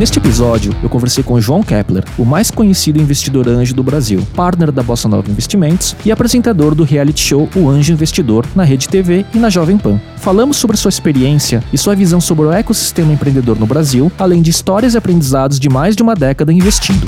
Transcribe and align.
Neste 0.00 0.18
episódio, 0.18 0.74
eu 0.82 0.88
conversei 0.88 1.22
com 1.22 1.38
João 1.38 1.62
Kepler, 1.62 2.02
o 2.16 2.24
mais 2.24 2.50
conhecido 2.50 2.98
investidor 2.98 3.46
anjo 3.46 3.74
do 3.74 3.82
Brasil, 3.82 4.26
partner 4.34 4.72
da 4.72 4.82
Bossa 4.82 5.06
Nova 5.06 5.30
Investimentos 5.30 5.94
e 6.06 6.10
apresentador 6.10 6.74
do 6.74 6.84
reality 6.84 7.20
show 7.20 7.46
O 7.54 7.68
Anjo 7.68 7.92
Investidor 7.92 8.46
na 8.56 8.64
Rede 8.64 8.88
TV 8.88 9.26
e 9.34 9.38
na 9.38 9.50
Jovem 9.50 9.76
Pan. 9.76 10.00
Falamos 10.16 10.56
sobre 10.56 10.78
sua 10.78 10.88
experiência 10.88 11.62
e 11.70 11.76
sua 11.76 11.94
visão 11.94 12.18
sobre 12.18 12.46
o 12.46 12.50
ecossistema 12.50 13.12
empreendedor 13.12 13.60
no 13.60 13.66
Brasil, 13.66 14.10
além 14.18 14.40
de 14.40 14.50
histórias 14.50 14.94
e 14.94 14.96
aprendizados 14.96 15.60
de 15.60 15.68
mais 15.68 15.94
de 15.94 16.02
uma 16.02 16.14
década 16.14 16.50
investindo. 16.50 17.06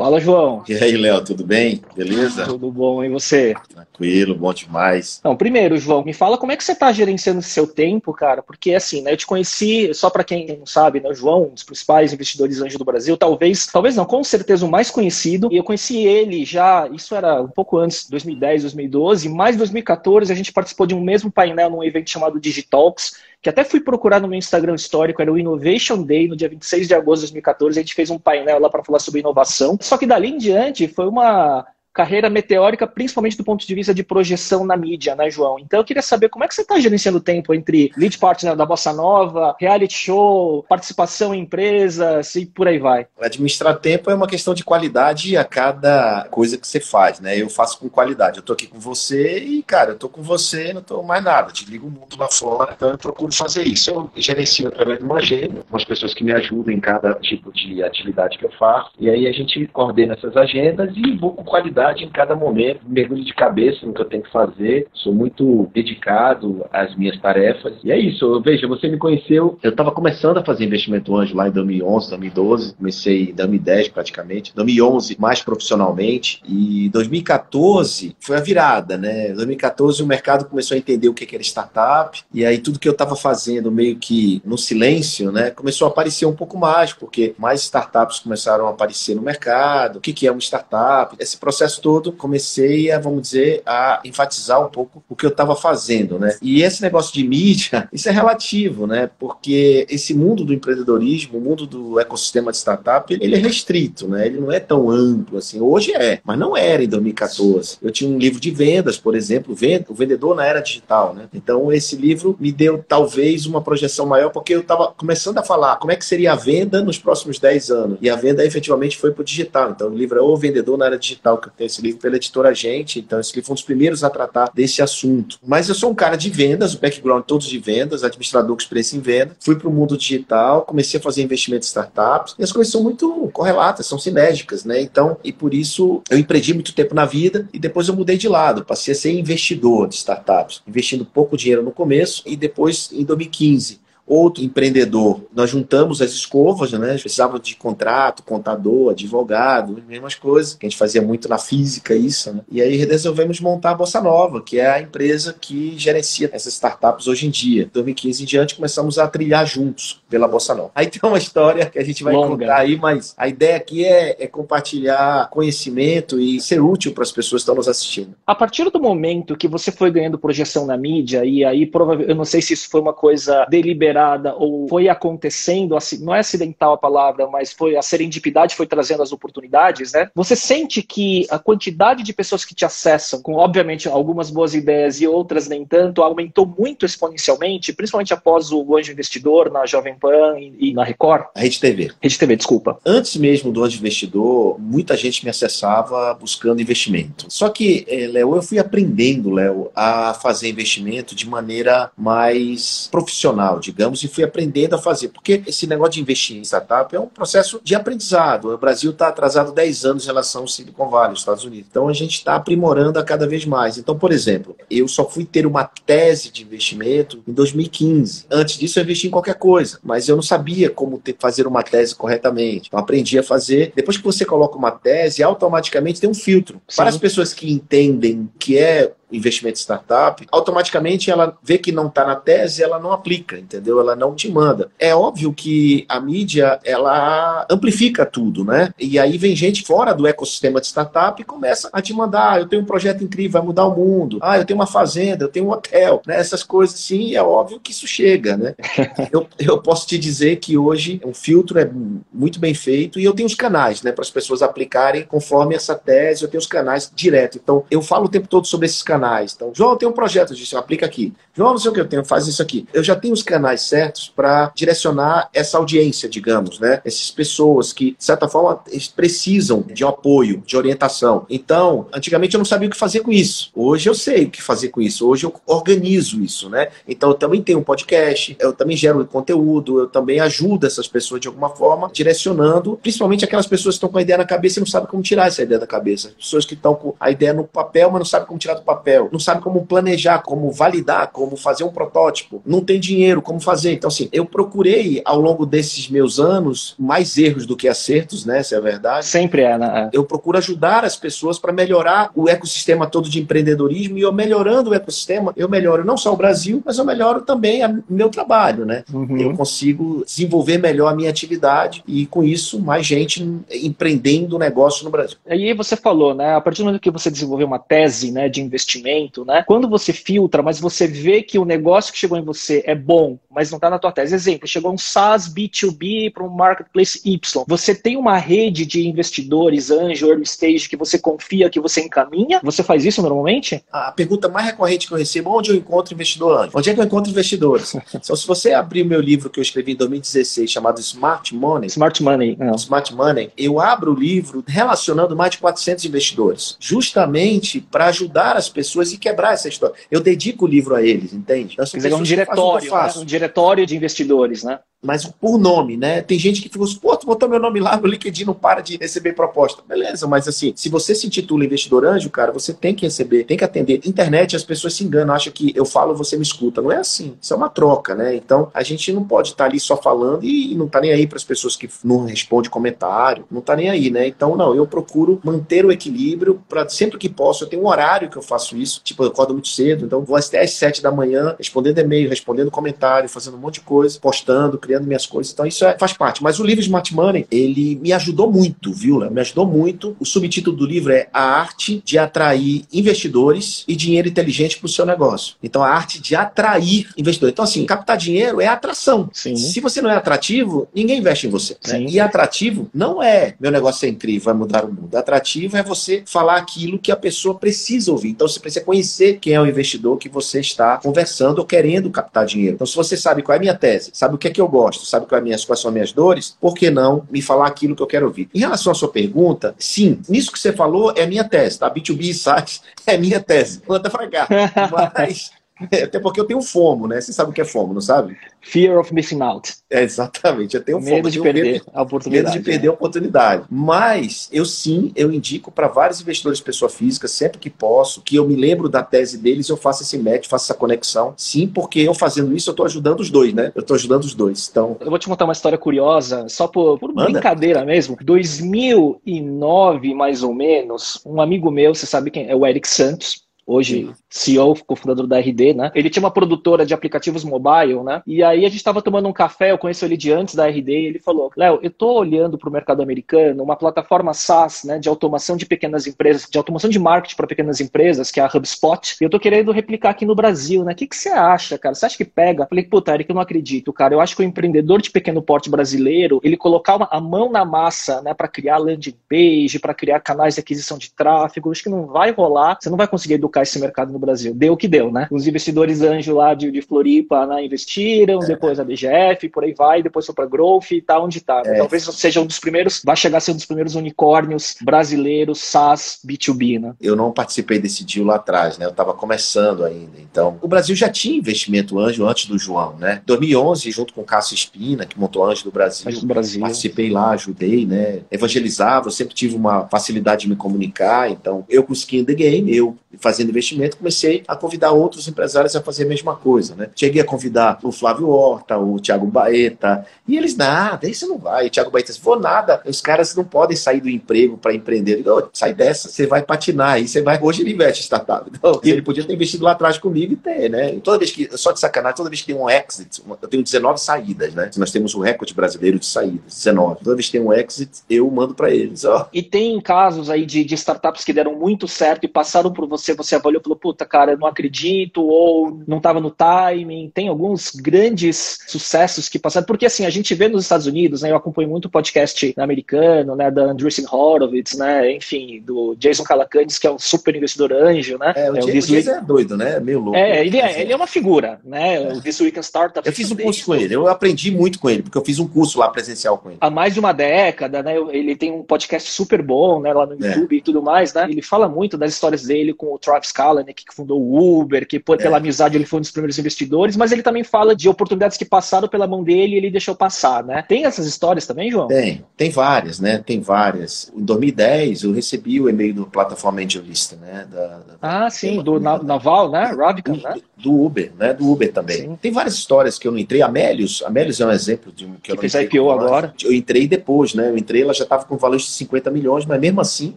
Fala, 0.00 0.18
João. 0.18 0.64
E 0.66 0.72
aí, 0.72 0.96
Léo, 0.96 1.22
tudo 1.22 1.44
bem? 1.44 1.82
Beleza? 1.94 2.46
Tudo 2.46 2.72
bom, 2.72 3.04
e 3.04 3.10
você? 3.10 3.54
Tranquilo, 3.68 4.34
bom 4.34 4.54
demais. 4.54 5.18
Então, 5.20 5.36
primeiro, 5.36 5.76
João, 5.76 6.02
me 6.02 6.14
fala 6.14 6.38
como 6.38 6.50
é 6.52 6.56
que 6.56 6.64
você 6.64 6.72
está 6.72 6.90
gerenciando 6.90 7.42
seu 7.42 7.66
tempo, 7.66 8.10
cara, 8.14 8.42
porque 8.42 8.72
assim, 8.72 9.02
né, 9.02 9.12
eu 9.12 9.16
te 9.18 9.26
conheci, 9.26 9.92
só 9.92 10.08
para 10.08 10.24
quem 10.24 10.56
não 10.56 10.64
sabe, 10.64 11.00
né, 11.00 11.10
o 11.10 11.14
João, 11.14 11.48
um 11.48 11.54
dos 11.54 11.64
principais 11.64 12.14
investidores 12.14 12.62
anjos 12.62 12.78
do 12.78 12.84
Brasil, 12.84 13.14
talvez, 13.14 13.66
talvez 13.66 13.94
não, 13.94 14.06
com 14.06 14.24
certeza 14.24 14.64
o 14.64 14.70
mais 14.70 14.90
conhecido, 14.90 15.50
e 15.52 15.58
eu 15.58 15.64
conheci 15.64 15.98
ele 15.98 16.46
já, 16.46 16.88
isso 16.90 17.14
era 17.14 17.42
um 17.42 17.48
pouco 17.48 17.76
antes, 17.76 18.08
2010, 18.08 18.62
2012, 18.62 19.28
mais 19.28 19.54
2014 19.58 20.32
a 20.32 20.34
gente 20.34 20.50
participou 20.50 20.86
de 20.86 20.94
um 20.94 21.02
mesmo 21.02 21.30
painel 21.30 21.68
num 21.68 21.84
evento 21.84 22.08
chamado 22.08 22.40
Digitalks, 22.40 23.16
que 23.42 23.48
até 23.48 23.64
fui 23.64 23.80
procurar 23.80 24.20
no 24.20 24.28
meu 24.28 24.38
Instagram 24.38 24.74
histórico, 24.74 25.22
era 25.22 25.32
o 25.32 25.38
Innovation 25.38 26.02
Day, 26.02 26.28
no 26.28 26.36
dia 26.36 26.48
26 26.48 26.88
de 26.88 26.94
agosto 26.94 27.22
de 27.22 27.32
2014, 27.32 27.78
a 27.78 27.82
gente 27.82 27.94
fez 27.94 28.10
um 28.10 28.18
painel 28.18 28.60
lá 28.60 28.68
para 28.68 28.84
falar 28.84 28.98
sobre 28.98 29.20
inovação. 29.20 29.78
Só 29.80 29.96
que 29.96 30.06
dali 30.06 30.28
em 30.28 30.38
diante 30.38 30.86
foi 30.86 31.08
uma 31.08 31.66
carreira 31.92 32.30
meteórica, 32.30 32.86
principalmente 32.86 33.36
do 33.36 33.44
ponto 33.44 33.66
de 33.66 33.74
vista 33.74 33.92
de 33.92 34.02
projeção 34.02 34.64
na 34.64 34.76
mídia, 34.76 35.14
né, 35.14 35.30
João? 35.30 35.58
Então 35.58 35.80
eu 35.80 35.84
queria 35.84 36.02
saber 36.02 36.28
como 36.28 36.44
é 36.44 36.48
que 36.48 36.54
você 36.54 36.62
está 36.62 36.78
gerenciando 36.78 37.18
o 37.18 37.22
tempo 37.22 37.52
entre 37.52 37.90
lead 37.96 38.16
partner 38.18 38.54
da 38.54 38.64
Bossa 38.64 38.92
Nova, 38.92 39.56
reality 39.58 39.94
show, 39.94 40.64
participação 40.68 41.34
em 41.34 41.40
empresas 41.40 42.34
e 42.36 42.46
por 42.46 42.68
aí 42.68 42.78
vai. 42.78 43.06
Administrar 43.20 43.78
tempo 43.78 44.10
é 44.10 44.14
uma 44.14 44.26
questão 44.26 44.54
de 44.54 44.64
qualidade 44.64 45.36
a 45.36 45.44
cada 45.44 46.26
coisa 46.30 46.56
que 46.56 46.66
você 46.66 46.80
faz, 46.80 47.20
né? 47.20 47.40
Eu 47.40 47.48
faço 47.48 47.78
com 47.78 47.88
qualidade. 47.88 48.38
Eu 48.38 48.44
tô 48.44 48.52
aqui 48.52 48.66
com 48.66 48.78
você 48.78 49.38
e, 49.38 49.62
cara, 49.62 49.92
eu 49.92 49.98
tô 49.98 50.08
com 50.08 50.22
você, 50.22 50.72
não 50.72 50.82
tô 50.82 51.02
mais 51.02 51.24
nada. 51.24 51.52
Desligo 51.52 51.88
o 51.88 51.90
mundo 51.90 52.16
lá 52.18 52.28
fora, 52.28 52.72
então 52.76 52.90
eu 52.90 52.98
procuro 52.98 53.32
fazer 53.32 53.66
isso. 53.66 53.90
Eu 53.90 54.10
gerencio 54.16 54.68
através 54.68 54.98
de 54.98 55.04
uma 55.04 55.16
agenda, 55.16 55.64
umas 55.68 55.84
pessoas 55.84 56.14
que 56.14 56.22
me 56.22 56.32
ajudam 56.32 56.72
em 56.72 56.80
cada 56.80 57.14
tipo 57.14 57.52
de 57.52 57.82
atividade 57.82 58.38
que 58.38 58.44
eu 58.44 58.52
faço, 58.52 58.92
e 58.98 59.10
aí 59.10 59.26
a 59.26 59.32
gente 59.32 59.66
coordena 59.68 60.14
essas 60.14 60.36
agendas 60.36 60.92
e 60.96 61.16
vou 61.16 61.32
com 61.34 61.44
qualidade 61.44 61.79
em 61.98 62.08
cada 62.10 62.34
momento, 62.34 62.80
mergulho 62.86 63.24
de 63.24 63.34
cabeça 63.34 63.86
no 63.86 63.92
que 63.92 64.00
eu 64.00 64.04
tenho 64.04 64.22
que 64.22 64.32
fazer, 64.32 64.86
sou 64.92 65.12
muito 65.12 65.68
dedicado 65.74 66.64
às 66.72 66.94
minhas 66.96 67.18
tarefas. 67.20 67.74
E 67.82 67.90
é 67.90 67.98
isso, 67.98 68.40
veja, 68.42 68.66
você 68.66 68.88
me 68.88 68.98
conheceu, 68.98 69.58
eu 69.62 69.70
estava 69.70 69.90
começando 69.90 70.38
a 70.38 70.44
fazer 70.44 70.64
investimento 70.64 71.16
anjo 71.16 71.36
lá 71.36 71.48
em 71.48 71.52
2011, 71.52 72.08
2012, 72.10 72.74
comecei 72.74 73.30
em 73.30 73.34
2010 73.34 73.88
praticamente, 73.88 74.54
2011 74.54 75.16
mais 75.18 75.42
profissionalmente, 75.42 76.42
e 76.46 76.88
2014 76.90 78.16
foi 78.20 78.36
a 78.36 78.40
virada, 78.40 78.96
né? 78.96 79.32
2014 79.32 80.02
o 80.02 80.06
mercado 80.06 80.44
começou 80.46 80.74
a 80.74 80.78
entender 80.78 81.08
o 81.08 81.14
que 81.14 81.34
era 81.34 81.42
startup, 81.42 82.22
e 82.32 82.44
aí 82.44 82.58
tudo 82.58 82.78
que 82.78 82.88
eu 82.88 82.92
estava 82.92 83.16
fazendo 83.16 83.70
meio 83.70 83.96
que 83.96 84.42
no 84.44 84.58
silêncio, 84.58 85.30
né, 85.32 85.50
começou 85.50 85.86
a 85.86 85.90
aparecer 85.90 86.26
um 86.26 86.34
pouco 86.34 86.58
mais, 86.58 86.92
porque 86.92 87.34
mais 87.38 87.62
startups 87.62 88.18
começaram 88.18 88.66
a 88.66 88.70
aparecer 88.70 89.14
no 89.14 89.22
mercado, 89.22 89.96
o 89.96 90.00
que 90.00 90.26
é 90.26 90.30
uma 90.30 90.40
startup, 90.40 91.14
esse 91.18 91.38
processo 91.38 91.69
processo 91.70 91.80
todo, 91.80 92.12
comecei 92.12 92.90
a, 92.90 92.98
vamos 92.98 93.22
dizer, 93.22 93.62
a 93.64 94.00
enfatizar 94.04 94.64
um 94.64 94.68
pouco 94.68 95.02
o 95.08 95.14
que 95.14 95.24
eu 95.24 95.30
estava 95.30 95.54
fazendo, 95.54 96.18
né? 96.18 96.36
E 96.42 96.62
esse 96.62 96.82
negócio 96.82 97.14
de 97.14 97.26
mídia, 97.26 97.88
isso 97.92 98.08
é 98.08 98.12
relativo, 98.12 98.86
né? 98.86 99.08
Porque 99.18 99.86
esse 99.88 100.12
mundo 100.14 100.44
do 100.44 100.52
empreendedorismo, 100.52 101.38
o 101.38 101.40
mundo 101.40 101.66
do 101.66 102.00
ecossistema 102.00 102.50
de 102.50 102.58
startup, 102.58 103.12
ele 103.12 103.34
é 103.34 103.38
restrito, 103.38 104.08
né? 104.08 104.26
Ele 104.26 104.40
não 104.40 104.50
é 104.50 104.58
tão 104.58 104.90
amplo 104.90 105.38
assim. 105.38 105.60
Hoje 105.60 105.92
é, 105.92 106.20
mas 106.24 106.38
não 106.38 106.56
era 106.56 106.82
em 106.82 106.88
2014. 106.88 107.78
Eu 107.80 107.90
tinha 107.90 108.10
um 108.10 108.18
livro 108.18 108.40
de 108.40 108.50
vendas, 108.50 108.96
por 108.96 109.14
exemplo, 109.14 109.56
o 109.88 109.94
vendedor 109.94 110.34
na 110.34 110.44
era 110.44 110.60
digital, 110.60 111.14
né? 111.14 111.28
Então 111.32 111.72
esse 111.72 111.94
livro 111.96 112.36
me 112.40 112.50
deu 112.50 112.84
talvez 112.86 113.46
uma 113.46 113.60
projeção 113.60 114.06
maior, 114.06 114.30
porque 114.30 114.54
eu 114.54 114.60
estava 114.60 114.88
começando 114.88 115.38
a 115.38 115.42
falar 115.42 115.76
como 115.76 115.92
é 115.92 115.96
que 115.96 116.04
seria 116.04 116.32
a 116.32 116.36
venda 116.36 116.82
nos 116.82 116.98
próximos 116.98 117.38
10 117.38 117.70
anos. 117.70 117.98
E 118.00 118.08
a 118.08 118.16
venda 118.16 118.44
efetivamente 118.44 118.96
foi 118.96 119.12
para 119.12 119.22
o 119.22 119.24
digital. 119.24 119.70
Então 119.70 119.88
o 119.88 119.94
livro 119.94 120.18
é 120.18 120.22
O 120.22 120.36
Vendedor 120.36 120.78
na 120.78 120.86
Era 120.86 120.98
Digital, 120.98 121.38
que 121.38 121.50
tem 121.50 121.59
esse 121.66 121.82
livro 121.82 122.00
pela 122.00 122.16
editora 122.16 122.54
Gente, 122.54 122.98
então 122.98 123.20
esse 123.20 123.34
livro 123.34 123.46
foi 123.46 123.52
um 123.52 123.54
dos 123.54 123.64
primeiros 123.64 124.04
a 124.04 124.10
tratar 124.10 124.50
desse 124.54 124.82
assunto. 124.82 125.38
Mas 125.46 125.68
eu 125.68 125.74
sou 125.74 125.90
um 125.90 125.94
cara 125.94 126.16
de 126.16 126.30
vendas, 126.30 126.74
o 126.74 126.78
background 126.78 127.24
todos 127.24 127.46
de 127.46 127.58
vendas, 127.58 128.04
administrador 128.04 128.54
com 128.54 128.62
experiência 128.62 128.96
em 128.96 129.00
venda, 129.00 129.36
fui 129.40 129.56
para 129.56 129.68
o 129.68 129.72
mundo 129.72 129.96
digital, 129.96 130.62
comecei 130.62 130.98
a 130.98 131.02
fazer 131.02 131.22
investimento 131.22 131.64
em 131.64 131.68
startups, 131.68 132.34
e 132.38 132.42
as 132.42 132.52
coisas 132.52 132.72
são 132.72 132.82
muito 132.82 133.30
correlatas, 133.32 133.86
são 133.86 133.98
sinérgicas, 133.98 134.64
né? 134.64 134.80
Então, 134.80 135.16
e 135.22 135.32
por 135.32 135.54
isso 135.54 136.02
eu 136.10 136.18
empreendi 136.18 136.54
muito 136.54 136.74
tempo 136.74 136.94
na 136.94 137.04
vida 137.04 137.48
e 137.52 137.58
depois 137.58 137.88
eu 137.88 137.94
mudei 137.94 138.16
de 138.16 138.28
lado, 138.28 138.64
passei 138.64 138.92
a 138.92 138.96
ser 138.96 139.12
investidor 139.12 139.88
de 139.88 139.96
startups, 139.96 140.62
investindo 140.66 141.04
pouco 141.04 141.36
dinheiro 141.36 141.62
no 141.62 141.72
começo 141.72 142.22
e 142.26 142.36
depois 142.36 142.90
em 142.92 143.04
2015 143.04 143.80
outro 144.10 144.42
empreendedor. 144.42 145.22
Nós 145.32 145.48
juntamos 145.48 146.02
as 146.02 146.10
escovas, 146.10 146.72
né? 146.72 146.98
Precisava 146.98 147.38
de 147.38 147.54
contrato, 147.54 148.24
contador, 148.24 148.90
advogado, 148.90 149.76
as 149.78 149.84
mesmas 149.84 150.16
coisas, 150.16 150.54
que 150.54 150.66
a 150.66 150.68
gente 150.68 150.76
fazia 150.76 151.00
muito 151.00 151.28
na 151.28 151.38
física 151.38 151.94
isso, 151.94 152.32
né? 152.32 152.40
E 152.50 152.60
aí 152.60 152.76
resolvemos 152.76 153.40
montar 153.40 153.70
a 153.70 153.74
Bossa 153.74 154.00
Nova, 154.00 154.42
que 154.42 154.58
é 154.58 154.68
a 154.68 154.80
empresa 154.80 155.32
que 155.40 155.78
gerencia 155.78 156.28
essas 156.32 156.54
startups 156.54 157.06
hoje 157.06 157.28
em 157.28 157.30
dia. 157.30 157.62
Em 157.62 157.70
2015 157.72 158.22
em 158.22 158.26
diante 158.26 158.56
começamos 158.56 158.98
a 158.98 159.06
trilhar 159.06 159.46
juntos 159.46 160.02
pela 160.10 160.26
Bossa 160.26 160.54
Nova. 160.56 160.72
Aí 160.74 160.88
tem 160.88 161.08
uma 161.08 161.18
história 161.18 161.66
que 161.66 161.78
a 161.78 161.84
gente 161.84 162.02
vai 162.02 162.12
Longa. 162.12 162.36
contar 162.36 162.56
aí, 162.56 162.76
mas 162.76 163.14
a 163.16 163.28
ideia 163.28 163.56
aqui 163.56 163.84
é, 163.84 164.16
é 164.18 164.26
compartilhar 164.26 165.30
conhecimento 165.30 166.18
e 166.18 166.40
ser 166.40 166.60
útil 166.60 166.92
para 166.92 167.04
as 167.04 167.12
pessoas 167.12 167.42
que 167.42 167.44
estão 167.44 167.54
nos 167.54 167.68
assistindo. 167.68 168.16
A 168.26 168.34
partir 168.34 168.68
do 168.70 168.80
momento 168.80 169.36
que 169.36 169.46
você 169.46 169.70
foi 169.70 169.92
ganhando 169.92 170.18
projeção 170.18 170.66
na 170.66 170.76
mídia, 170.76 171.24
e 171.24 171.44
aí 171.44 171.64
provavelmente, 171.64 172.10
eu 172.10 172.16
não 172.16 172.24
sei 172.24 172.42
se 172.42 172.54
isso 172.54 172.68
foi 172.68 172.80
uma 172.80 172.92
coisa 172.92 173.46
deliberada 173.48 173.99
ou 174.36 174.68
foi 174.68 174.88
acontecendo, 174.88 175.76
não 176.00 176.14
é 176.14 176.20
acidental 176.20 176.74
a 176.74 176.78
palavra, 176.78 177.26
mas 177.26 177.52
foi 177.52 177.76
a 177.76 177.82
serendipidade 177.82 178.54
foi 178.54 178.66
trazendo 178.66 179.02
as 179.02 179.12
oportunidades, 179.12 179.92
né? 179.92 180.10
Você 180.14 180.36
sente 180.36 180.82
que 180.82 181.26
a 181.30 181.38
quantidade 181.38 182.02
de 182.02 182.12
pessoas 182.12 182.44
que 182.44 182.54
te 182.54 182.64
acessam, 182.64 183.22
com 183.22 183.34
obviamente 183.34 183.88
algumas 183.88 184.30
boas 184.30 184.54
ideias 184.54 185.00
e 185.00 185.06
outras 185.06 185.48
nem 185.48 185.64
tanto, 185.64 186.02
aumentou 186.02 186.46
muito 186.46 186.84
exponencialmente, 186.86 187.72
principalmente 187.72 188.12
após 188.12 188.52
o 188.52 188.76
Anjo 188.76 188.92
Investidor 188.92 189.50
na 189.50 189.66
Jovem 189.66 189.94
Pan 189.94 190.38
e, 190.38 190.72
na 190.72 190.84
Record? 190.84 191.26
A 191.34 191.40
Rede 191.40 191.60
TV. 191.60 191.90
Rede 192.00 192.18
TV, 192.18 192.36
desculpa. 192.36 192.78
Antes 192.84 193.16
mesmo 193.16 193.52
do 193.52 193.64
Anjo 193.64 193.78
Investidor, 193.78 194.58
muita 194.58 194.96
gente 194.96 195.24
me 195.24 195.30
acessava 195.30 196.14
buscando 196.14 196.60
investimento. 196.60 197.26
Só 197.28 197.48
que, 197.48 197.84
é, 197.88 198.06
Léo, 198.06 198.36
eu 198.36 198.42
fui 198.42 198.58
aprendendo, 198.58 199.30
Léo, 199.30 199.70
a 199.74 200.14
fazer 200.14 200.48
investimento 200.48 201.14
de 201.14 201.28
maneira 201.28 201.90
mais 201.96 202.88
profissional, 202.90 203.58
digamos 203.60 203.89
e 203.94 204.08
fui 204.08 204.24
aprendendo 204.24 204.74
a 204.74 204.78
fazer. 204.78 205.08
Porque 205.08 205.42
esse 205.46 205.66
negócio 205.66 205.94
de 205.94 206.00
investir 206.00 206.36
em 206.36 206.42
startup 206.42 206.94
é 206.94 207.00
um 207.00 207.06
processo 207.06 207.60
de 207.62 207.74
aprendizado. 207.74 208.52
O 208.52 208.58
Brasil 208.58 208.90
está 208.90 209.08
atrasado 209.08 209.52
10 209.52 209.84
anos 209.84 210.04
em 210.04 210.06
relação 210.06 210.42
ao 210.42 210.48
Silicon 210.48 210.88
Valley, 210.88 211.14
os 211.14 211.20
Estados 211.20 211.44
Unidos. 211.44 211.66
Então 211.70 211.88
a 211.88 211.92
gente 211.92 212.14
está 212.14 212.36
aprimorando 212.36 212.98
a 212.98 213.04
cada 213.04 213.26
vez 213.26 213.44
mais. 213.44 213.78
Então, 213.78 213.98
por 213.98 214.12
exemplo, 214.12 214.56
eu 214.70 214.86
só 214.88 215.08
fui 215.08 215.24
ter 215.24 215.46
uma 215.46 215.64
tese 215.64 216.30
de 216.30 216.42
investimento 216.42 217.22
em 217.26 217.32
2015. 217.32 218.26
Antes 218.30 218.56
disso, 218.56 218.78
eu 218.78 218.84
investi 218.84 219.08
em 219.08 219.10
qualquer 219.10 219.34
coisa, 219.34 219.78
mas 219.82 220.08
eu 220.08 220.16
não 220.16 220.22
sabia 220.22 220.70
como 220.70 220.98
ter, 220.98 221.16
fazer 221.18 221.46
uma 221.46 221.62
tese 221.62 221.94
corretamente. 221.94 222.68
Então, 222.68 222.78
aprendi 222.78 223.18
a 223.18 223.22
fazer. 223.22 223.72
Depois 223.74 223.96
que 223.96 224.04
você 224.04 224.24
coloca 224.24 224.56
uma 224.56 224.70
tese, 224.70 225.22
automaticamente 225.22 226.00
tem 226.00 226.10
um 226.10 226.14
filtro. 226.14 226.60
Sim. 226.68 226.76
Para 226.76 226.90
as 226.90 226.96
pessoas 226.96 227.32
que 227.32 227.50
entendem 227.50 228.30
que 228.38 228.58
é 228.58 228.92
investimento 229.12 229.58
em 229.58 229.62
startup, 229.62 230.26
automaticamente 230.30 231.10
ela 231.10 231.36
vê 231.42 231.58
que 231.58 231.72
não 231.72 231.86
está 231.86 232.06
na 232.06 232.16
tese, 232.16 232.62
ela 232.62 232.78
não 232.78 232.92
aplica, 232.92 233.38
entendeu? 233.38 233.80
Ela 233.80 233.96
não 233.96 234.14
te 234.14 234.30
manda. 234.30 234.70
É 234.78 234.94
óbvio 234.94 235.32
que 235.32 235.84
a 235.88 236.00
mídia, 236.00 236.58
ela 236.64 237.46
amplifica 237.50 238.06
tudo, 238.06 238.44
né? 238.44 238.72
E 238.78 238.98
aí 238.98 239.18
vem 239.18 239.34
gente 239.34 239.62
fora 239.62 239.92
do 239.92 240.06
ecossistema 240.06 240.60
de 240.60 240.66
startup 240.66 241.20
e 241.20 241.24
começa 241.24 241.68
a 241.72 241.80
te 241.80 241.92
mandar, 241.92 242.32
ah, 242.32 242.40
eu 242.40 242.48
tenho 242.48 242.62
um 242.62 242.66
projeto 242.66 243.02
incrível, 243.02 243.32
vai 243.32 243.42
mudar 243.42 243.66
o 243.66 243.76
mundo. 243.76 244.18
Ah, 244.20 244.38
eu 244.38 244.44
tenho 244.44 244.58
uma 244.58 244.66
fazenda, 244.66 245.24
eu 245.24 245.28
tenho 245.28 245.46
um 245.46 245.50
hotel, 245.50 246.02
né? 246.06 246.18
Essas 246.18 246.42
coisas 246.42 246.76
assim, 246.76 247.14
é 247.14 247.22
óbvio 247.22 247.60
que 247.60 247.72
isso 247.72 247.86
chega, 247.86 248.36
né? 248.36 248.54
eu, 249.12 249.26
eu 249.38 249.62
posso 249.62 249.86
te 249.86 249.98
dizer 249.98 250.36
que 250.36 250.56
hoje 250.56 251.00
o 251.04 251.12
filtro 251.12 251.58
é 251.58 251.68
muito 252.12 252.38
bem 252.38 252.54
feito 252.54 252.98
e 252.98 253.04
eu 253.04 253.12
tenho 253.12 253.26
os 253.26 253.34
canais, 253.34 253.82
né, 253.82 253.92
para 253.92 254.02
as 254.02 254.10
pessoas 254.10 254.42
aplicarem 254.42 255.04
conforme 255.04 255.54
essa 255.54 255.74
tese, 255.74 256.22
eu 256.22 256.28
tenho 256.28 256.40
os 256.40 256.46
canais 256.46 256.90
direto. 256.94 257.38
Então, 257.42 257.64
eu 257.70 257.82
falo 257.82 258.06
o 258.06 258.08
tempo 258.08 258.28
todo 258.28 258.46
sobre 258.46 258.66
esses 258.66 258.82
canais 258.82 258.99
canais. 259.00 259.32
Então, 259.34 259.50
João, 259.54 259.76
tem 259.76 259.88
um 259.88 259.92
projeto 259.92 260.34
disso, 260.34 260.56
aplica 260.58 260.84
aqui. 260.84 261.12
João, 261.34 261.52
não 261.52 261.58
sei 261.58 261.70
o 261.70 261.74
que 261.74 261.80
eu 261.80 261.88
tenho, 261.88 262.04
faz 262.04 262.26
isso 262.26 262.42
aqui. 262.42 262.66
Eu 262.72 262.84
já 262.84 262.94
tenho 262.94 263.14
os 263.14 263.22
canais 263.22 263.62
certos 263.62 264.12
para 264.14 264.52
direcionar 264.54 265.30
essa 265.32 265.56
audiência, 265.56 266.08
digamos, 266.08 266.60
né? 266.60 266.82
Essas 266.84 267.10
pessoas 267.10 267.72
que, 267.72 267.92
de 267.92 268.04
certa 268.04 268.28
forma, 268.28 268.62
precisam 268.94 269.62
de 269.62 269.84
apoio, 269.84 270.42
de 270.46 270.56
orientação. 270.56 271.24
Então, 271.30 271.86
antigamente 271.92 272.34
eu 272.34 272.38
não 272.38 272.44
sabia 272.44 272.68
o 272.68 272.70
que 272.70 272.76
fazer 272.76 273.00
com 273.00 273.10
isso. 273.10 273.50
Hoje 273.54 273.88
eu 273.88 273.94
sei 273.94 274.24
o 274.24 274.30
que 274.30 274.42
fazer 274.42 274.68
com 274.68 274.80
isso. 274.80 275.08
Hoje 275.08 275.24
eu 275.24 275.34
organizo 275.46 276.22
isso, 276.22 276.50
né? 276.50 276.68
Então, 276.86 277.10
eu 277.10 277.14
também 277.14 277.42
tenho 277.42 277.58
um 277.58 277.62
podcast, 277.62 278.36
eu 278.38 278.52
também 278.52 278.76
gero 278.76 279.04
conteúdo, 279.06 279.80
eu 279.80 279.88
também 279.88 280.20
ajudo 280.20 280.66
essas 280.66 280.86
pessoas 280.86 281.20
de 281.20 281.28
alguma 281.28 281.48
forma, 281.48 281.90
direcionando, 281.92 282.78
principalmente 282.82 283.24
aquelas 283.24 283.46
pessoas 283.46 283.74
que 283.74 283.78
estão 283.78 283.88
com 283.88 283.98
a 283.98 284.02
ideia 284.02 284.18
na 284.18 284.26
cabeça 284.26 284.58
e 284.58 284.60
não 284.60 284.66
sabem 284.66 284.88
como 284.88 285.02
tirar 285.02 285.28
essa 285.28 285.42
ideia 285.42 285.58
da 285.58 285.66
cabeça. 285.66 286.08
As 286.08 286.14
pessoas 286.14 286.44
que 286.44 286.54
estão 286.54 286.74
com 286.74 286.94
a 286.98 287.10
ideia 287.10 287.32
no 287.32 287.44
papel, 287.44 287.90
mas 287.90 288.00
não 288.00 288.04
sabem 288.04 288.26
como 288.26 288.38
tirar 288.38 288.54
do 288.54 288.62
papel, 288.62 288.89
não 289.12 289.18
sabem 289.18 289.42
como 289.42 289.66
planejar, 289.66 290.20
como 290.20 290.50
validar, 290.50 291.10
como 291.12 291.36
fazer 291.36 291.64
um 291.64 291.70
protótipo, 291.70 292.42
não 292.44 292.60
tem 292.60 292.78
dinheiro, 292.80 293.22
como 293.22 293.40
fazer. 293.40 293.72
Então, 293.72 293.88
assim, 293.88 294.08
eu 294.12 294.24
procurei 294.24 295.02
ao 295.04 295.20
longo 295.20 295.46
desses 295.46 295.88
meus 295.88 296.18
anos 296.18 296.74
mais 296.78 297.16
erros 297.18 297.46
do 297.46 297.56
que 297.56 297.68
acertos, 297.68 298.24
né? 298.24 298.42
Se 298.42 298.54
é 298.54 298.60
verdade. 298.60 299.06
Sempre 299.06 299.42
é, 299.42 299.58
né? 299.58 299.90
Eu 299.92 300.04
procuro 300.04 300.38
ajudar 300.38 300.84
as 300.84 300.96
pessoas 300.96 301.38
para 301.38 301.52
melhorar 301.52 302.10
o 302.14 302.28
ecossistema 302.28 302.86
todo 302.86 303.08
de 303.08 303.20
empreendedorismo 303.20 303.98
e 303.98 304.02
eu 304.02 304.12
melhorando 304.12 304.70
o 304.70 304.74
ecossistema, 304.74 305.32
eu 305.36 305.48
melhoro 305.48 305.84
não 305.84 305.96
só 305.96 306.12
o 306.12 306.16
Brasil, 306.16 306.62
mas 306.64 306.78
eu 306.78 306.84
melhoro 306.84 307.22
também 307.22 307.64
o 307.64 307.82
meu 307.88 308.08
trabalho, 308.08 308.64
né? 308.64 308.84
Uhum. 308.92 309.16
Eu 309.16 309.36
consigo 309.36 310.04
desenvolver 310.06 310.58
melhor 310.58 310.88
a 310.88 310.94
minha 310.94 311.10
atividade 311.10 311.82
e 311.86 312.06
com 312.06 312.22
isso 312.22 312.60
mais 312.60 312.86
gente 312.86 313.26
empreendendo 313.50 314.38
negócio 314.38 314.84
no 314.84 314.90
Brasil. 314.90 315.16
Aí 315.28 315.52
você 315.54 315.76
falou, 315.76 316.14
né? 316.14 316.34
A 316.34 316.40
partir 316.40 316.62
do 316.62 316.66
momento 316.66 316.80
que 316.80 316.90
você 316.90 317.10
desenvolveu 317.10 317.46
uma 317.46 317.58
tese, 317.58 318.10
né, 318.10 318.28
de 318.28 318.40
investimento, 318.40 318.79
né? 319.24 319.42
Quando 319.46 319.68
você 319.68 319.92
filtra, 319.92 320.42
mas 320.42 320.60
você 320.60 320.86
vê 320.86 321.22
que 321.22 321.38
o 321.38 321.44
negócio 321.44 321.92
que 321.92 321.98
chegou 321.98 322.18
em 322.18 322.24
você 322.24 322.62
é 322.66 322.74
bom, 322.74 323.18
mas 323.30 323.50
não 323.50 323.56
está 323.56 323.70
na 323.70 323.78
tua 323.78 323.92
tese. 323.92 324.14
Exemplo, 324.14 324.46
chegou 324.46 324.72
um 324.72 324.78
SaaS 324.78 325.32
B2B 325.32 326.12
para 326.12 326.24
um 326.24 326.28
marketplace 326.28 327.00
Y. 327.04 327.44
Você 327.46 327.74
tem 327.74 327.96
uma 327.96 328.16
rede 328.16 328.66
de 328.66 328.86
investidores, 328.86 329.70
anjo, 329.70 330.08
early 330.08 330.24
stage, 330.24 330.68
que 330.68 330.76
você 330.76 330.98
confia, 330.98 331.50
que 331.50 331.60
você 331.60 331.80
encaminha? 331.80 332.40
Você 332.42 332.62
faz 332.62 332.84
isso 332.84 333.02
normalmente? 333.02 333.62
A 333.72 333.92
pergunta 333.92 334.28
mais 334.28 334.46
recorrente 334.46 334.86
que 334.86 334.92
eu 334.92 334.98
recebo, 334.98 335.30
onde 335.30 335.50
eu 335.50 335.56
encontro 335.56 335.94
investidor 335.94 336.40
anjo? 336.40 336.52
Onde 336.54 336.70
é 336.70 336.74
que 336.74 336.80
eu 336.80 336.84
encontro 336.84 337.10
investidores? 337.10 337.74
então, 337.94 338.16
se 338.16 338.26
você 338.26 338.52
abrir 338.52 338.82
o 338.82 338.86
meu 338.86 339.00
livro 339.00 339.30
que 339.30 339.38
eu 339.38 339.42
escrevi 339.42 339.72
em 339.72 339.76
2016, 339.76 340.50
chamado 340.50 340.80
Smart 340.80 341.34
Money. 341.34 341.68
Smart 341.68 342.02
Money. 342.02 342.36
Não. 342.38 342.54
Smart 342.54 342.94
Money. 342.94 343.30
Eu 343.36 343.60
abro 343.60 343.92
o 343.92 343.94
livro 343.94 344.44
relacionando 344.46 345.16
mais 345.16 345.32
de 345.32 345.38
400 345.38 345.84
investidores, 345.84 346.56
justamente 346.58 347.60
para 347.60 347.86
ajudar 347.86 348.36
as 348.36 348.48
pessoas 348.48 348.69
e 348.92 348.98
quebrar 348.98 349.32
essa 349.32 349.48
história. 349.48 349.74
Eu 349.90 350.00
dedico 350.00 350.44
o 350.44 350.48
livro 350.48 350.74
a 350.74 350.82
eles, 350.82 351.12
entende? 351.12 351.54
Então, 351.54 351.64
Quer 351.64 351.76
dizer, 351.76 351.92
é 351.92 351.96
um 351.96 352.02
diretório, 352.02 352.70
né? 352.70 352.92
um 352.96 353.04
diretório 353.04 353.66
de 353.66 353.76
investidores, 353.76 354.42
né? 354.42 354.60
Mas 354.82 355.04
por 355.04 355.38
nome, 355.38 355.76
né? 355.76 356.00
Tem 356.00 356.18
gente 356.18 356.40
que 356.40 356.48
fica 356.48 356.64
assim, 356.64 356.76
pô, 356.76 356.96
tu 356.96 357.06
botou 357.06 357.28
meu 357.28 357.38
nome 357.38 357.60
lá 357.60 357.76
no 357.76 357.86
LinkedIn, 357.86 358.24
não 358.24 358.34
para 358.34 358.60
de 358.60 358.76
receber 358.78 359.12
proposta. 359.12 359.62
Beleza, 359.66 360.06
mas 360.06 360.26
assim, 360.26 360.52
se 360.56 360.68
você 360.68 360.94
se 360.94 361.06
intitula 361.06 361.44
investidor 361.44 361.84
anjo, 361.84 362.08
cara, 362.08 362.32
você 362.32 362.54
tem 362.54 362.74
que 362.74 362.86
receber, 362.86 363.24
tem 363.24 363.36
que 363.36 363.44
atender. 363.44 363.80
Internet, 363.84 364.34
as 364.34 364.44
pessoas 364.44 364.74
se 364.74 364.84
enganam, 364.84 365.14
acham 365.14 365.32
que 365.32 365.52
eu 365.54 365.64
falo, 365.64 365.94
você 365.94 366.16
me 366.16 366.22
escuta. 366.22 366.62
Não 366.62 366.72
é 366.72 366.78
assim. 366.78 367.14
Isso 367.20 367.34
é 367.34 367.36
uma 367.36 367.48
troca, 367.48 367.94
né? 367.94 368.14
Então, 368.14 368.50
a 368.54 368.62
gente 368.62 368.92
não 368.92 369.04
pode 369.04 369.28
estar 369.28 369.44
tá 369.44 369.50
ali 369.50 369.60
só 369.60 369.76
falando 369.76 370.24
e 370.24 370.54
não 370.54 370.66
tá 370.66 370.80
nem 370.80 370.92
aí 370.92 371.06
para 371.06 371.16
as 371.16 371.24
pessoas 371.24 371.56
que 371.56 371.68
não 371.84 372.06
respondem 372.06 372.50
comentário, 372.50 373.24
não 373.30 373.40
tá 373.40 373.54
nem 373.54 373.68
aí, 373.68 373.90
né? 373.90 374.06
Então, 374.06 374.36
não, 374.36 374.54
eu 374.54 374.66
procuro 374.66 375.20
manter 375.22 375.64
o 375.64 375.70
equilíbrio 375.70 376.42
para 376.48 376.68
sempre 376.68 376.98
que 376.98 377.08
posso, 377.08 377.44
eu 377.44 377.48
tenho 377.48 377.62
um 377.62 377.68
horário 377.68 378.08
que 378.08 378.16
eu 378.16 378.22
faço 378.22 378.56
isso. 378.56 378.80
Tipo, 378.82 379.04
eu 379.04 379.08
acordo 379.08 379.34
muito 379.34 379.48
cedo, 379.48 379.84
então 379.84 380.02
vou 380.02 380.16
até 380.16 380.42
às 380.42 380.52
sete 380.52 380.82
da 380.82 380.90
manhã 380.90 381.34
respondendo 381.38 381.78
e-mail, 381.78 382.08
respondendo 382.08 382.50
comentário, 382.50 383.08
fazendo 383.08 383.36
um 383.36 383.40
monte 383.40 383.54
de 383.54 383.60
coisa, 383.60 383.98
postando, 384.00 384.58
criando 384.70 384.86
minhas 384.86 385.04
coisas. 385.04 385.32
Então 385.32 385.44
isso 385.44 385.64
é, 385.64 385.76
faz 385.76 385.92
parte. 385.92 386.22
Mas 386.22 386.38
o 386.38 386.44
livro 386.44 386.62
Smart 386.62 386.94
Money, 386.94 387.26
ele 387.30 387.76
me 387.82 387.92
ajudou 387.92 388.30
muito, 388.30 388.72
viu? 388.72 388.98
Léo? 388.98 389.10
Me 389.10 389.20
ajudou 389.20 389.44
muito. 389.44 389.96
O 389.98 390.04
subtítulo 390.04 390.56
do 390.56 390.64
livro 390.64 390.92
é 390.92 391.08
A 391.12 391.22
Arte 391.22 391.82
de 391.84 391.98
Atrair 391.98 392.62
Investidores 392.72 393.64
e 393.66 393.74
Dinheiro 393.74 394.08
Inteligente 394.08 394.58
para 394.58 394.66
o 394.66 394.68
seu 394.68 394.86
negócio. 394.86 395.34
Então, 395.42 395.62
a 395.62 395.68
arte 395.68 396.00
de 396.00 396.14
atrair 396.14 396.88
investidores. 396.96 397.32
Então, 397.32 397.44
assim, 397.44 397.66
captar 397.66 397.96
dinheiro 397.96 398.40
é 398.40 398.46
atração. 398.46 399.10
Sim. 399.12 399.34
Se 399.34 399.60
você 399.60 399.82
não 399.82 399.90
é 399.90 399.96
atrativo, 399.96 400.68
ninguém 400.74 400.98
investe 400.98 401.26
em 401.26 401.30
você. 401.30 401.56
Né? 401.66 401.86
E 401.88 401.98
atrativo 401.98 402.70
não 402.72 403.02
é 403.02 403.34
meu 403.40 403.50
negócio 403.50 403.86
é 403.86 403.88
incrível, 403.88 404.26
vai 404.26 404.34
mudar 404.34 404.64
o 404.64 404.72
mundo. 404.72 404.94
Atrativo 404.96 405.56
é 405.56 405.62
você 405.62 406.02
falar 406.06 406.36
aquilo 406.36 406.78
que 406.78 406.92
a 406.92 406.96
pessoa 406.96 407.34
precisa 407.34 407.90
ouvir. 407.90 408.10
Então, 408.10 408.28
você 408.28 408.38
precisa 408.38 408.64
conhecer 408.64 409.18
quem 409.18 409.32
é 409.32 409.40
o 409.40 409.46
investidor 409.46 409.98
que 409.98 410.08
você 410.08 410.40
está 410.40 410.76
conversando 410.76 411.38
ou 411.38 411.44
querendo 411.44 411.90
captar 411.90 412.26
dinheiro. 412.26 412.54
Então, 412.54 412.66
se 412.66 412.76
você 412.76 412.96
sabe 412.96 413.22
qual 413.22 413.34
é 413.34 413.38
a 413.38 413.40
minha 413.40 413.54
tese, 413.54 413.90
sabe 413.92 414.14
o 414.14 414.18
que 414.18 414.28
é 414.28 414.30
que 414.30 414.40
eu 414.40 414.48
gosto, 414.48 414.59
sabe 414.72 415.06
quais, 415.06 415.22
minhas, 415.22 415.44
quais 415.44 415.60
são 415.60 415.68
as 415.68 415.72
minhas 415.72 415.92
dores, 415.92 416.36
por 416.40 416.54
que 416.54 416.70
não 416.70 417.06
me 417.10 417.22
falar 417.22 417.46
aquilo 417.46 417.74
que 417.74 417.82
eu 417.82 417.86
quero 417.86 418.06
ouvir? 418.06 418.28
Em 418.34 418.40
relação 418.40 418.72
à 418.72 418.74
sua 418.74 418.88
pergunta, 418.88 419.54
sim, 419.58 420.00
nisso 420.08 420.32
que 420.32 420.38
você 420.38 420.52
falou 420.52 420.92
é 420.96 421.06
minha 421.06 421.24
tese, 421.24 421.58
tá? 421.58 421.70
B2B 421.72 422.12
Sites 422.14 422.62
é 422.86 422.96
minha 422.96 423.20
tese. 423.20 423.60
Pra 423.60 424.08
cá. 424.08 424.28
Mas 424.94 425.30
é, 425.30 425.39
até 425.84 425.98
porque 425.98 426.20
eu 426.20 426.24
tenho 426.24 426.40
fomo, 426.40 426.86
né? 426.86 427.00
Você 427.00 427.12
sabe 427.12 427.30
o 427.30 427.34
que 427.34 427.40
é 427.40 427.44
fomo, 427.44 427.74
não 427.74 427.80
sabe? 427.80 428.16
Fear 428.40 428.78
of 428.78 428.94
missing 428.94 429.20
out. 429.20 429.52
É, 429.68 429.82
exatamente, 429.82 430.56
eu 430.56 430.62
tenho 430.62 430.80
medo 430.80 430.96
fomo. 430.96 431.10
De 431.10 431.20
perder 431.20 431.42
medo, 431.42 431.64
a 431.72 431.82
oportunidade. 431.82 432.26
Medo 432.28 432.38
de 432.38 432.50
perder 432.50 432.66
é. 432.66 432.70
a 432.70 432.72
oportunidade. 432.72 433.44
Mas 433.50 434.28
eu 434.32 434.44
sim, 434.44 434.92
eu 434.96 435.12
indico 435.12 435.50
para 435.50 435.68
vários 435.68 436.00
investidores 436.00 436.40
pessoa 436.40 436.70
física, 436.70 437.06
sempre 437.06 437.38
que 437.38 437.50
posso, 437.50 438.00
que 438.02 438.16
eu 438.16 438.26
me 438.26 438.34
lembro 438.36 438.68
da 438.68 438.82
tese 438.82 439.18
deles, 439.18 439.48
eu 439.48 439.56
faço 439.56 439.82
esse 439.82 439.98
match, 439.98 440.26
faço 440.26 440.46
essa 440.46 440.54
conexão. 440.54 441.14
Sim, 441.16 441.46
porque 441.46 441.80
eu 441.80 441.94
fazendo 441.94 442.34
isso, 442.34 442.50
eu 442.50 442.52
estou 442.52 442.66
ajudando 442.66 443.00
os 443.00 443.10
dois, 443.10 443.34
né? 443.34 443.52
Eu 443.54 443.60
estou 443.60 443.74
ajudando 443.74 444.04
os 444.04 444.14
dois. 444.14 444.48
Então... 444.50 444.76
Eu 444.80 444.90
vou 444.90 444.98
te 444.98 445.06
contar 445.06 445.24
uma 445.24 445.32
história 445.32 445.58
curiosa, 445.58 446.28
só 446.28 446.48
por, 446.48 446.78
por 446.78 446.92
brincadeira 446.92 447.64
mesmo. 447.64 447.96
2009, 448.02 449.94
mais 449.94 450.22
ou 450.22 450.34
menos, 450.34 451.00
um 451.04 451.20
amigo 451.20 451.50
meu, 451.50 451.74
você 451.74 451.86
sabe 451.86 452.10
quem 452.10 452.28
é 452.28 452.34
o 452.34 452.46
Eric 452.46 452.68
Santos, 452.68 453.24
hoje 453.46 453.90
CEO, 454.10 454.56
cofundador 454.66 455.06
da 455.06 455.18
RD, 455.18 455.54
né? 455.54 455.70
Ele 455.74 455.88
tinha 455.88 456.02
uma 456.02 456.10
produtora 456.10 456.66
de 456.66 456.74
aplicativos 456.74 457.24
mobile, 457.24 457.82
né? 457.84 458.02
E 458.06 458.22
aí 458.22 458.44
a 458.44 458.48
gente 458.48 458.56
estava 458.56 458.82
tomando 458.82 459.08
um 459.08 459.12
café, 459.12 459.52
eu 459.52 459.58
conheço 459.58 459.84
ele 459.84 459.96
de 459.96 460.12
antes 460.12 460.34
da 460.34 460.48
RD, 460.48 460.72
e 460.72 460.86
ele 460.86 460.98
falou: 460.98 461.30
Léo, 461.36 461.60
eu 461.62 461.70
tô 461.70 461.92
olhando 461.92 462.36
para 462.36 462.48
o 462.48 462.52
mercado 462.52 462.82
americano, 462.82 463.42
uma 463.42 463.56
plataforma 463.56 464.12
SaaS, 464.12 464.64
né, 464.64 464.78
de 464.78 464.88
automação 464.88 465.36
de 465.36 465.46
pequenas 465.46 465.86
empresas, 465.86 466.28
de 466.28 466.36
automação 466.36 466.68
de 466.68 466.78
marketing 466.78 467.16
para 467.16 467.26
pequenas 467.26 467.60
empresas, 467.60 468.10
que 468.10 468.18
é 468.18 468.22
a 468.24 468.26
HubSpot, 468.26 468.96
e 469.00 469.04
eu 469.04 469.10
tô 469.10 469.20
querendo 469.20 469.52
replicar 469.52 469.90
aqui 469.90 470.04
no 470.04 470.14
Brasil, 470.14 470.64
né? 470.64 470.72
O 470.72 470.74
que, 470.74 470.88
você 470.90 471.10
acha, 471.10 471.56
cara? 471.56 471.74
Você 471.74 471.86
acha 471.86 471.96
que 471.96 472.04
pega? 472.04 472.46
Falei, 472.46 472.64
puta, 472.64 472.92
Eric, 472.92 473.08
eu 473.08 473.14
não 473.14 473.22
acredito, 473.22 473.72
cara. 473.72 473.94
Eu 473.94 474.00
acho 474.00 474.16
que 474.16 474.22
o 474.22 474.24
empreendedor 474.24 474.82
de 474.82 474.90
pequeno 474.90 475.22
porte 475.22 475.48
brasileiro, 475.48 476.20
ele 476.24 476.36
colocar 476.36 476.76
uma, 476.76 476.88
a 476.90 477.00
mão 477.00 477.30
na 477.30 477.44
massa, 477.44 478.02
né, 478.02 478.12
para 478.12 478.26
criar 478.26 478.58
landing 478.58 478.94
page, 479.08 479.58
para 479.60 479.72
criar 479.72 480.00
canais 480.00 480.34
de 480.34 480.40
aquisição 480.40 480.76
de 480.76 480.92
tráfego, 480.92 481.50
acho 481.50 481.62
que 481.62 481.68
não 481.68 481.86
vai 481.86 482.10
rolar, 482.10 482.58
você 482.60 482.68
não 482.68 482.76
vai 482.76 482.88
conseguir 482.88 483.14
educar 483.14 483.42
esse 483.42 483.60
mercado 483.60 483.92
no 483.92 483.99
Brasil. 484.00 484.34
Deu 484.34 484.54
o 484.54 484.56
que 484.56 484.68
deu, 484.68 484.90
né? 484.90 485.06
Os 485.10 485.26
investidores 485.26 485.82
anjo 485.82 486.14
lá 486.14 486.34
de, 486.34 486.50
de 486.50 486.62
Floripa 486.62 487.26
né, 487.26 487.44
investiram, 487.44 488.22
é. 488.22 488.26
depois 488.26 488.58
a 488.58 488.64
BGF, 488.64 489.28
por 489.28 489.44
aí 489.44 489.54
vai, 489.54 489.82
depois 489.82 490.06
foi 490.06 490.14
para 490.14 490.26
Growth 490.26 490.72
e 490.72 490.80
tá 490.80 491.00
onde 491.00 491.20
tá. 491.20 491.42
É. 491.44 491.58
Talvez 491.58 491.84
seja 491.84 492.20
um 492.20 492.26
dos 492.26 492.38
primeiros, 492.38 492.82
vai 492.84 492.96
chegar 492.96 493.18
a 493.18 493.20
ser 493.20 493.32
um 493.32 493.36
dos 493.36 493.46
primeiros 493.46 493.74
unicórnios 493.74 494.56
brasileiros 494.60 495.40
SaaS 495.40 496.00
B2B, 496.06 496.60
né? 496.60 496.74
Eu 496.80 496.96
não 496.96 497.12
participei 497.12 497.58
desse 497.58 497.84
deal 497.84 498.06
lá 498.06 498.16
atrás, 498.16 498.58
né? 498.58 498.66
Eu 498.66 498.70
estava 498.70 498.92
começando 498.94 499.64
ainda. 499.64 499.98
Então, 499.98 500.38
o 500.42 500.48
Brasil 500.48 500.74
já 500.74 500.88
tinha 500.88 501.18
investimento 501.18 501.78
anjo 501.78 502.06
antes 502.06 502.26
do 502.26 502.38
João, 502.38 502.76
né? 502.76 503.02
2011, 503.06 503.70
junto 503.70 503.92
com 503.92 504.00
o 504.00 504.04
Cássio 504.04 504.34
Espina, 504.34 504.86
que 504.86 504.98
montou 504.98 505.24
Anjo 505.24 505.44
do 505.44 505.50
Brasil, 505.50 505.88
Anjo 505.88 506.00
do 506.00 506.06
Brasil. 506.06 506.40
participei 506.40 506.90
lá, 506.90 507.10
ajudei, 507.10 507.66
né? 507.66 508.00
Evangelizava, 508.10 508.88
eu 508.88 508.92
sempre 508.92 509.14
tive 509.14 509.36
uma 509.36 509.68
facilidade 509.68 510.22
de 510.22 510.28
me 510.28 510.36
comunicar, 510.36 511.10
então 511.10 511.44
eu 511.48 511.62
com 511.62 511.72
skin 511.72 512.04
the 512.04 512.14
game, 512.14 512.54
eu 512.54 512.76
fazendo 512.98 513.30
investimento, 513.30 513.76
comecei 513.76 513.89
a 514.26 514.36
convidar 514.36 514.72
outros 514.72 515.06
empresários 515.08 515.54
a 515.56 515.62
fazer 515.62 515.84
a 515.84 515.88
mesma 515.88 516.16
coisa, 516.16 516.54
né? 516.54 516.70
Cheguei 516.74 517.02
a 517.02 517.04
convidar 517.04 517.58
o 517.62 517.72
Flávio 517.72 518.08
Horta, 518.08 518.58
o 518.58 518.78
Thiago 518.80 519.06
Baeta, 519.06 519.84
e 520.06 520.16
eles, 520.16 520.36
nada, 520.36 520.88
isso 520.88 521.06
não 521.08 521.18
vai. 521.18 521.46
O 521.46 521.50
Thiago 521.50 521.70
Baeta 521.70 521.92
vou 522.02 522.18
nada, 522.18 522.60
os 522.66 522.80
caras 522.80 523.14
não 523.14 523.24
podem 523.24 523.56
sair 523.56 523.80
do 523.80 523.88
emprego 523.88 524.36
para 524.36 524.54
empreender. 524.54 524.92
Eu 525.04 525.20
digo, 525.20 525.30
sai 525.32 525.54
dessa, 525.54 525.88
você 525.88 526.06
vai 526.06 526.22
patinar, 526.22 526.72
aí 526.72 526.88
você 526.88 527.02
vai, 527.02 527.18
hoje 527.20 527.42
ele 527.42 527.52
investe 527.52 527.82
startup. 527.82 528.30
Então, 528.40 528.58
ele 528.64 528.80
podia 528.80 529.04
ter 529.04 529.12
investido 529.12 529.44
lá 529.44 529.52
atrás 529.52 529.76
comigo 529.76 530.14
e 530.14 530.16
ter, 530.16 530.48
né? 530.48 530.74
E 530.74 530.80
toda 530.80 530.98
vez 530.98 531.10
que, 531.10 531.28
só 531.36 531.52
de 531.52 531.60
sacanagem, 531.60 531.96
toda 531.96 532.08
vez 532.08 532.22
que 532.22 532.28
tem 532.28 532.34
um 532.34 532.48
exit, 532.48 533.02
eu 533.20 533.28
tenho 533.28 533.42
19 533.42 533.78
saídas, 533.78 534.32
né? 534.34 534.50
Nós 534.56 534.72
temos 534.72 534.94
o 534.94 535.00
recorde 535.00 535.34
brasileiro 535.34 535.78
de 535.78 535.84
saídas, 535.84 536.34
19. 536.36 536.82
Toda 536.82 536.96
vez 536.96 537.06
que 537.06 537.12
tem 537.12 537.20
um 537.20 537.32
exit, 537.32 537.82
eu 537.88 538.10
mando 538.10 538.34
para 538.34 538.50
eles, 538.50 538.84
ó. 538.84 539.08
E 539.12 539.22
tem 539.22 539.60
casos 539.60 540.08
aí 540.08 540.24
de, 540.24 540.42
de 540.42 540.54
startups 540.54 541.04
que 541.04 541.12
deram 541.12 541.34
muito 541.36 541.68
certo 541.68 542.04
e 542.04 542.08
passaram 542.08 542.50
por 542.52 542.66
você, 542.66 542.94
você 542.94 543.16
avaliou 543.16 543.40
e 543.40 543.42
falou, 543.42 543.58
puta, 543.58 543.79
puta, 543.80 543.86
cara, 543.86 544.16
não 544.16 544.26
acredito, 544.26 545.02
ou 545.02 545.62
não 545.66 545.78
estava 545.78 546.00
no 546.00 546.10
timing. 546.10 546.90
Tem 546.92 547.08
alguns 547.08 547.50
grandes 547.54 548.38
sucessos 548.46 549.08
que 549.08 549.18
passaram, 549.18 549.46
porque 549.46 549.66
assim, 549.66 549.86
a 549.86 549.90
gente 549.90 550.14
vê 550.14 550.28
nos 550.28 550.42
Estados 550.42 550.66
Unidos, 550.66 551.02
né, 551.02 551.10
eu 551.10 551.16
acompanho 551.16 551.48
muito 551.48 551.66
o 551.66 551.70
podcast 551.70 552.34
americano, 552.36 553.16
né, 553.16 553.30
da 553.30 553.42
Andreessen 553.42 553.86
Horowitz, 553.90 554.56
né, 554.56 554.92
enfim, 554.92 555.42
do 555.44 555.74
Jason 555.76 556.04
Calacanis, 556.04 556.58
que 556.58 556.66
é 556.66 556.70
um 556.70 556.78
super 556.78 557.14
investidor 557.14 557.52
anjo, 557.52 557.98
né? 557.98 558.12
É, 558.16 558.30
o, 558.30 558.36
é, 558.36 558.40
o 558.40 558.46
Jason 558.46 558.90
é 558.90 559.00
doido, 559.00 559.36
né? 559.36 559.60
Meio 559.60 559.80
louco. 559.80 559.96
É, 559.96 560.24
ele 560.24 560.38
é, 560.38 560.60
ele 560.60 560.72
é 560.72 560.76
uma 560.76 560.86
figura, 560.86 561.40
né? 561.44 561.82
É. 561.82 561.92
O 561.92 562.00
This 562.00 562.20
Week 562.20 562.38
in 562.38 562.42
Startup. 562.42 562.86
Eu 562.86 562.92
fiz 562.92 563.10
um 563.10 563.16
curso 563.16 563.44
com 563.44 563.54
ele, 563.54 563.74
eu 563.74 563.86
aprendi 563.86 564.30
muito 564.30 564.58
com 564.58 564.68
ele, 564.68 564.82
porque 564.82 564.98
eu 564.98 565.04
fiz 565.04 565.18
um 565.18 565.26
curso 565.26 565.58
lá 565.58 565.68
presencial 565.68 566.18
com 566.18 566.30
ele. 566.30 566.38
Há 566.40 566.50
mais 566.50 566.74
de 566.74 566.80
uma 566.80 566.92
década, 566.92 567.62
né? 567.62 567.76
Ele 567.90 568.16
tem 568.16 568.32
um 568.32 568.42
podcast 568.42 568.90
super 568.90 569.22
bom, 569.22 569.60
né, 569.60 569.72
lá 569.72 569.86
no 569.86 569.92
é. 570.04 570.08
YouTube 570.08 570.34
é. 570.34 570.38
e 570.38 570.42
tudo 570.42 570.62
mais, 570.62 570.92
né? 570.92 571.06
Ele 571.08 571.22
fala 571.22 571.48
muito 571.48 571.76
das 571.78 571.92
histórias 571.92 572.24
dele 572.24 572.52
com 572.52 572.74
o 572.74 572.78
Travis 572.78 573.12
Kalanick, 573.12 573.64
que 573.70 573.76
fundou 573.76 574.00
o 574.00 574.40
Uber, 574.40 574.66
que 574.66 574.78
por, 574.78 574.98
pela 574.98 575.16
é. 575.16 575.18
amizade 575.18 575.56
ele 575.56 575.64
foi 575.64 575.78
um 575.78 575.80
dos 575.80 575.90
primeiros 575.90 576.18
investidores, 576.18 576.76
mas 576.76 576.92
ele 576.92 577.02
também 577.02 577.24
fala 577.24 577.54
de 577.54 577.68
oportunidades 577.68 578.18
que 578.18 578.24
passaram 578.24 578.68
pela 578.68 578.86
mão 578.86 579.02
dele 579.02 579.34
e 579.34 579.36
ele 579.38 579.50
deixou 579.50 579.74
passar, 579.74 580.22
né? 580.24 580.42
Tem 580.46 580.64
essas 580.64 580.86
histórias 580.86 581.26
também, 581.26 581.50
João? 581.50 581.68
Tem, 581.68 582.04
tem 582.16 582.30
várias, 582.30 582.80
né? 582.80 582.98
Tem 582.98 583.20
várias. 583.20 583.90
Em 583.96 584.04
2010 584.04 584.82
eu 584.82 584.92
recebi 584.92 585.40
o 585.40 585.48
e-mail 585.48 585.72
do 585.72 585.86
plataforma 585.86 586.40
Angelista, 586.40 586.96
né? 586.96 587.26
Da, 587.30 587.46
da, 587.46 587.64
ah, 587.80 588.10
sim, 588.10 588.42
do 588.42 588.58
Naval, 588.60 589.30
né? 589.30 589.44
Ravican, 589.56 589.96
né? 589.96 590.16
Do 590.36 590.62
Uber, 590.62 590.92
né? 590.98 591.12
Do 591.12 591.30
Uber 591.30 591.52
também. 591.52 591.82
Sim. 591.82 591.98
Tem 592.00 592.10
várias 592.10 592.34
histórias 592.34 592.78
que 592.78 592.88
eu 592.88 592.92
não 592.92 592.98
entrei. 592.98 593.22
Amélios, 593.22 593.82
Amélios 593.86 594.20
é 594.20 594.26
um 594.26 594.30
exemplo 594.30 594.72
de 594.72 594.86
um 594.86 594.94
que 594.94 595.12
eu 595.12 595.16
que 595.16 595.22
não 595.22 595.30
fez 595.30 595.34
IPO 595.34 595.70
agora. 595.70 596.14
Eu 596.22 596.32
entrei 596.32 596.66
depois, 596.66 597.14
né? 597.14 597.28
Eu 597.28 597.36
entrei, 597.36 597.62
ela 597.62 597.74
já 597.74 597.84
estava 597.84 598.04
com 598.04 598.16
valor 598.16 598.38
de 598.38 598.46
50 598.46 598.90
milhões, 598.90 599.26
mas 599.26 599.40
mesmo 599.40 599.60
assim 599.60 599.94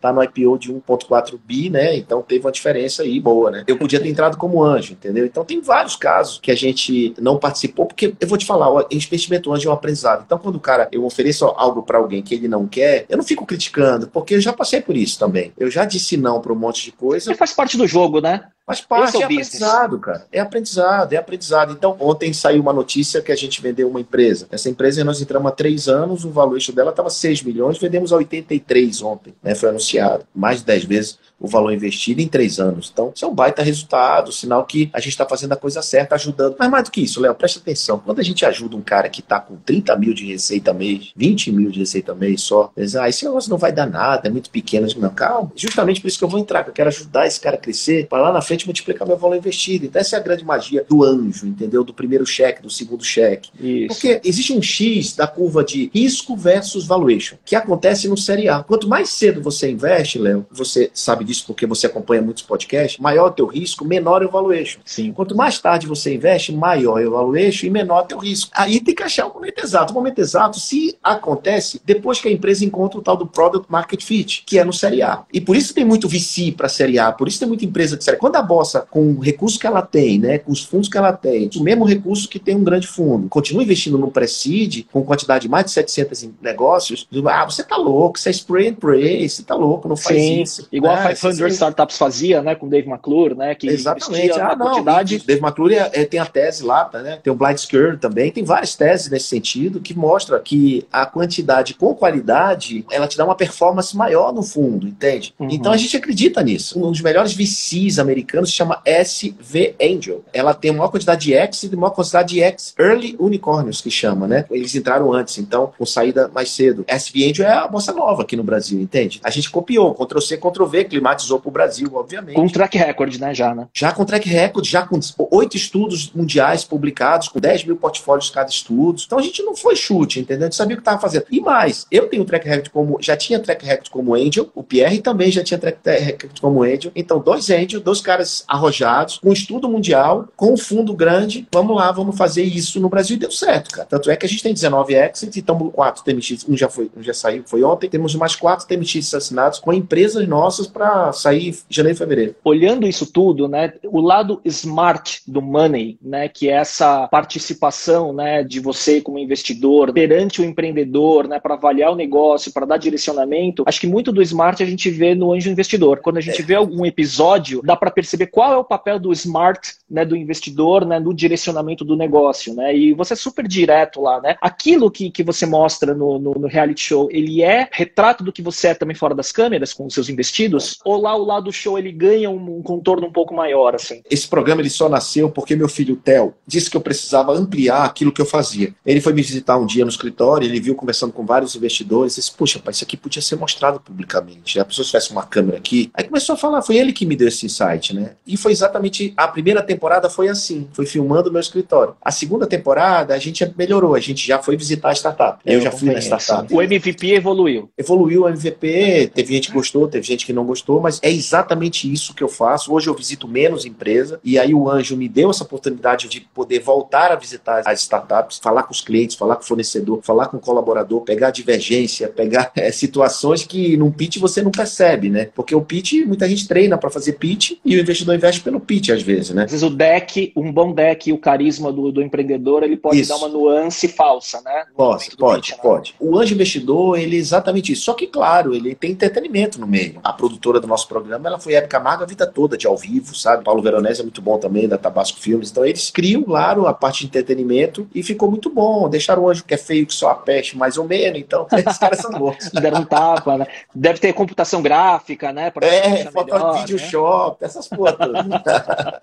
tá 0.00 0.12
no 0.12 0.22
IPO 0.22 0.58
de 0.58 0.72
1.4 0.72 1.38
bi, 1.44 1.68
né? 1.68 1.96
Então 1.96 2.22
teve 2.22 2.44
uma 2.44 2.52
diferença 2.52 3.02
aí 3.02 3.20
boa, 3.20 3.50
né? 3.50 3.57
Eu 3.66 3.76
podia 3.76 4.00
ter 4.00 4.08
entrado 4.08 4.36
como 4.36 4.62
anjo, 4.62 4.92
entendeu? 4.92 5.26
Então 5.26 5.44
tem 5.44 5.60
vários 5.60 5.96
casos 5.96 6.38
que 6.40 6.50
a 6.50 6.54
gente 6.54 7.14
não 7.20 7.38
participou, 7.38 7.86
porque 7.86 8.14
eu 8.20 8.28
vou 8.28 8.38
te 8.38 8.46
falar, 8.46 8.72
o 8.72 8.86
investimento 8.90 9.52
anjo 9.52 9.68
é 9.68 9.70
um 9.70 9.74
aprendizado. 9.74 10.22
Então 10.24 10.38
quando 10.38 10.56
o 10.56 10.60
cara, 10.60 10.88
eu 10.92 11.04
ofereço 11.04 11.44
algo 11.46 11.82
para 11.82 11.98
alguém 11.98 12.22
que 12.22 12.34
ele 12.34 12.48
não 12.48 12.66
quer, 12.66 13.06
eu 13.08 13.16
não 13.16 13.24
fico 13.24 13.46
criticando, 13.46 14.08
porque 14.08 14.34
eu 14.34 14.40
já 14.40 14.52
passei 14.52 14.80
por 14.80 14.96
isso 14.96 15.18
também. 15.18 15.52
Eu 15.58 15.70
já 15.70 15.84
disse 15.84 16.16
não 16.16 16.40
para 16.40 16.52
um 16.52 16.56
monte 16.56 16.84
de 16.84 16.92
coisa. 16.92 17.34
Faz 17.34 17.52
parte 17.52 17.76
do 17.76 17.86
jogo, 17.86 18.20
né? 18.20 18.48
Faz 18.68 18.82
parte, 18.82 19.16
é, 19.16 19.20
é 19.20 19.24
aprendizado, 19.24 19.98
cara. 19.98 20.26
É 20.30 20.40
aprendizado, 20.40 21.12
é 21.14 21.16
aprendizado. 21.16 21.72
Então, 21.72 21.96
ontem 21.98 22.34
saiu 22.34 22.60
uma 22.60 22.72
notícia 22.72 23.22
que 23.22 23.32
a 23.32 23.34
gente 23.34 23.62
vendeu 23.62 23.88
uma 23.88 23.98
empresa. 23.98 24.46
Essa 24.50 24.68
empresa 24.68 25.02
nós 25.02 25.22
entramos 25.22 25.50
há 25.50 25.54
três 25.54 25.88
anos, 25.88 26.22
o 26.26 26.30
valuation 26.30 26.74
dela 26.74 26.90
estava 26.90 27.08
6 27.08 27.42
milhões, 27.44 27.78
vendemos 27.78 28.12
a 28.12 28.16
83 28.16 29.00
ontem, 29.00 29.34
né? 29.42 29.54
Foi 29.54 29.70
anunciado. 29.70 30.26
Mais 30.34 30.58
de 30.58 30.66
10 30.66 30.84
vezes 30.84 31.18
o 31.40 31.46
valor 31.46 31.72
investido 31.72 32.20
em 32.20 32.26
três 32.26 32.58
anos. 32.58 32.90
Então, 32.92 33.12
isso 33.14 33.24
é 33.24 33.28
um 33.28 33.34
baita 33.34 33.62
resultado, 33.62 34.32
sinal 34.32 34.64
que 34.64 34.90
a 34.92 34.98
gente 34.98 35.10
está 35.10 35.24
fazendo 35.24 35.52
a 35.52 35.56
coisa 35.56 35.80
certa, 35.82 36.16
ajudando. 36.16 36.56
Mas 36.58 36.68
mais 36.68 36.84
do 36.84 36.90
que 36.90 37.00
isso, 37.00 37.20
Léo, 37.20 37.34
presta 37.34 37.60
atenção. 37.60 38.02
Quando 38.04 38.18
a 38.18 38.24
gente 38.24 38.44
ajuda 38.44 38.76
um 38.76 38.82
cara 38.82 39.08
que 39.08 39.20
está 39.20 39.38
com 39.38 39.56
30 39.56 39.94
mil 39.96 40.12
de 40.12 40.26
receita 40.26 40.72
mês, 40.72 41.12
20 41.14 41.52
mil 41.52 41.70
de 41.70 41.78
receita 41.78 42.14
mês 42.14 42.42
só, 42.42 42.72
diz, 42.76 42.96
ah, 42.96 43.08
esse 43.08 43.24
negócio 43.24 43.50
não 43.50 43.58
vai 43.58 43.72
dar 43.72 43.86
nada, 43.86 44.26
é 44.26 44.30
muito 44.30 44.50
pequeno. 44.50 44.86
Digo, 44.86 45.00
não, 45.00 45.10
calma. 45.10 45.52
Justamente 45.54 46.00
por 46.00 46.08
isso 46.08 46.18
que 46.18 46.24
eu 46.24 46.28
vou 46.28 46.40
entrar, 46.40 46.64
que 46.64 46.70
eu 46.70 46.74
quero 46.74 46.88
ajudar 46.88 47.26
esse 47.26 47.40
cara 47.40 47.56
a 47.56 47.60
crescer, 47.60 48.06
para 48.08 48.22
lá 48.22 48.32
na 48.32 48.42
frente 48.42 48.57
multiplicar 48.66 49.06
meu 49.06 49.16
valor 49.16 49.36
investido. 49.36 49.86
Então, 49.86 50.00
essa 50.00 50.16
é 50.16 50.18
a 50.18 50.22
grande 50.22 50.44
magia 50.44 50.84
do 50.88 51.02
anjo, 51.02 51.46
entendeu? 51.46 51.84
Do 51.84 51.94
primeiro 51.94 52.26
cheque, 52.26 52.62
do 52.62 52.70
segundo 52.70 53.04
cheque. 53.04 53.50
Isso. 53.60 53.88
Porque 53.88 54.20
existe 54.24 54.52
um 54.52 54.62
X 54.62 55.14
da 55.14 55.26
curva 55.26 55.64
de 55.64 55.90
risco 55.94 56.36
versus 56.36 56.86
valuation, 56.86 57.36
que 57.44 57.56
acontece 57.56 58.08
no 58.08 58.16
Série 58.16 58.48
A. 58.48 58.62
Quanto 58.62 58.88
mais 58.88 59.10
cedo 59.10 59.42
você 59.42 59.70
investe, 59.70 60.18
Léo, 60.18 60.46
você 60.50 60.90
sabe 60.92 61.24
disso 61.24 61.44
porque 61.46 61.66
você 61.66 61.86
acompanha 61.86 62.22
muitos 62.22 62.42
podcasts, 62.42 62.98
maior 62.98 63.28
o 63.28 63.32
teu 63.32 63.46
risco, 63.46 63.84
menor 63.84 64.22
é 64.22 64.26
o 64.26 64.30
valuation. 64.30 64.80
Sim. 64.84 65.12
Quanto 65.12 65.36
mais 65.36 65.58
tarde 65.58 65.86
você 65.86 66.14
investe, 66.14 66.52
maior 66.52 67.00
é 67.00 67.06
o 67.06 67.12
valuation 67.12 67.66
e 67.66 67.70
menor 67.70 68.00
é 68.00 68.04
o 68.04 68.06
teu 68.06 68.18
risco. 68.18 68.50
Aí 68.54 68.80
tem 68.80 68.94
que 68.94 69.02
achar 69.02 69.26
o 69.26 69.34
momento 69.34 69.58
exato. 69.62 69.92
O 69.92 69.94
momento 69.94 70.18
exato 70.18 70.58
se 70.58 70.96
acontece 71.02 71.80
depois 71.84 72.20
que 72.20 72.28
a 72.28 72.32
empresa 72.32 72.64
encontra 72.64 72.98
o 72.98 73.02
tal 73.02 73.16
do 73.16 73.26
Product 73.26 73.70
Market 73.70 74.02
Fit, 74.02 74.42
que 74.46 74.58
é 74.58 74.64
no 74.64 74.72
Série 74.72 75.02
A. 75.02 75.24
E 75.32 75.40
por 75.40 75.56
isso 75.56 75.74
tem 75.74 75.84
muito 75.84 76.08
VC 76.08 76.52
para 76.52 76.68
Série 76.68 76.98
A, 76.98 77.12
por 77.12 77.28
isso 77.28 77.38
tem 77.38 77.48
muita 77.48 77.64
empresa 77.64 77.96
de 77.96 78.04
Série 78.04 78.16
A. 78.16 78.20
Quando 78.20 78.36
a 78.36 78.42
Bossa, 78.48 78.86
com 78.90 79.12
o 79.12 79.20
recurso 79.20 79.58
que 79.58 79.66
ela 79.66 79.82
tem, 79.82 80.18
né, 80.18 80.38
com 80.38 80.50
os 80.50 80.64
fundos 80.64 80.88
que 80.88 80.96
ela 80.96 81.12
tem, 81.12 81.50
o 81.56 81.62
mesmo 81.62 81.84
recurso 81.84 82.28
que 82.28 82.38
tem 82.38 82.56
um 82.56 82.64
grande 82.64 82.86
fundo, 82.86 83.28
continua 83.28 83.62
investindo 83.62 83.98
no 83.98 84.10
Preside, 84.10 84.86
com 84.90 85.02
quantidade 85.02 85.42
de 85.42 85.48
mais 85.48 85.66
de 85.66 85.72
700 85.72 86.30
negócios, 86.40 87.06
ah, 87.26 87.44
você 87.44 87.62
tá 87.62 87.76
louco, 87.76 88.18
você 88.18 88.30
é 88.30 88.32
spray 88.32 88.68
and 88.68 88.74
pray, 88.74 89.28
você 89.28 89.42
tá 89.42 89.54
louco, 89.54 89.88
não 89.88 89.96
faz 89.96 90.16
Sim, 90.16 90.42
isso. 90.42 90.68
Igual 90.72 90.94
ah, 90.94 91.08
a 91.08 91.14
500 91.14 91.52
Startups 91.52 91.98
fazia, 91.98 92.42
né, 92.42 92.54
com 92.54 92.68
Dave 92.68 92.88
McClure, 92.88 93.34
né, 93.34 93.54
que 93.54 93.68
Exatamente. 93.68 94.38
Ah, 94.40 94.56
não, 94.56 94.66
quantidade... 94.66 95.18
Dave 95.18 95.40
McClure 95.40 95.74
é, 95.74 95.90
é, 95.92 96.04
tem 96.04 96.18
a 96.18 96.26
tese 96.26 96.64
lá, 96.64 96.84
tá, 96.84 97.00
né, 97.02 97.18
tem 97.22 97.32
o 97.32 97.36
Blind 97.36 97.58
Scurry 97.58 97.98
também, 97.98 98.30
tem 98.30 98.44
várias 98.44 98.74
teses 98.74 99.10
nesse 99.10 99.26
sentido 99.26 99.80
que 99.80 99.96
mostra 99.96 100.38
que 100.40 100.86
a 100.92 101.04
quantidade 101.06 101.74
com 101.74 101.94
qualidade, 101.94 102.84
ela 102.90 103.06
te 103.06 103.16
dá 103.16 103.24
uma 103.24 103.34
performance 103.34 103.96
maior 103.96 104.32
no 104.32 104.42
fundo, 104.42 104.86
entende? 104.86 105.34
Uhum. 105.38 105.48
Então 105.50 105.72
a 105.72 105.76
gente 105.76 105.96
acredita 105.96 106.42
nisso. 106.42 106.78
Um 106.78 106.90
dos 106.90 107.00
melhores 107.00 107.34
VCs 107.34 107.98
americanos 107.98 108.37
se 108.46 108.52
chama 108.52 108.80
SV 108.84 109.74
Angel. 109.80 110.24
Ela 110.32 110.54
tem 110.54 110.70
a 110.70 110.74
maior 110.74 110.90
quantidade 110.90 111.26
de 111.26 111.34
X 111.34 111.62
e 111.64 111.70
a 111.72 111.76
maior 111.76 111.90
quantidade 111.90 112.34
de 112.34 112.42
X 112.42 112.74
Early 112.78 113.16
Unicorns, 113.18 113.80
que 113.80 113.90
chama, 113.90 114.26
né? 114.26 114.44
Eles 114.50 114.74
entraram 114.74 115.12
antes, 115.12 115.38
então, 115.38 115.72
com 115.76 115.86
saída 115.86 116.28
mais 116.28 116.50
cedo. 116.50 116.84
SV 116.86 117.30
Angel 117.30 117.46
é 117.46 117.52
a 117.52 117.68
moça 117.68 117.92
nova 117.92 118.22
aqui 118.22 118.36
no 118.36 118.42
Brasil, 118.42 118.80
entende? 118.80 119.20
A 119.22 119.30
gente 119.30 119.50
copiou, 119.50 119.94
Ctrl-C, 119.94 120.36
Ctrl-V, 120.36 120.84
climatizou 120.84 121.40
para 121.40 121.48
o 121.48 121.52
Brasil, 121.52 121.90
obviamente. 121.94 122.34
Com 122.34 122.46
track 122.48 122.76
record, 122.78 123.16
né, 123.18 123.34
já, 123.34 123.54
né? 123.54 123.66
Já 123.72 123.92
com 123.92 124.04
track 124.04 124.28
record, 124.28 124.66
já 124.66 124.86
com 124.86 124.98
oito 125.30 125.56
estudos 125.56 126.10
mundiais 126.14 126.64
publicados, 126.64 127.28
com 127.28 127.40
10 127.40 127.64
mil 127.64 127.76
portfólios 127.76 128.30
cada 128.30 128.50
estudo. 128.50 129.02
Então 129.04 129.18
a 129.18 129.22
gente 129.22 129.42
não 129.42 129.54
foi 129.56 129.76
chute, 129.76 130.20
entendeu? 130.20 130.46
A 130.46 130.50
gente 130.50 130.56
sabia 130.56 130.74
o 130.74 130.78
que 130.78 130.82
estava 130.82 131.00
fazendo. 131.00 131.26
E 131.30 131.40
mais, 131.40 131.86
eu 131.90 132.08
tenho 132.08 132.24
track 132.24 132.46
record 132.48 132.70
como, 132.70 132.98
já 133.00 133.16
tinha 133.16 133.38
track 133.38 133.64
record 133.64 133.88
como 133.90 134.14
Angel, 134.14 134.50
o 134.54 134.62
Pierre 134.62 135.00
também 135.00 135.30
já 135.30 135.42
tinha 135.42 135.58
track 135.58 135.78
record 135.84 136.40
como 136.40 136.62
Angel. 136.62 136.92
Então, 136.94 137.18
dois 137.20 137.50
Angel, 137.50 137.80
dois 137.80 138.00
caras 138.00 138.27
arrojados, 138.46 139.18
com 139.18 139.32
estudo 139.32 139.68
mundial, 139.68 140.28
com 140.36 140.52
um 140.52 140.56
fundo 140.56 140.92
grande. 140.92 141.46
Vamos 141.52 141.76
lá, 141.76 141.90
vamos 141.92 142.16
fazer 142.16 142.42
isso 142.42 142.80
no 142.80 142.88
Brasil 142.88 143.16
e 143.16 143.20
deu 143.20 143.30
certo, 143.30 143.70
cara. 143.70 143.88
Tanto 143.88 144.10
é 144.10 144.16
que 144.16 144.26
a 144.26 144.28
gente 144.28 144.42
tem 144.42 144.52
19 144.52 144.94
exits 144.94 145.36
e 145.36 145.40
estamos 145.40 145.72
quatro 145.72 146.04
TMX, 146.04 146.46
um 146.48 146.56
já 146.56 146.68
foi, 146.68 146.90
um 146.96 147.02
já 147.02 147.14
saiu, 147.14 147.42
foi 147.46 147.62
ontem. 147.62 147.88
Temos 147.88 148.14
mais 148.14 148.34
quatro 148.34 148.66
TMX 148.66 149.14
assinados 149.14 149.58
com 149.58 149.72
empresas 149.72 150.26
nossas 150.26 150.66
para 150.66 151.12
sair 151.12 151.56
janeiro 151.68 151.96
e 151.96 151.98
fevereiro. 151.98 152.34
Olhando 152.44 152.86
isso 152.86 153.10
tudo, 153.10 153.48
né, 153.48 153.72
o 153.84 154.00
lado 154.00 154.40
smart 154.44 155.22
do 155.26 155.40
money, 155.40 155.98
né, 156.02 156.28
que 156.28 156.48
é 156.48 156.52
essa 156.52 157.06
participação, 157.08 158.12
né, 158.12 158.42
de 158.42 158.60
você 158.60 159.00
como 159.00 159.18
investidor 159.18 159.92
perante 159.92 160.40
o 160.40 160.44
empreendedor, 160.44 161.28
né, 161.28 161.38
para 161.38 161.54
avaliar 161.54 161.92
o 161.92 161.96
negócio, 161.96 162.52
para 162.52 162.66
dar 162.66 162.76
direcionamento, 162.76 163.62
acho 163.66 163.80
que 163.80 163.86
muito 163.86 164.12
do 164.12 164.22
smart 164.22 164.62
a 164.62 164.66
gente 164.66 164.90
vê 164.90 165.14
no 165.14 165.32
anjo 165.32 165.50
investidor. 165.50 166.00
Quando 166.00 166.18
a 166.18 166.20
gente 166.20 166.42
é. 166.42 166.44
vê 166.44 166.54
algum 166.54 166.84
episódio, 166.84 167.62
dá 167.64 167.76
para 167.76 167.90
perceber 167.90 168.07
qual 168.26 168.52
é 168.52 168.56
o 168.56 168.64
papel 168.64 168.98
do 168.98 169.12
smart, 169.12 169.74
né, 169.90 170.04
do 170.04 170.16
investidor, 170.16 170.84
né, 170.84 170.98
no 170.98 171.14
direcionamento 171.14 171.84
do 171.84 171.96
negócio, 171.96 172.54
né, 172.54 172.76
e 172.76 172.92
você 172.92 173.14
é 173.14 173.16
super 173.16 173.46
direto 173.46 174.00
lá, 174.00 174.20
né. 174.20 174.36
Aquilo 174.40 174.90
que, 174.90 175.10
que 175.10 175.22
você 175.22 175.46
mostra 175.46 175.94
no, 175.94 176.18
no, 176.18 176.34
no 176.34 176.46
reality 176.46 176.80
show, 176.80 177.08
ele 177.10 177.42
é 177.42 177.68
retrato 177.72 178.22
do 178.22 178.32
que 178.32 178.42
você 178.42 178.68
é 178.68 178.74
também 178.74 178.94
fora 178.94 179.14
das 179.14 179.32
câmeras 179.32 179.72
com 179.72 179.86
os 179.86 179.94
seus 179.94 180.08
investidos? 180.08 180.78
Ou 180.84 181.00
lá 181.00 181.14
o 181.14 181.24
lado 181.24 181.44
do 181.44 181.52
show 181.52 181.78
ele 181.78 181.90
ganha 181.90 182.30
um, 182.30 182.58
um, 182.58 182.62
contorno 182.62 183.06
um 183.06 183.12
pouco 183.12 183.34
maior, 183.34 183.74
assim. 183.74 184.02
Esse 184.10 184.28
programa 184.28 184.60
ele 184.60 184.70
só 184.70 184.88
nasceu 184.88 185.30
porque 185.30 185.56
meu 185.56 185.68
filho 185.68 185.96
Theo 185.96 186.34
disse 186.46 186.70
que 186.70 186.76
eu 186.76 186.80
precisava 186.80 187.32
ampliar 187.32 187.84
aquilo 187.84 188.12
que 188.12 188.20
eu 188.20 188.26
fazia. 188.26 188.74
Ele 188.84 189.00
foi 189.00 189.12
me 189.12 189.22
visitar 189.22 189.56
um 189.56 189.66
dia 189.66 189.84
no 189.84 189.90
escritório, 189.90 190.46
ele 190.46 190.60
viu 190.60 190.74
conversando 190.74 191.12
com 191.12 191.24
vários 191.24 191.54
investidores, 191.56 192.16
disse, 192.16 192.32
puxa, 192.32 192.58
pai, 192.58 192.72
isso 192.72 192.84
aqui 192.84 192.96
podia 192.96 193.22
ser 193.22 193.36
mostrado 193.36 193.80
publicamente. 193.80 194.60
A 194.60 194.64
pessoa 194.64 194.84
tivesse 194.84 195.10
uma 195.10 195.24
câmera 195.24 195.58
aqui, 195.58 195.90
aí 195.94 196.04
começou 196.04 196.34
a 196.34 196.38
falar, 196.38 196.62
foi 196.62 196.76
ele 196.76 196.92
que 196.92 197.06
me 197.06 197.16
deu 197.16 197.28
esse 197.28 197.46
insight, 197.46 197.94
né? 197.94 197.97
E 198.26 198.36
foi 198.36 198.52
exatamente, 198.52 199.12
a 199.16 199.28
primeira 199.28 199.62
temporada 199.62 200.08
foi 200.08 200.28
assim, 200.28 200.68
foi 200.72 200.86
filmando 200.86 201.28
o 201.28 201.32
meu 201.32 201.40
escritório. 201.40 201.94
A 202.02 202.10
segunda 202.10 202.46
temporada 202.46 203.14
a 203.14 203.18
gente 203.18 203.50
melhorou, 203.56 203.94
a 203.94 204.00
gente 204.00 204.26
já 204.26 204.38
foi 204.38 204.56
visitar 204.56 204.90
a 204.90 204.94
startup. 204.94 205.40
Eu, 205.44 205.54
eu 205.54 205.60
já 205.60 205.70
fui 205.70 205.92
na 205.92 206.00
startup. 206.00 206.52
O 206.52 206.62
MVP 206.62 207.12
evoluiu. 207.14 207.70
Evoluiu 207.76 208.22
o 208.22 208.28
MVP, 208.28 209.12
teve 209.14 209.34
gente 209.34 209.48
que 209.48 209.54
gostou, 209.54 209.88
teve 209.88 210.06
gente 210.06 210.26
que 210.26 210.32
não 210.32 210.44
gostou, 210.44 210.80
mas 210.80 210.98
é 211.02 211.10
exatamente 211.10 211.90
isso 211.90 212.14
que 212.14 212.22
eu 212.22 212.28
faço. 212.28 212.72
Hoje 212.72 212.88
eu 212.88 212.94
visito 212.94 213.28
menos 213.28 213.64
empresa 213.64 214.20
e 214.22 214.38
aí 214.38 214.54
o 214.54 214.68
Anjo 214.68 214.96
me 214.96 215.08
deu 215.08 215.30
essa 215.30 215.44
oportunidade 215.44 216.08
de 216.08 216.20
poder 216.20 216.60
voltar 216.60 217.12
a 217.12 217.16
visitar 217.16 217.62
as 217.64 217.80
startups, 217.80 218.38
falar 218.38 218.64
com 218.64 218.72
os 218.72 218.80
clientes, 218.80 219.16
falar 219.16 219.36
com 219.36 219.42
o 219.42 219.46
fornecedor, 219.46 220.00
falar 220.02 220.26
com 220.26 220.36
o 220.36 220.40
colaborador, 220.40 221.00
pegar 221.02 221.30
divergência, 221.30 222.08
pegar 222.08 222.50
é, 222.54 222.70
situações 222.72 223.44
que 223.44 223.76
num 223.76 223.90
pitch 223.90 224.18
você 224.18 224.42
não 224.42 224.50
percebe, 224.50 225.10
né? 225.10 225.30
Porque 225.34 225.54
o 225.54 225.62
pitch, 225.62 226.04
muita 226.06 226.28
gente 226.28 226.46
treina 226.46 226.76
para 226.76 226.90
fazer 226.90 227.12
pitch 227.12 227.52
e 227.64 227.76
investidor 227.90 228.14
investe 228.14 228.40
pelo 228.40 228.60
pitch, 228.60 228.90
às 228.90 229.02
vezes, 229.02 229.30
né? 229.30 229.44
Às 229.44 229.50
vezes 229.50 229.62
o 229.62 229.70
deck, 229.70 230.32
um 230.36 230.52
bom 230.52 230.72
deck, 230.72 231.12
o 231.12 231.18
carisma 231.18 231.72
do, 231.72 231.90
do 231.90 232.02
empreendedor, 232.02 232.62
ele 232.62 232.76
pode 232.76 233.00
isso. 233.00 233.10
dar 233.10 233.16
uma 233.16 233.28
nuance 233.28 233.88
falsa, 233.88 234.40
né? 234.42 234.64
Pode, 234.76 235.16
pode, 235.16 235.52
pitch, 235.52 235.60
pode. 235.60 235.94
Né? 236.00 236.08
O 236.08 236.18
anjo 236.18 236.34
investidor, 236.34 236.98
ele 236.98 237.16
é 237.16 237.18
exatamente 237.18 237.72
isso. 237.72 237.82
Só 237.82 237.94
que, 237.94 238.06
claro, 238.06 238.54
ele 238.54 238.74
tem 238.74 238.92
entretenimento 238.92 239.60
no 239.60 239.66
meio. 239.66 240.00
A 240.02 240.12
produtora 240.12 240.60
do 240.60 240.66
nosso 240.66 240.88
programa, 240.88 241.28
ela 241.28 241.38
foi 241.38 241.54
Hebe 241.54 241.68
Camargo 241.68 242.02
a 242.02 242.06
vida 242.06 242.26
toda 242.26 242.56
de 242.56 242.66
ao 242.66 242.76
vivo, 242.76 243.14
sabe? 243.14 243.44
Paulo 243.44 243.62
Veronese 243.62 244.00
é 244.00 244.02
muito 244.02 244.20
bom 244.20 244.38
também, 244.38 244.68
da 244.68 244.78
Tabasco 244.78 245.18
Filmes. 245.18 245.50
Então, 245.50 245.64
eles 245.64 245.90
criam, 245.90 246.22
claro, 246.22 246.66
a 246.66 246.74
parte 246.74 247.00
de 247.00 247.06
entretenimento 247.06 247.88
e 247.94 248.02
ficou 248.02 248.30
muito 248.30 248.50
bom. 248.50 248.88
Deixaram 248.88 249.22
o 249.22 249.28
anjo 249.28 249.44
que 249.44 249.54
é 249.54 249.58
feio, 249.58 249.86
que 249.86 249.94
só 249.94 250.10
a 250.10 250.14
peste, 250.14 250.56
mais 250.56 250.76
ou 250.76 250.84
menos. 250.86 251.18
Então, 251.18 251.46
esses 251.52 251.78
caras 251.78 252.00
são 252.00 252.12
bons. 252.12 252.50
Deram 252.50 252.80
um 252.80 252.84
tapa, 252.84 253.38
né? 253.38 253.46
Deve 253.74 253.98
ter 253.98 254.12
computação 254.12 254.62
gráfica, 254.62 255.32
né? 255.32 255.52
é, 255.62 256.04
foto 256.10 256.32
melhor, 256.32 256.58
vídeo 256.58 256.76
né? 256.76 256.82
shop, 256.82 257.44
essas 257.44 257.68
coisas. 257.68 257.77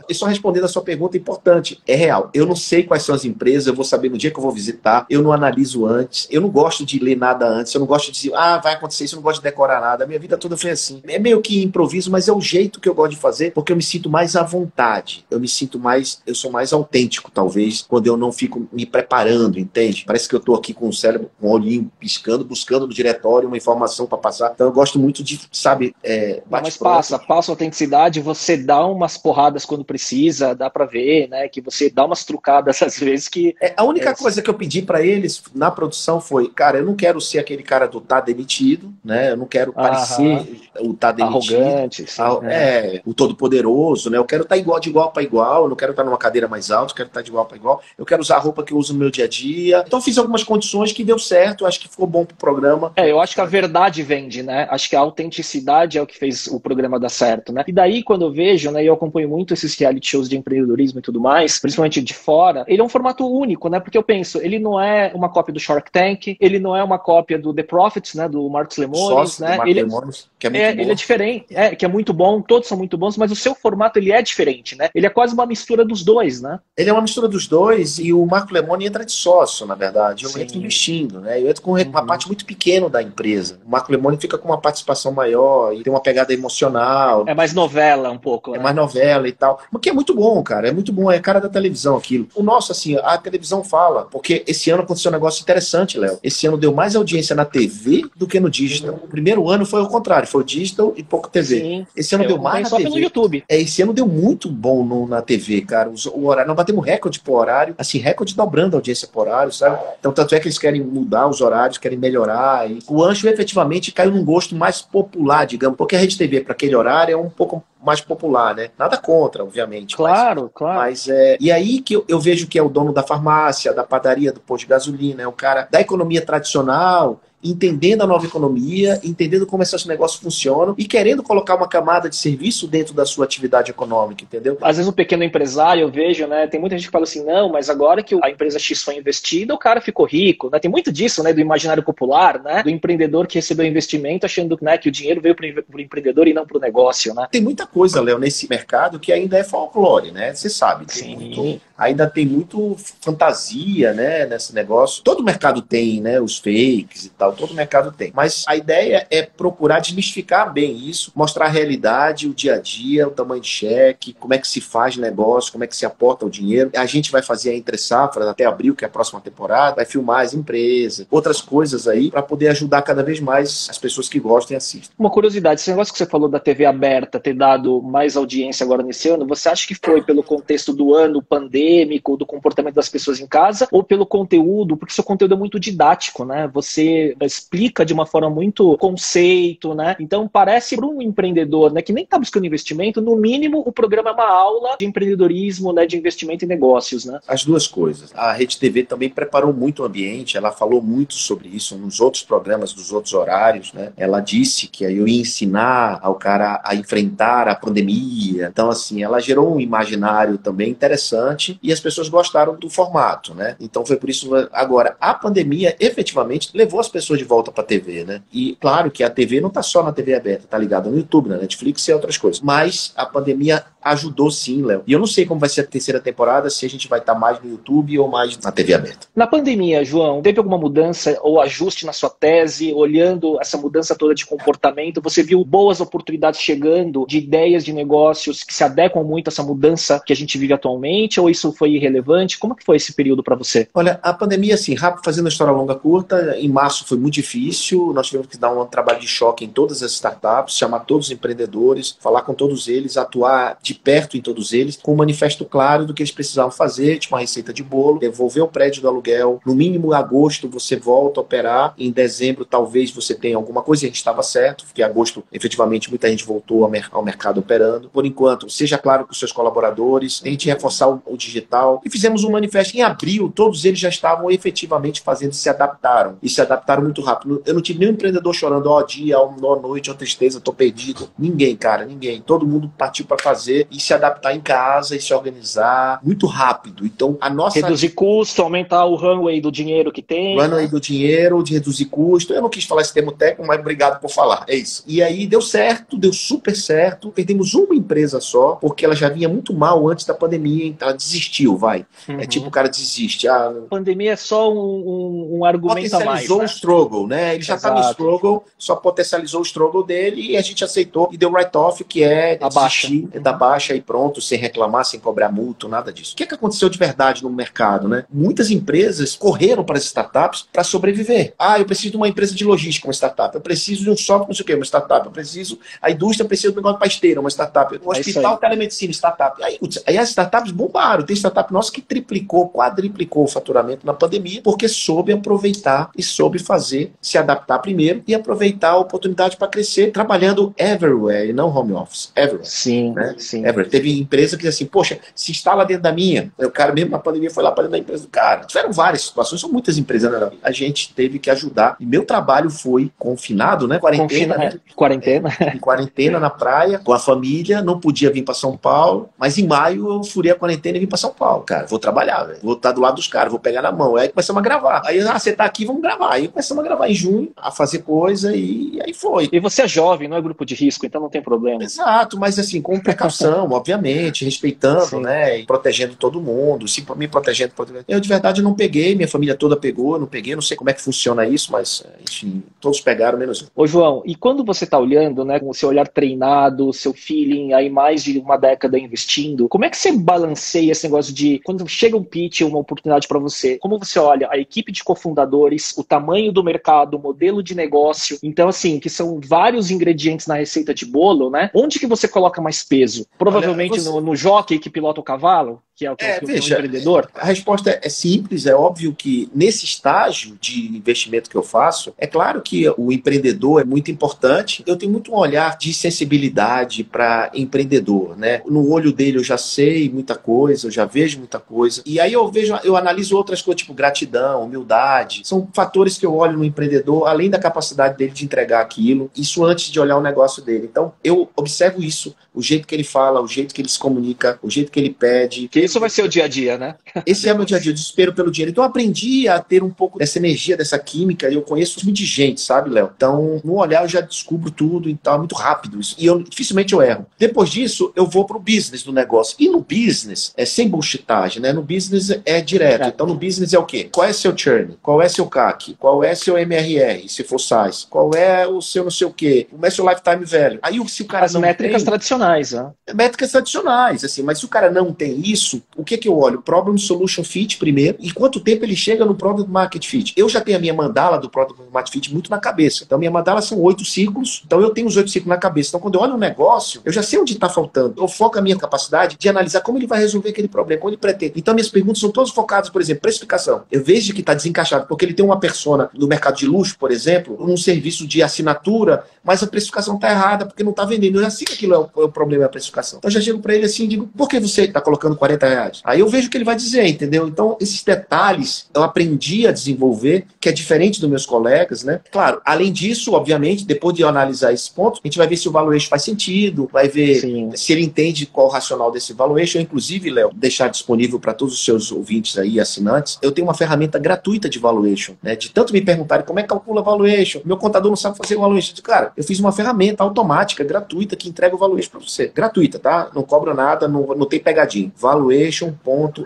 E 0.09 0.13
só 0.13 0.25
respondendo 0.25 0.65
a 0.65 0.67
sua 0.67 0.81
pergunta 0.81 1.17
importante, 1.17 1.79
é 1.87 1.95
real. 1.95 2.29
Eu 2.33 2.45
não 2.45 2.55
sei 2.55 2.83
quais 2.83 3.03
são 3.03 3.15
as 3.15 3.25
empresas, 3.25 3.67
eu 3.67 3.73
vou 3.73 3.85
saber 3.85 4.09
no 4.09 4.17
dia 4.17 4.31
que 4.31 4.37
eu 4.37 4.43
vou 4.43 4.51
visitar, 4.51 5.05
eu 5.09 5.21
não 5.21 5.31
analiso 5.31 5.85
antes, 5.85 6.27
eu 6.29 6.41
não 6.41 6.49
gosto 6.49 6.85
de 6.85 6.99
ler 6.99 7.17
nada 7.17 7.47
antes, 7.47 7.73
eu 7.73 7.79
não 7.79 7.87
gosto 7.87 8.07
de 8.07 8.13
dizer, 8.13 8.33
ah, 8.35 8.57
vai 8.57 8.73
acontecer 8.73 9.05
isso, 9.05 9.15
eu 9.15 9.17
não 9.17 9.23
gosto 9.23 9.37
de 9.37 9.43
decorar 9.43 9.81
nada. 9.81 10.03
A 10.03 10.07
minha 10.07 10.19
vida 10.19 10.37
toda 10.37 10.57
foi 10.57 10.71
assim. 10.71 11.01
É 11.07 11.19
meio 11.19 11.41
que 11.41 11.63
improviso, 11.63 12.11
mas 12.11 12.27
é 12.27 12.33
o 12.33 12.41
jeito 12.41 12.79
que 12.79 12.89
eu 12.89 12.95
gosto 12.95 13.11
de 13.11 13.17
fazer, 13.17 13.51
porque 13.51 13.71
eu 13.71 13.75
me 13.75 13.83
sinto 13.83 14.09
mais 14.09 14.35
à 14.35 14.43
vontade. 14.43 15.25
Eu 15.29 15.39
me 15.39 15.47
sinto 15.47 15.79
mais, 15.79 16.21
eu 16.25 16.35
sou 16.35 16.51
mais 16.51 16.73
autêntico, 16.73 17.31
talvez, 17.31 17.81
quando 17.81 18.07
eu 18.07 18.17
não 18.17 18.31
fico 18.31 18.67
me 18.71 18.85
preparando, 18.85 19.59
entende? 19.59 20.03
Parece 20.05 20.27
que 20.27 20.35
eu 20.35 20.39
tô 20.39 20.53
aqui 20.55 20.73
com 20.73 20.87
o 20.87 20.93
cérebro, 20.93 21.29
com 21.39 21.47
o 21.47 21.51
olhinho 21.51 21.91
piscando, 21.99 22.43
buscando 22.43 22.87
no 22.87 22.93
diretório 22.93 23.47
uma 23.47 23.57
informação 23.57 24.05
para 24.05 24.17
passar. 24.17 24.51
Então 24.53 24.67
eu 24.67 24.73
gosto 24.73 24.99
muito 24.99 25.23
de, 25.23 25.39
sabe, 25.51 25.95
é, 26.03 26.41
mas 26.49 26.77
passa, 26.77 27.17
passa 27.19 27.51
autenticidade, 27.51 28.19
você 28.19 28.57
dá 28.65 28.85
umas 28.85 29.17
porradas 29.17 29.63
quando 29.65 29.85
precisa, 29.85 30.53
dá 30.53 30.69
para 30.69 30.85
ver, 30.85 31.29
né? 31.29 31.47
Que 31.47 31.61
você 31.61 31.89
dá 31.89 32.05
umas 32.05 32.25
trucadas 32.25 32.81
às 32.83 32.99
vezes 32.99 33.27
que. 33.27 33.55
É, 33.61 33.73
a 33.77 33.83
única 33.83 34.09
é... 34.09 34.15
coisa 34.15 34.41
que 34.41 34.49
eu 34.49 34.53
pedi 34.53 34.81
para 34.81 35.01
eles 35.01 35.41
na 35.53 35.71
produção 35.71 36.19
foi, 36.19 36.49
cara, 36.49 36.79
eu 36.79 36.85
não 36.85 36.95
quero 36.95 37.21
ser 37.21 37.39
aquele 37.39 37.63
cara 37.63 37.87
do 37.87 38.01
tá 38.01 38.19
demitido, 38.19 38.93
né? 39.03 39.31
Eu 39.31 39.37
não 39.37 39.45
quero 39.45 39.71
parecer 39.71 40.45
o 40.79 40.93
tá 40.93 41.11
demitido. 41.11 41.61
Arrogante, 41.61 42.09
sim, 42.09 42.21
a, 42.21 42.39
é. 42.43 42.95
é, 42.95 43.01
o 43.05 43.13
todo 43.13 43.35
poderoso, 43.35 44.09
né? 44.09 44.17
Eu 44.17 44.25
quero 44.25 44.43
estar 44.43 44.55
tá 44.55 44.59
igual 44.59 44.79
de 44.79 44.89
igual 44.89 45.11
para 45.11 45.23
igual, 45.23 45.63
eu 45.63 45.69
não 45.69 45.75
quero 45.75 45.91
estar 45.91 46.03
tá 46.03 46.09
numa 46.09 46.17
cadeira 46.17 46.47
mais 46.47 46.71
alta, 46.71 46.91
eu 46.91 46.95
quero 46.95 47.07
estar 47.07 47.19
tá 47.19 47.23
de 47.23 47.29
igual 47.29 47.45
para 47.45 47.57
igual. 47.57 47.81
Eu 47.97 48.05
quero 48.05 48.21
usar 48.21 48.35
a 48.35 48.39
roupa 48.39 48.63
que 48.63 48.73
eu 48.73 48.77
uso 48.77 48.93
no 48.93 48.99
meu 48.99 49.09
dia 49.09 49.25
a 49.25 49.27
dia. 49.27 49.83
Então 49.85 50.01
fiz 50.01 50.17
algumas 50.17 50.43
condições 50.43 50.91
que 50.91 51.03
deu 51.03 51.19
certo, 51.19 51.65
acho 51.65 51.79
que 51.79 51.87
ficou 51.87 52.07
bom 52.07 52.25
pro 52.25 52.35
programa. 52.35 52.91
É, 52.95 53.11
eu 53.11 53.19
acho 53.19 53.35
que 53.35 53.41
a 53.41 53.45
verdade 53.45 54.03
vende, 54.03 54.43
né? 54.43 54.67
Acho 54.69 54.89
que 54.89 54.95
a 54.95 54.99
autenticidade 54.99 55.97
é 55.97 56.01
o 56.01 56.07
que 56.07 56.17
fez 56.17 56.47
o 56.47 56.59
programa 56.59 56.99
dar 56.99 57.09
certo, 57.09 57.53
né? 57.53 57.63
E 57.67 57.71
daí, 57.71 58.03
quando 58.03 58.25
eu 58.25 58.31
vejo, 58.31 58.54
né, 58.63 58.83
eu 58.83 58.93
acompanho 58.93 59.29
muito 59.29 59.53
esses 59.53 59.77
reality 59.77 60.07
shows 60.07 60.29
de 60.29 60.37
empreendedorismo 60.37 60.99
e 60.99 61.01
tudo 61.01 61.19
mais, 61.19 61.59
principalmente 61.59 62.01
de 62.01 62.13
fora, 62.13 62.63
ele 62.67 62.81
é 62.81 62.83
um 62.83 62.89
formato 62.89 63.27
único, 63.27 63.69
né? 63.69 63.79
Porque 63.79 63.97
eu 63.97 64.03
penso, 64.03 64.39
ele 64.41 64.59
não 64.59 64.79
é 64.79 65.11
uma 65.13 65.29
cópia 65.29 65.53
do 65.53 65.59
Shark 65.59 65.91
Tank, 65.91 66.37
ele 66.39 66.59
não 66.59 66.75
é 66.75 66.83
uma 66.83 66.97
cópia 66.97 67.37
do 67.37 67.53
The 67.53 67.63
Profits, 67.63 68.13
né? 68.15 68.27
Do 68.27 68.49
Marcos 68.49 68.77
Lemones, 68.77 69.39
né? 69.39 69.57
ele, 69.65 69.83
Lemones, 69.83 70.29
que 70.39 70.47
é, 70.47 70.49
muito 70.49 70.61
é, 70.61 70.71
ele 70.71 70.91
é 70.91 70.95
diferente, 70.95 71.45
é, 71.51 71.75
que 71.75 71.85
é 71.85 71.87
muito 71.87 72.13
bom, 72.13 72.41
todos 72.41 72.67
são 72.67 72.77
muito 72.77 72.97
bons, 72.97 73.17
mas 73.17 73.31
o 73.31 73.35
seu 73.35 73.55
formato 73.55 73.99
ele 73.99 74.11
é 74.11 74.21
diferente, 74.21 74.77
né? 74.77 74.89
Ele 74.93 75.05
é 75.05 75.09
quase 75.09 75.33
uma 75.33 75.45
mistura 75.45 75.83
dos 75.83 76.03
dois, 76.03 76.41
né? 76.41 76.59
Ele 76.77 76.89
é 76.89 76.93
uma 76.93 77.01
mistura 77.01 77.27
dos 77.27 77.47
dois 77.47 77.99
e 77.99 78.13
o 78.13 78.25
Marco 78.25 78.53
Lemone 78.53 78.85
entra 78.85 79.05
de 79.05 79.11
sócio, 79.11 79.65
na 79.65 79.75
verdade. 79.75 80.23
Eu 80.23 80.29
Sim. 80.29 80.41
entro 80.41 80.57
investindo, 80.57 81.19
né? 81.19 81.41
Eu 81.41 81.49
entro 81.49 81.61
com 81.61 81.71
uma 81.71 82.01
uhum. 82.01 82.07
parte 82.07 82.27
muito 82.27 82.45
pequena 82.45 82.89
da 82.89 83.01
empresa. 83.01 83.59
O 83.65 83.69
Marco 83.69 83.91
Lemone 83.91 84.17
fica 84.17 84.37
com 84.37 84.49
uma 84.49 84.59
participação 84.59 85.11
maior 85.11 85.73
e 85.73 85.83
tem 85.83 85.91
uma 85.91 86.01
pegada 86.01 86.33
emocional. 86.33 87.25
É 87.27 87.33
mais 87.33 87.53
novela 87.53 88.11
um 88.11 88.17
pouco. 88.17 88.44
É 88.53 88.57
né? 88.57 88.63
mais 88.63 88.75
novela 88.75 89.27
e 89.27 89.31
tal. 89.31 89.59
O 89.71 89.79
que 89.79 89.89
é 89.89 89.93
muito 89.93 90.13
bom, 90.13 90.41
cara. 90.43 90.67
É 90.67 90.71
muito 90.71 90.91
bom. 90.91 91.11
É 91.11 91.19
cara 91.19 91.39
da 91.39 91.49
televisão 91.49 91.95
aquilo. 91.95 92.27
O 92.35 92.43
nosso, 92.43 92.71
assim, 92.71 92.97
a 92.97 93.17
televisão 93.17 93.63
fala. 93.63 94.05
Porque 94.05 94.43
esse 94.47 94.69
ano 94.69 94.83
aconteceu 94.83 95.09
um 95.09 95.13
negócio 95.13 95.41
interessante, 95.41 95.97
Léo. 95.97 96.19
Esse 96.23 96.47
ano 96.47 96.57
deu 96.57 96.73
mais 96.73 96.95
audiência 96.95 97.35
na 97.35 97.45
TV 97.45 98.03
do 98.15 98.27
que 98.27 98.39
no 98.39 98.49
digital. 98.49 98.95
O 98.95 99.07
primeiro 99.07 99.49
ano 99.49 99.65
foi 99.65 99.81
o 99.81 99.87
contrário. 99.87 100.27
Foi 100.27 100.41
o 100.41 100.45
digital 100.45 100.93
e 100.95 101.03
pouco 101.03 101.29
TV. 101.29 101.59
Sim. 101.59 101.87
Esse 101.95 102.15
ano 102.15 102.23
Eu 102.25 102.29
deu 102.29 102.37
mais 102.37 102.69
só 102.69 102.77
TV. 102.77 102.89
pelo 102.89 102.99
YouTube. 102.99 103.43
É, 103.47 103.59
esse 103.59 103.81
ano 103.81 103.93
deu 103.93 104.07
muito 104.07 104.49
bom 104.49 104.83
no, 104.83 105.07
na 105.07 105.21
TV, 105.21 105.61
cara. 105.61 105.89
O, 106.13 106.25
horário, 106.27 106.47
nós 106.47 106.57
batemos 106.57 106.85
recorde 106.85 107.19
por 107.19 107.39
horário. 107.39 107.75
Assim, 107.77 107.97
recorde 107.97 108.35
dobrando 108.35 108.75
a 108.75 108.77
audiência 108.77 109.07
por 109.07 109.27
horário, 109.27 109.51
sabe? 109.51 109.79
Então, 109.99 110.11
tanto 110.11 110.35
é 110.35 110.39
que 110.39 110.47
eles 110.47 110.59
querem 110.59 110.81
mudar 110.81 111.27
os 111.27 111.41
horários, 111.41 111.77
querem 111.77 111.97
melhorar. 111.97 112.69
E 112.69 112.79
o 112.87 113.03
Ancho 113.03 113.27
efetivamente 113.27 113.91
caiu 113.91 114.11
num 114.11 114.23
gosto 114.23 114.55
mais 114.55 114.81
popular, 114.81 115.45
digamos. 115.45 115.77
Porque 115.77 115.95
a 115.95 115.99
Rede 115.99 116.17
TV, 116.17 116.41
para 116.41 116.53
aquele 116.53 116.75
horário, 116.75 117.13
é 117.13 117.17
um 117.17 117.29
pouco 117.29 117.63
mais 117.85 118.01
popular, 118.01 118.55
né? 118.55 118.69
Nada 118.77 118.97
contra, 118.97 119.43
obviamente. 119.43 119.95
Claro, 119.95 120.43
mas, 120.43 120.51
claro. 120.53 120.79
Mas 120.79 121.07
é. 121.07 121.37
E 121.39 121.51
aí 121.51 121.79
que 121.79 121.95
eu, 121.95 122.05
eu, 122.07 122.19
vejo 122.19 122.47
que 122.47 122.57
é 122.57 122.63
o 122.63 122.69
dono 122.69 122.91
da 122.91 123.03
farmácia, 123.03 123.73
da 123.73 123.83
padaria, 123.83 124.31
do 124.31 124.39
posto 124.39 124.61
de 124.61 124.69
gasolina, 124.69 125.21
é 125.21 125.27
o 125.27 125.31
cara 125.31 125.67
da 125.69 125.79
economia 125.79 126.25
tradicional 126.25 127.21
entendendo 127.49 128.01
a 128.01 128.07
nova 128.07 128.25
economia, 128.25 128.99
entendendo 129.03 129.45
como 129.45 129.63
esses 129.63 129.85
negócios 129.85 130.21
funcionam 130.21 130.75
e 130.77 130.85
querendo 130.85 131.21
colocar 131.21 131.55
uma 131.55 131.67
camada 131.67 132.09
de 132.09 132.15
serviço 132.15 132.67
dentro 132.67 132.93
da 132.93 133.05
sua 133.05 133.25
atividade 133.25 133.71
econômica, 133.71 134.23
entendeu? 134.23 134.57
Às 134.61 134.77
vezes 134.77 134.89
um 134.89 134.93
pequeno 134.93 135.23
empresário, 135.23 135.81
eu 135.81 135.89
vejo, 135.89 136.27
né, 136.27 136.47
tem 136.47 136.59
muita 136.59 136.77
gente 136.77 136.87
que 136.87 136.91
fala 136.91 137.03
assim, 137.03 137.23
não, 137.23 137.49
mas 137.49 137.69
agora 137.69 138.03
que 138.03 138.17
a 138.23 138.29
empresa 138.29 138.57
X 138.57 138.83
foi 138.83 138.97
investida, 138.97 139.53
o 139.53 139.57
cara 139.57 139.79
ficou 139.79 140.05
rico, 140.05 140.49
né? 140.51 140.59
Tem 140.59 140.71
muito 140.71 140.91
disso, 140.91 141.21
né, 141.23 141.33
do 141.33 141.39
imaginário 141.39 141.83
popular, 141.83 142.41
né, 142.41 142.63
do 142.63 142.69
empreendedor 142.69 143.27
que 143.27 143.35
recebeu 143.35 143.65
investimento 143.65 144.25
achando 144.25 144.57
né, 144.61 144.77
que 144.77 144.89
o 144.89 144.91
dinheiro 144.91 145.21
veio 145.21 145.35
para 145.35 145.45
o 145.45 145.79
empreendedor 145.79 146.27
e 146.27 146.33
não 146.33 146.45
para 146.45 146.57
o 146.57 146.61
negócio, 146.61 147.13
né? 147.13 147.27
Tem 147.31 147.41
muita 147.41 147.67
coisa, 147.67 148.01
Léo, 148.01 148.17
nesse 148.17 148.49
mercado 148.49 148.99
que 148.99 149.11
ainda 149.11 149.37
é 149.37 149.43
folclore, 149.43 150.11
né? 150.11 150.33
Você 150.33 150.49
sabe, 150.49 150.85
tem 150.85 151.15
muito 151.15 151.61
ainda 151.77 152.09
tem 152.09 152.25
muito 152.25 152.75
fantasia, 153.01 153.93
né, 153.93 154.25
nesse 154.25 154.53
negócio. 154.53 155.03
Todo 155.03 155.23
mercado 155.23 155.61
tem, 155.61 155.99
né, 155.99 156.21
os 156.21 156.37
fakes 156.37 157.05
e 157.05 157.09
tal, 157.09 157.33
todo 157.35 157.53
mercado 157.53 157.91
tem. 157.91 158.11
Mas 158.13 158.43
a 158.47 158.55
ideia 158.55 159.05
é 159.09 159.23
procurar 159.23 159.79
desmistificar 159.79 160.51
bem 160.51 160.77
isso, 160.77 161.11
mostrar 161.15 161.45
a 161.45 161.49
realidade, 161.49 162.27
o 162.27 162.33
dia 162.33 162.55
a 162.55 162.59
dia, 162.59 163.07
o 163.07 163.11
tamanho 163.11 163.41
de 163.41 163.47
cheque, 163.47 164.13
como 164.13 164.33
é 164.33 164.37
que 164.37 164.47
se 164.47 164.61
faz 164.61 164.97
negócio, 164.97 165.51
como 165.51 165.63
é 165.63 165.67
que 165.67 165.75
se 165.75 165.85
aporta 165.85 166.25
o 166.25 166.29
dinheiro. 166.29 166.71
A 166.75 166.85
gente 166.85 167.11
vai 167.11 167.21
fazer 167.21 167.51
a 167.51 167.55
entre 167.55 167.77
safra 167.77 168.29
até 168.29 168.45
abril, 168.45 168.75
que 168.75 168.83
é 168.83 168.87
a 168.87 168.91
próxima 168.91 169.21
temporada, 169.21 169.77
vai 169.77 169.85
filmar 169.85 170.21
as 170.21 170.33
empresas, 170.33 171.05
outras 171.11 171.41
coisas 171.41 171.87
aí 171.87 172.11
para 172.11 172.21
poder 172.21 172.47
ajudar 172.49 172.81
cada 172.81 173.03
vez 173.03 173.19
mais 173.19 173.67
as 173.69 173.77
pessoas 173.77 174.09
que 174.09 174.19
gostam 174.19 174.55
e 174.55 174.57
assistem. 174.57 174.95
Uma 174.97 175.09
curiosidade, 175.09 175.61
esse 175.61 175.69
negócio 175.69 175.93
que 175.93 175.97
você 175.97 176.05
falou 176.05 176.29
da 176.29 176.39
TV 176.39 176.65
aberta 176.65 177.19
ter 177.19 177.33
dado 177.33 177.81
mais 177.81 178.15
audiência 178.15 178.63
agora 178.63 178.83
nesse 178.83 179.09
ano, 179.09 179.27
você 179.27 179.49
acha 179.49 179.67
que 179.67 179.75
foi 179.75 180.01
pelo 180.01 180.23
contexto 180.23 180.73
do 180.73 180.93
ano 180.93 181.21
pandêmico 181.21 182.17
do 182.17 182.25
comportamento 182.25 182.75
das 182.75 182.89
pessoas 182.89 183.19
em 183.19 183.27
casa, 183.27 183.67
ou 183.71 183.83
pelo 183.83 184.05
conteúdo, 184.05 184.77
porque 184.77 184.93
seu 184.93 185.03
conteúdo 185.03 185.33
é 185.33 185.37
muito 185.37 185.59
didático, 185.59 186.25
né? 186.25 186.49
Você 186.53 187.15
explica 187.25 187.85
de 187.85 187.93
uma 187.93 188.05
forma 188.05 188.29
muito 188.29 188.77
conceito, 188.77 189.73
né? 189.73 189.95
Então 189.99 190.27
parece 190.27 190.75
para 190.75 190.85
um 190.85 191.01
empreendedor, 191.01 191.71
né, 191.71 191.81
que 191.81 191.93
nem 191.93 192.03
está 192.03 192.17
buscando 192.17 192.45
investimento, 192.45 193.01
no 193.01 193.15
mínimo 193.15 193.63
o 193.65 193.71
programa 193.71 194.09
é 194.09 194.13
uma 194.13 194.29
aula 194.29 194.75
de 194.79 194.85
empreendedorismo, 194.85 195.73
né, 195.73 195.85
de 195.85 195.97
investimento 195.97 196.45
em 196.45 196.47
negócios, 196.47 197.05
né? 197.05 197.19
As 197.27 197.43
duas 197.43 197.67
coisas. 197.67 198.11
A 198.15 198.31
Rede 198.31 198.57
TV 198.57 198.83
também 198.83 199.09
preparou 199.09 199.53
muito 199.53 199.81
o 199.81 199.85
ambiente, 199.85 200.37
ela 200.37 200.51
falou 200.51 200.81
muito 200.81 201.13
sobre 201.13 201.49
isso 201.49 201.77
nos 201.77 201.99
outros 201.99 202.23
programas, 202.23 202.73
dos 202.73 202.91
outros 202.91 203.13
horários, 203.13 203.73
né? 203.73 203.91
Ela 203.97 204.19
disse 204.19 204.67
que 204.67 204.83
eu 204.83 205.07
ia 205.07 205.21
ensinar 205.21 205.99
ao 206.01 206.15
cara 206.15 206.61
a 206.63 206.75
enfrentar 206.75 207.47
a 207.47 207.55
pandemia. 207.55 208.49
Então, 208.51 208.69
assim, 208.69 209.03
ela 209.03 209.19
gerou 209.19 209.55
um 209.55 209.59
imaginário 209.59 210.37
também 210.37 210.69
interessante 210.69 211.59
e 211.61 211.71
as 211.71 211.79
pessoas 211.79 212.09
gostaram 212.09 212.55
do 212.55 212.69
formato, 212.69 213.33
né? 213.33 213.55
Então 213.59 213.85
foi 213.85 213.97
por 213.97 214.09
isso. 214.09 214.29
Agora, 214.51 214.95
a 214.99 215.13
pandemia 215.13 215.75
efetivamente 215.79 216.49
levou 216.53 216.79
as 216.79 216.89
pessoas 216.89 217.04
de 217.13 217.23
volta 217.23 217.51
para 217.51 217.63
a 217.63 217.67
TV, 217.67 218.03
né? 218.03 218.21
E 218.31 218.57
claro 218.59 218.89
que 218.89 219.03
a 219.03 219.09
TV 219.09 219.39
não 219.39 219.49
está 219.49 219.61
só 219.61 219.83
na 219.83 219.91
TV 219.91 220.15
aberta, 220.15 220.47
tá 220.47 220.57
ligado 220.57 220.89
no 220.89 220.97
YouTube, 220.97 221.29
na 221.29 221.37
Netflix 221.37 221.87
e 221.87 221.93
outras 221.93 222.17
coisas. 222.17 222.41
Mas 222.41 222.93
a 222.95 223.05
pandemia 223.05 223.63
ajudou 223.85 224.31
sim, 224.31 224.63
Léo. 224.63 224.81
E 224.87 224.93
eu 224.93 224.99
não 224.99 225.05
sei 225.05 225.25
como 225.25 225.39
vai 225.39 225.47
ser 225.47 225.61
a 225.61 225.63
terceira 225.63 225.99
temporada, 225.99 226.49
se 226.49 226.65
a 226.65 226.69
gente 226.69 226.87
vai 226.87 226.99
estar 226.99 227.13
tá 227.13 227.19
mais 227.19 227.39
no 227.39 227.51
YouTube 227.51 227.99
ou 227.99 228.07
mais 228.07 228.37
na 228.39 228.51
TV 228.51 228.73
aberta. 228.73 229.07
Na 229.15 229.27
pandemia, 229.27 229.85
João, 229.85 230.23
teve 230.23 230.39
alguma 230.39 230.57
mudança 230.57 231.17
ou 231.21 231.39
ajuste 231.39 231.85
na 231.85 231.93
sua 231.93 232.09
tese, 232.09 232.73
olhando 232.73 233.39
essa 233.39 233.57
mudança 233.57 233.95
toda 233.95 234.15
de 234.15 234.25
comportamento? 234.25 235.01
Você 235.01 235.21
viu 235.21 235.43
boas 235.45 235.79
oportunidades 235.79 236.39
chegando 236.39 237.05
de 237.07 237.19
ideias 237.19 237.63
de 237.63 237.71
negócios 237.71 238.43
que 238.43 238.53
se 238.53 238.63
adequam 238.63 239.03
muito 239.03 239.27
a 239.27 239.31
essa 239.31 239.43
mudança 239.43 240.01
que 240.03 240.11
a 240.11 240.15
gente 240.15 240.37
vive 240.37 240.53
atualmente? 240.53 241.19
Ou 241.19 241.29
isso 241.29 241.51
foi 241.51 241.71
irrelevante? 241.71 242.39
Como 242.39 242.55
que 242.55 242.65
foi 242.65 242.77
esse 242.77 242.93
período 242.93 243.21
para 243.21 243.35
você? 243.35 243.67
Olha, 243.73 243.99
a 244.01 244.13
pandemia, 244.13 244.55
assim, 244.55 244.73
rápido, 244.73 245.03
fazendo 245.05 245.27
a 245.27 245.29
história 245.29 245.53
longa 245.53 245.75
curta, 245.75 246.35
em 246.39 246.49
março 246.49 246.85
foi 246.87 246.97
muito 246.97 247.13
difícil, 247.13 247.93
nós 247.93 248.07
tivemos 248.07 248.27
que 248.27 248.37
dar 248.37 248.51
um 248.51 248.65
trabalho 248.65 248.99
de 248.99 249.07
choque 249.07 249.45
em 249.45 249.49
todas 249.49 249.83
as 249.83 249.91
startups, 249.91 250.57
chamar 250.57 250.79
todos 250.79 251.07
os 251.07 251.11
empreendedores, 251.11 251.95
falar 251.99 252.23
com 252.23 252.33
todos 252.33 252.67
eles, 252.67 252.97
atuar 252.97 253.57
de 253.61 253.74
perto 253.75 254.17
em 254.17 254.21
todos 254.21 254.53
eles, 254.53 254.77
com 254.77 254.93
um 254.93 254.97
manifesto 254.97 255.45
claro 255.45 255.85
do 255.85 255.93
que 255.93 256.01
eles 256.01 256.11
precisavam 256.11 256.51
fazer, 256.51 256.97
tipo 256.99 257.15
uma 257.15 257.21
receita 257.21 257.53
de 257.53 257.63
bolo, 257.63 257.99
devolver 257.99 258.43
o 258.43 258.47
prédio 258.47 258.81
do 258.81 258.87
aluguel, 258.87 259.39
no 259.45 259.55
mínimo 259.55 259.93
agosto 259.93 260.49
você 260.49 260.75
volta 260.75 261.19
a 261.19 261.23
operar, 261.23 261.73
em 261.77 261.91
dezembro 261.91 262.45
talvez 262.45 262.91
você 262.91 263.13
tenha 263.13 263.35
alguma 263.35 263.61
coisa, 263.61 263.83
e 263.83 263.85
a 263.85 263.89
gente 263.89 263.97
estava 263.97 264.23
certo, 264.23 264.65
porque 264.65 264.83
agosto 264.83 265.23
efetivamente 265.31 265.89
muita 265.89 266.09
gente 266.09 266.25
voltou 266.25 266.63
ao, 266.63 266.69
mer 266.69 266.87
ao 266.91 267.03
mercado 267.03 267.39
operando. 267.39 267.89
Por 267.89 268.05
enquanto, 268.05 268.49
seja 268.49 268.77
claro 268.77 269.05
com 269.05 269.13
seus 269.13 269.31
colaboradores, 269.31 270.21
a 270.23 270.29
gente 270.29 270.47
reforçar 270.47 270.89
o, 270.89 271.01
o 271.05 271.17
digital, 271.17 271.81
e 271.85 271.89
fizemos 271.89 272.23
um 272.23 272.31
manifesto 272.31 272.75
em 272.77 272.81
abril, 272.81 273.31
todos 273.33 273.65
eles 273.65 273.79
já 273.79 273.89
estavam 273.89 274.29
efetivamente 274.31 275.01
fazendo, 275.01 275.33
se 275.33 275.49
adaptaram, 275.49 276.17
e 276.21 276.29
se 276.29 276.41
adaptaram 276.41 276.83
muito 276.83 277.01
rápido. 277.01 277.41
Eu 277.45 277.53
não 277.53 277.61
tive 277.61 277.79
nenhum 277.79 277.91
empreendedor 277.91 278.33
chorando, 278.33 278.67
ó 278.67 278.79
oh, 278.79 278.83
dia, 278.83 279.19
ó 279.19 279.33
oh, 279.41 279.55
noite, 279.55 279.89
ó 279.89 279.93
oh, 279.93 279.97
tristeza, 279.97 280.39
tô 280.39 280.53
perdido. 280.53 281.09
Ninguém, 281.17 281.55
cara, 281.55 281.85
ninguém. 281.85 282.21
Todo 282.21 282.45
mundo 282.45 282.71
partiu 282.77 283.05
para 283.05 283.21
fazer 283.21 283.64
e 283.71 283.79
se 283.79 283.93
adaptar 283.93 284.35
em 284.35 284.41
casa 284.41 284.95
e 284.95 285.01
se 285.01 285.13
organizar 285.13 285.99
muito 286.03 286.27
rápido. 286.27 286.85
Então, 286.85 287.17
a 287.19 287.29
nossa. 287.29 287.59
Reduzir 287.59 287.89
custo, 287.89 288.41
aumentar 288.41 288.85
o 288.85 288.95
runway 288.95 289.39
do 289.41 289.51
dinheiro 289.51 289.91
que 289.91 290.01
tem. 290.01 290.39
Runway 290.39 290.63
né? 290.63 290.67
do 290.67 290.79
dinheiro, 290.79 291.43
de 291.43 291.53
reduzir 291.53 291.85
custo. 291.85 292.33
Eu 292.33 292.41
não 292.41 292.49
quis 292.49 292.65
falar 292.65 292.81
esse 292.81 292.93
termo 292.93 293.11
técnico, 293.11 293.47
mas 293.47 293.59
obrigado 293.59 293.99
por 293.99 294.09
falar. 294.09 294.45
É 294.47 294.55
isso. 294.55 294.83
E 294.87 295.01
aí 295.01 295.25
deu 295.27 295.41
certo, 295.41 295.97
deu 295.97 296.13
super 296.13 296.55
certo. 296.55 297.11
Perdemos 297.11 297.53
uma 297.53 297.75
empresa 297.75 298.19
só, 298.19 298.55
porque 298.55 298.85
ela 298.85 298.95
já 298.95 299.09
vinha 299.09 299.29
muito 299.29 299.53
mal 299.53 299.87
antes 299.87 300.05
da 300.05 300.13
pandemia, 300.13 300.67
então 300.67 300.87
ela 300.87 300.97
desistiu, 300.97 301.57
vai. 301.57 301.85
É 302.07 302.11
uhum. 302.11 302.19
É 302.19 302.25
tipo 302.25 302.47
o 302.47 302.51
cara 302.51 302.69
desiste. 302.69 303.27
Ah, 303.27 303.49
a 303.49 303.69
pandemia 303.69 304.13
é 304.13 304.15
só 304.15 304.51
um, 304.51 304.57
um, 304.57 305.37
um 305.39 305.45
argumento 305.45 305.95
a 305.95 306.03
mais. 306.03 306.27
Potencializou 306.27 306.37
né? 306.37 306.43
o 306.43 306.45
struggle, 306.45 307.07
né? 307.07 307.35
Ele 307.35 307.43
já 307.43 307.55
estava 307.55 307.81
no 307.81 307.89
struggle, 307.89 308.43
só 308.57 308.75
potencializou 308.75 309.41
o 309.41 309.43
struggle 309.43 309.83
dele 309.83 310.31
e 310.31 310.37
a 310.37 310.41
gente 310.41 310.63
aceitou 310.63 311.09
e 311.11 311.17
deu 311.17 311.31
write-off, 311.31 311.83
que 311.83 312.03
é 312.03 312.37
a 312.41 312.49
baixa. 312.49 312.87
É 313.11 313.19
da 313.19 313.33
baixa 313.33 313.54
e 313.75 313.81
pronto, 313.81 314.21
sem 314.21 314.37
reclamar, 314.37 314.85
sem 314.85 314.99
cobrar 314.99 315.31
multa, 315.31 315.67
nada 315.67 315.91
disso. 315.91 316.13
O 316.13 316.15
que, 316.15 316.23
é 316.23 316.25
que 316.25 316.33
aconteceu 316.33 316.69
de 316.69 316.77
verdade 316.77 317.23
no 317.23 317.29
mercado, 317.29 317.87
né? 317.87 318.05
Muitas 318.11 318.51
empresas 318.51 319.15
correram 319.15 319.63
para 319.63 319.77
as 319.77 319.85
startups 319.85 320.47
para 320.51 320.63
sobreviver. 320.63 321.33
Ah, 321.37 321.59
eu 321.59 321.65
preciso 321.65 321.91
de 321.91 321.97
uma 321.97 322.07
empresa 322.07 322.35
de 322.35 322.43
logística, 322.43 322.87
uma 322.87 322.93
startup. 322.93 323.33
Eu 323.33 323.41
preciso 323.41 323.83
de 323.83 323.89
um 323.89 323.97
software, 323.97 324.27
não 324.27 324.33
sei 324.33 324.43
o 324.43 324.45
quê, 324.45 324.55
uma 324.55 324.65
startup. 324.65 325.05
Eu 325.05 325.11
preciso. 325.11 325.59
A 325.81 325.91
indústria 325.91 326.27
precisa 326.27 326.49
de 326.49 326.55
um 326.55 326.61
negócio 326.61 326.77
para 326.77 326.87
esteira, 326.87 327.19
uma 327.19 327.29
startup. 327.29 327.73
Um 327.73 327.93
é 327.93 327.99
hospital, 327.99 328.37
telemedicina, 328.37 328.91
startup. 328.91 329.41
Aí, 329.43 329.59
aí 329.87 329.97
as 329.97 330.09
startups 330.09 330.51
bombaram. 330.51 331.05
Tem 331.05 331.15
startup 331.15 331.51
nossa 331.51 331.71
que 331.71 331.81
triplicou, 331.81 332.49
quadriplicou 332.49 333.23
o 333.23 333.27
faturamento 333.27 333.85
na 333.85 333.93
pandemia, 333.93 334.41
porque 334.43 334.67
soube 334.67 335.13
aproveitar 335.13 335.89
e 335.97 336.03
soube 336.03 336.39
fazer, 336.39 336.93
se 337.01 337.17
adaptar 337.17 337.59
primeiro 337.59 338.03
e 338.07 338.13
aproveitar 338.13 338.71
a 338.71 338.77
oportunidade 338.77 339.37
para 339.37 339.47
crescer 339.47 339.91
trabalhando 339.91 340.53
everywhere 340.57 341.29
e 341.29 341.33
não 341.33 341.49
home 341.49 341.73
office. 341.73 342.11
Everywhere. 342.15 342.47
Sim, 342.47 342.93
né? 342.93 343.15
sim. 343.17 343.44
Teve 343.69 343.99
empresa 343.99 344.37
que 344.37 344.43
disse 344.43 344.63
assim, 344.63 344.65
poxa, 344.65 344.99
se 345.13 345.31
instala 345.31 345.65
dentro 345.65 345.83
da 345.83 345.91
minha. 345.91 346.31
O 346.37 346.49
cara 346.49 346.73
mesmo 346.73 346.91
na 346.91 346.99
pandemia 346.99 347.29
foi 347.29 347.43
lá 347.43 347.51
para 347.51 347.63
dentro 347.63 347.71
da 347.71 347.79
empresa 347.79 348.03
do 348.03 348.09
cara. 348.09 348.45
Tiveram 348.45 348.71
várias 348.71 349.03
situações, 349.03 349.41
são 349.41 349.51
muitas 349.51 349.77
empresas, 349.77 350.11
né? 350.11 350.31
A 350.43 350.51
gente 350.51 350.93
teve 350.93 351.19
que 351.19 351.29
ajudar. 351.29 351.75
E 351.79 351.85
meu 351.85 352.05
trabalho 352.05 352.49
foi 352.49 352.91
confinado, 352.97 353.67
né? 353.67 353.79
Quarentena. 353.79 354.35
Confina, 354.35 354.37
né? 354.37 354.59
Quarentena. 354.75 355.29
É, 355.39 355.55
em 355.55 355.59
quarentena 355.59 356.19
na 356.19 356.29
praia, 356.29 356.79
com 356.79 356.93
a 356.93 356.99
família, 356.99 357.61
não 357.61 357.79
podia 357.79 358.11
vir 358.11 358.23
para 358.23 358.33
São 358.33 358.57
Paulo, 358.57 359.09
mas 359.17 359.37
em 359.37 359.45
maio 359.45 359.95
eu 359.95 360.03
furei 360.03 360.31
a 360.31 360.35
quarentena 360.35 360.77
e 360.77 360.79
vim 360.79 360.87
para 360.87 360.97
São 360.97 361.11
Paulo, 361.11 361.43
cara. 361.43 361.65
Vou 361.67 361.79
trabalhar, 361.79 362.23
véio. 362.23 362.39
vou 362.41 362.53
estar 362.53 362.71
do 362.71 362.81
lado 362.81 362.95
dos 362.95 363.07
caras, 363.07 363.31
vou 363.31 363.39
pegar 363.39 363.61
na 363.61 363.71
mão. 363.71 363.95
Aí 363.95 364.09
começamos 364.09 364.39
a 364.39 364.43
gravar. 364.43 364.81
Aí, 364.85 364.99
ah, 365.01 365.19
você 365.19 365.33
tá 365.33 365.45
aqui, 365.45 365.65
vamos 365.65 365.81
gravar. 365.81 366.13
Aí 366.13 366.27
começamos 366.27 366.63
a 366.63 366.67
gravar 366.67 366.89
em 366.89 366.93
junho, 366.93 367.31
a 367.37 367.51
fazer 367.51 367.79
coisa 367.79 368.35
e 368.35 368.79
aí 368.85 368.93
foi. 368.93 369.29
E 369.31 369.39
você 369.39 369.63
é 369.63 369.67
jovem, 369.67 370.07
não 370.07 370.17
é 370.17 370.21
grupo 370.21 370.45
de 370.45 370.55
risco, 370.55 370.85
então 370.85 371.01
não 371.01 371.09
tem 371.09 371.21
problema. 371.21 371.63
Exato, 371.63 372.19
mas 372.19 372.39
assim, 372.39 372.61
com 372.61 372.79
precaução, 372.79 373.24
obviamente, 373.29 374.25
respeitando, 374.25 374.85
Sim. 374.85 375.01
né? 375.01 375.39
E 375.39 375.45
protegendo 375.45 375.95
todo 375.95 376.21
mundo, 376.21 376.67
se 376.67 376.85
me 376.95 377.07
protegendo. 377.07 377.53
Eu 377.87 377.99
de 377.99 378.09
verdade 378.09 378.41
não 378.41 378.53
peguei, 378.53 378.95
minha 378.95 379.07
família 379.07 379.35
toda 379.35 379.55
pegou, 379.55 379.99
não 379.99 380.07
peguei, 380.07 380.35
não 380.35 380.41
sei 380.41 380.57
como 380.57 380.69
é 380.69 380.73
que 380.73 380.81
funciona 380.81 381.27
isso, 381.27 381.51
mas 381.51 381.83
enfim, 382.01 382.43
todos 382.59 382.81
pegaram, 382.81 383.17
menos 383.17 383.41
eu. 383.41 383.47
Ô 383.55 383.67
João, 383.67 384.01
e 384.05 384.15
quando 384.15 384.43
você 384.43 384.65
tá 384.65 384.77
olhando, 384.77 385.23
né, 385.23 385.39
com 385.39 385.49
o 385.49 385.53
seu 385.53 385.69
olhar 385.69 385.87
treinado, 385.87 386.71
seu 386.73 386.93
feeling 386.93 387.53
aí 387.53 387.69
mais 387.69 388.03
de 388.03 388.17
uma 388.19 388.37
década 388.37 388.77
investindo, 388.77 389.47
como 389.47 389.65
é 389.65 389.69
que 389.69 389.77
você 389.77 389.91
balanceia 389.91 390.71
esse 390.71 390.85
negócio 390.85 391.13
de 391.13 391.39
quando 391.43 391.67
chega 391.67 391.97
um 391.97 392.03
pitch, 392.03 392.41
uma 392.41 392.59
oportunidade 392.59 393.07
para 393.07 393.19
você, 393.19 393.57
como 393.57 393.79
você 393.79 393.99
olha 393.99 394.27
a 394.31 394.37
equipe 394.37 394.71
de 394.71 394.83
cofundadores, 394.83 395.75
o 395.77 395.83
tamanho 395.83 396.31
do 396.31 396.43
mercado, 396.43 396.97
o 396.97 396.99
modelo 396.99 397.41
de 397.41 397.55
negócio, 397.55 398.17
então 398.21 398.47
assim, 398.47 398.79
que 398.79 398.89
são 398.89 399.19
vários 399.19 399.71
ingredientes 399.71 400.27
na 400.27 400.35
receita 400.35 400.73
de 400.73 400.85
bolo, 400.85 401.29
né? 401.29 401.49
Onde 401.53 401.79
que 401.79 401.87
você 401.87 402.07
coloca 402.07 402.41
mais 402.41 402.63
peso? 402.63 403.05
Provavelmente 403.17 403.73
Olha, 403.73 403.81
você... 403.81 403.89
no, 403.89 404.01
no 404.01 404.15
jockey 404.15 404.59
que 404.59 404.69
pilota 404.69 404.99
o 404.99 405.03
cavalo? 405.03 405.61
que 405.75 405.85
é 405.85 405.91
o 405.91 405.95
que, 405.95 406.05
é, 406.05 406.19
veja, 406.21 406.55
o 406.55 406.57
empreendedor? 406.57 407.09
A 407.13 407.25
resposta 407.25 407.77
é 407.81 407.89
simples, 407.89 408.45
é 408.45 408.55
óbvio 408.55 408.95
que 408.97 409.29
nesse 409.35 409.65
estágio 409.65 410.37
de 410.39 410.67
investimento 410.67 411.29
que 411.29 411.35
eu 411.35 411.43
faço, 411.43 411.93
é 411.97 412.07
claro 412.07 412.41
que 412.41 412.67
o 412.77 412.91
empreendedor 412.93 413.61
é 413.61 413.65
muito 413.65 413.91
importante. 413.91 414.63
Eu 414.65 414.77
tenho 414.77 414.91
muito 414.91 415.11
um 415.11 415.17
olhar 415.17 415.57
de 415.57 415.73
sensibilidade 415.73 416.83
para 416.83 417.29
empreendedor, 417.33 418.17
né? 418.17 418.41
No 418.45 418.71
olho 418.71 418.93
dele 418.93 419.17
eu 419.17 419.23
já 419.23 419.37
sei 419.37 419.89
muita 419.89 420.15
coisa, 420.15 420.67
eu 420.67 420.71
já 420.71 420.85
vejo 420.85 421.19
muita 421.19 421.39
coisa. 421.39 421.83
E 421.85 421.99
aí 421.99 422.13
eu 422.13 422.25
vejo, 422.31 422.57
eu 422.63 422.77
analiso 422.77 423.17
outras 423.17 423.41
coisas, 423.41 423.61
tipo 423.61 423.73
gratidão, 423.73 424.43
humildade. 424.43 425.21
São 425.25 425.49
fatores 425.53 425.97
que 425.97 426.05
eu 426.05 426.15
olho 426.15 426.37
no 426.37 426.45
empreendedor, 426.45 427.07
além 427.07 427.29
da 427.29 427.37
capacidade 427.37 427.97
dele 427.97 428.11
de 428.11 428.23
entregar 428.23 428.61
aquilo, 428.61 429.11
isso 429.15 429.43
antes 429.43 429.69
de 429.69 429.79
olhar 429.79 429.97
o 429.97 430.01
negócio 430.01 430.41
dele. 430.41 430.69
Então, 430.71 430.93
eu 431.03 431.29
observo 431.35 431.83
isso, 431.83 432.15
o 432.35 432.41
jeito 432.41 432.67
que 432.67 432.75
ele 432.75 432.83
fala, 432.83 433.21
o 433.21 433.27
jeito 433.27 433.53
que 433.53 433.61
ele 433.61 433.69
se 433.69 433.79
comunica, 433.79 434.37
o 434.43 434.49
jeito 434.49 434.71
que 434.71 434.79
ele 434.79 434.89
pede. 434.89 435.47
Que 435.47 435.61
isso 435.61 435.79
vai 435.79 435.89
ser 435.89 436.03
o 436.03 436.09
dia 436.09 436.25
a 436.25 436.27
dia, 436.27 436.57
né? 436.57 436.75
Esse 437.05 437.29
é 437.29 437.33
o 437.33 437.35
meu 437.35 437.45
dia 437.45 437.57
a 437.57 437.59
dia, 437.59 437.71
o 437.71 437.73
desespero 437.73 438.13
pelo 438.13 438.31
dinheiro. 438.31 438.51
Então 438.51 438.63
eu 438.63 438.69
aprendi 438.69 439.27
a 439.27 439.39
ter 439.39 439.63
um 439.63 439.69
pouco 439.69 439.99
dessa 439.99 440.17
energia, 440.17 440.57
dessa 440.57 440.77
química, 440.77 441.29
e 441.29 441.35
eu 441.35 441.41
conheço 441.41 441.83
muito 441.83 441.97
de 441.97 442.05
gente, 442.05 442.41
sabe, 442.41 442.69
Léo? 442.69 442.91
Então, 442.95 443.41
no 443.43 443.55
olhar 443.55 443.83
eu 443.83 443.89
já 443.89 444.01
descubro 444.01 444.51
tudo 444.51 444.89
e 444.89 444.95
tal, 444.95 445.15
é 445.15 445.19
muito 445.19 445.35
rápido 445.35 445.79
isso. 445.79 445.95
E 445.97 446.05
eu 446.05 446.21
dificilmente 446.21 446.73
eu 446.73 446.81
erro. 446.81 447.05
Depois 447.17 447.49
disso, 447.49 447.91
eu 447.95 448.05
vou 448.05 448.25
pro 448.25 448.39
business 448.39 448.83
do 448.83 448.91
negócio. 448.91 449.35
E 449.39 449.47
no 449.47 449.61
business, 449.61 450.33
é 450.35 450.45
sem 450.45 450.67
bullshitagem, 450.67 451.41
né? 451.41 451.53
No 451.53 451.61
business 451.61 452.09
é 452.25 452.41
direto. 452.41 452.87
Então 452.87 453.07
no 453.07 453.15
business 453.15 453.53
é 453.53 453.59
o 453.59 453.65
quê? 453.65 453.89
Qual 453.91 454.07
é 454.07 454.13
seu 454.13 454.37
churn? 454.37 454.77
Qual 454.81 455.01
é 455.01 455.07
seu 455.07 455.25
CAC? 455.27 455.75
Qual 455.79 456.03
é 456.03 456.13
seu 456.15 456.37
MRR, 456.37 457.07
se 457.07 457.23
for 457.23 457.39
size? 457.39 457.85
Qual 457.89 458.11
é 458.13 458.47
o 458.47 458.61
seu 458.61 458.83
não 458.83 458.91
sei 458.91 459.07
o 459.07 459.11
quê? 459.11 459.47
Como 459.49 459.65
é 459.65 459.69
seu 459.69 459.87
lifetime 459.87 460.25
value? 460.25 460.59
Aí 460.61 460.89
se 460.89 461.01
o 461.01 461.05
cara 461.05 461.25
As 461.25 461.35
métricas 461.35 461.81
tem, 461.81 461.85
tradicionais, 461.85 462.24
né? 462.51 462.71
Métricas 462.93 463.31
tradicionais, 463.31 464.03
assim, 464.03 464.23
mas 464.23 464.39
se 464.39 464.45
o 464.45 464.47
cara 464.47 464.69
não 464.69 464.93
tem 464.93 465.19
isso, 465.21 465.61
o 465.75 465.83
que 465.83 465.97
que 465.97 466.07
eu 466.07 466.17
olho? 466.17 466.41
Problem 466.41 466.77
Solution 466.77 467.23
Fit 467.23 467.57
primeiro 467.57 467.97
e 467.99 468.11
quanto 468.11 468.39
tempo 468.39 468.65
ele 468.65 468.75
chega 468.75 469.05
no 469.05 469.15
Product 469.15 469.49
Market 469.49 469.85
Fit. 469.85 470.13
Eu 470.15 470.27
já 470.29 470.41
tenho 470.41 470.57
a 470.57 470.61
minha 470.61 470.73
mandala 470.73 471.17
do 471.17 471.29
Product 471.29 471.61
Market 471.71 471.93
Fit 471.93 472.13
muito 472.13 472.29
na 472.29 472.37
cabeça. 472.37 472.83
Então, 472.83 472.97
minha 472.97 473.11
mandala 473.11 473.41
são 473.41 473.59
oito 473.61 473.83
ciclos, 473.85 474.43
então 474.45 474.59
eu 474.61 474.69
tenho 474.69 474.87
os 474.87 474.95
oito 474.97 475.09
ciclos 475.09 475.29
na 475.29 475.37
cabeça. 475.37 475.69
Então, 475.69 475.79
quando 475.79 475.95
eu 475.95 476.01
olho 476.01 476.13
um 476.13 476.17
negócio, 476.17 476.81
eu 476.85 476.91
já 476.91 477.03
sei 477.03 477.19
onde 477.19 477.33
está 477.33 477.49
faltando. 477.49 477.95
Eu 477.97 478.07
foco 478.07 478.37
a 478.37 478.41
minha 478.41 478.57
capacidade 478.57 479.15
de 479.17 479.29
analisar 479.29 479.61
como 479.61 479.77
ele 479.77 479.87
vai 479.87 479.99
resolver 479.99 480.29
aquele 480.29 480.47
problema, 480.47 480.81
como 480.81 480.91
ele 480.91 480.97
pretende. 480.97 481.33
Então, 481.37 481.53
minhas 481.53 481.69
perguntas 481.69 481.99
são 481.99 482.11
todas 482.11 482.31
focadas, 482.31 482.69
por 482.69 482.81
exemplo, 482.81 483.01
precificação. 483.01 483.63
Eu 483.71 483.83
vejo 483.83 484.13
que 484.13 484.21
está 484.21 484.33
desencaixado, 484.33 484.87
porque 484.87 485.05
ele 485.05 485.13
tem 485.13 485.25
uma 485.25 485.39
persona 485.39 485.89
no 485.93 486.07
mercado 486.07 486.37
de 486.37 486.45
luxo, 486.45 486.77
por 486.77 486.91
exemplo, 486.91 487.37
num 487.39 487.57
serviço 487.57 488.07
de 488.07 488.21
assinatura, 488.21 489.05
mas 489.23 489.41
a 489.41 489.47
precificação 489.47 489.95
está 489.95 490.11
errada, 490.11 490.45
porque 490.45 490.63
não 490.63 490.71
está 490.71 490.85
vendendo. 490.85 491.17
Eu 491.17 491.23
já 491.23 491.29
sei 491.29 491.45
que 491.45 491.53
aquilo 491.53 491.73
é 491.73 491.77
o, 491.77 491.89
é 492.03 492.05
o 492.05 492.11
problema 492.15 492.43
da 492.43 492.49
precificação. 492.49 492.97
Então, 492.97 493.09
eu 493.09 493.13
já 493.13 493.21
chego 493.21 493.39
para 493.39 493.53
ele 493.53 493.65
assim 493.65 493.83
e 493.83 493.87
digo, 493.87 494.09
por 494.15 494.27
que 494.29 494.39
você 494.39 494.63
está 494.63 494.79
colocando 494.79 495.15
40 495.15 495.47
reais? 495.47 495.81
Aí 495.83 495.99
eu 495.99 496.07
vejo 496.07 496.27
o 496.27 496.31
que 496.31 496.37
ele 496.37 496.45
vai 496.45 496.55
dizer, 496.55 496.87
entendeu? 496.87 497.27
Então, 497.27 497.57
esses 497.59 497.83
detalhes 497.83 498.67
eu 498.73 498.81
aprendi 498.81 499.45
a 499.45 499.51
desenvolver, 499.51 500.25
que 500.39 500.47
é 500.47 500.51
diferente 500.51 500.99
dos 501.01 501.09
meus 501.09 501.25
colegas, 501.25 501.83
né? 501.83 501.99
Claro, 502.11 502.41
além 502.45 502.71
disso, 502.71 503.13
obviamente, 503.13 503.65
depois 503.65 503.93
de 503.93 504.01
eu 504.01 504.07
analisar 504.07 504.53
esses 504.53 504.69
pontos, 504.69 505.01
a 505.03 505.07
gente 505.07 505.17
vai 505.17 505.27
ver 505.27 505.37
se 505.37 505.49
o 505.49 505.51
valuation 505.51 505.89
faz 505.89 506.03
sentido, 506.03 506.69
vai 506.71 506.87
ver 506.87 507.19
Sim. 507.19 507.51
se 507.55 507.73
ele 507.73 507.83
entende 507.83 508.25
qual 508.25 508.47
o 508.47 508.49
racional 508.49 508.91
desse 508.91 509.13
valuation. 509.13 509.59
Inclusive, 509.59 510.09
Léo, 510.09 510.31
deixar 510.33 510.69
disponível 510.69 511.19
para 511.19 511.33
todos 511.33 511.53
os 511.53 511.63
seus 511.63 511.91
ouvintes 511.91 512.37
aí, 512.37 512.59
assinantes, 512.59 513.19
eu 513.21 513.31
tenho 513.31 513.47
uma 513.47 513.53
ferramenta 513.53 513.99
gratuita 513.99 514.47
de 514.47 514.57
valuation, 514.57 515.13
né? 515.21 515.35
De 515.35 515.49
tanto 515.49 515.73
me 515.73 515.81
perguntarem 515.81 516.25
como 516.25 516.39
é 516.39 516.43
que 516.43 516.49
calcula 516.49 516.81
valuation, 516.81 517.41
meu 517.43 517.57
contador 517.57 517.89
não 517.89 517.97
sabe 517.97 518.17
fazer 518.17 518.35
valuation. 518.37 518.71
Eu 518.71 518.75
digo, 518.75 518.87
cara, 518.87 519.11
eu 519.17 519.23
fiz 519.23 519.39
uma 519.39 519.51
ferramenta 519.51 520.03
automática, 520.03 520.63
gratuita, 520.63 521.15
que 521.15 521.27
entrega 521.27 521.55
o 521.55 521.57
valuation 521.57 521.89
para 521.89 521.99
você. 522.09 522.27
Gratuita, 522.27 522.79
tá? 522.79 523.09
Não 523.13 523.23
cobra 523.23 523.53
nada, 523.53 523.87
não, 523.87 524.07
não 524.07 524.25
tem 524.25 524.39
pegadinho. 524.39 524.91
Valuation.com 524.95 526.25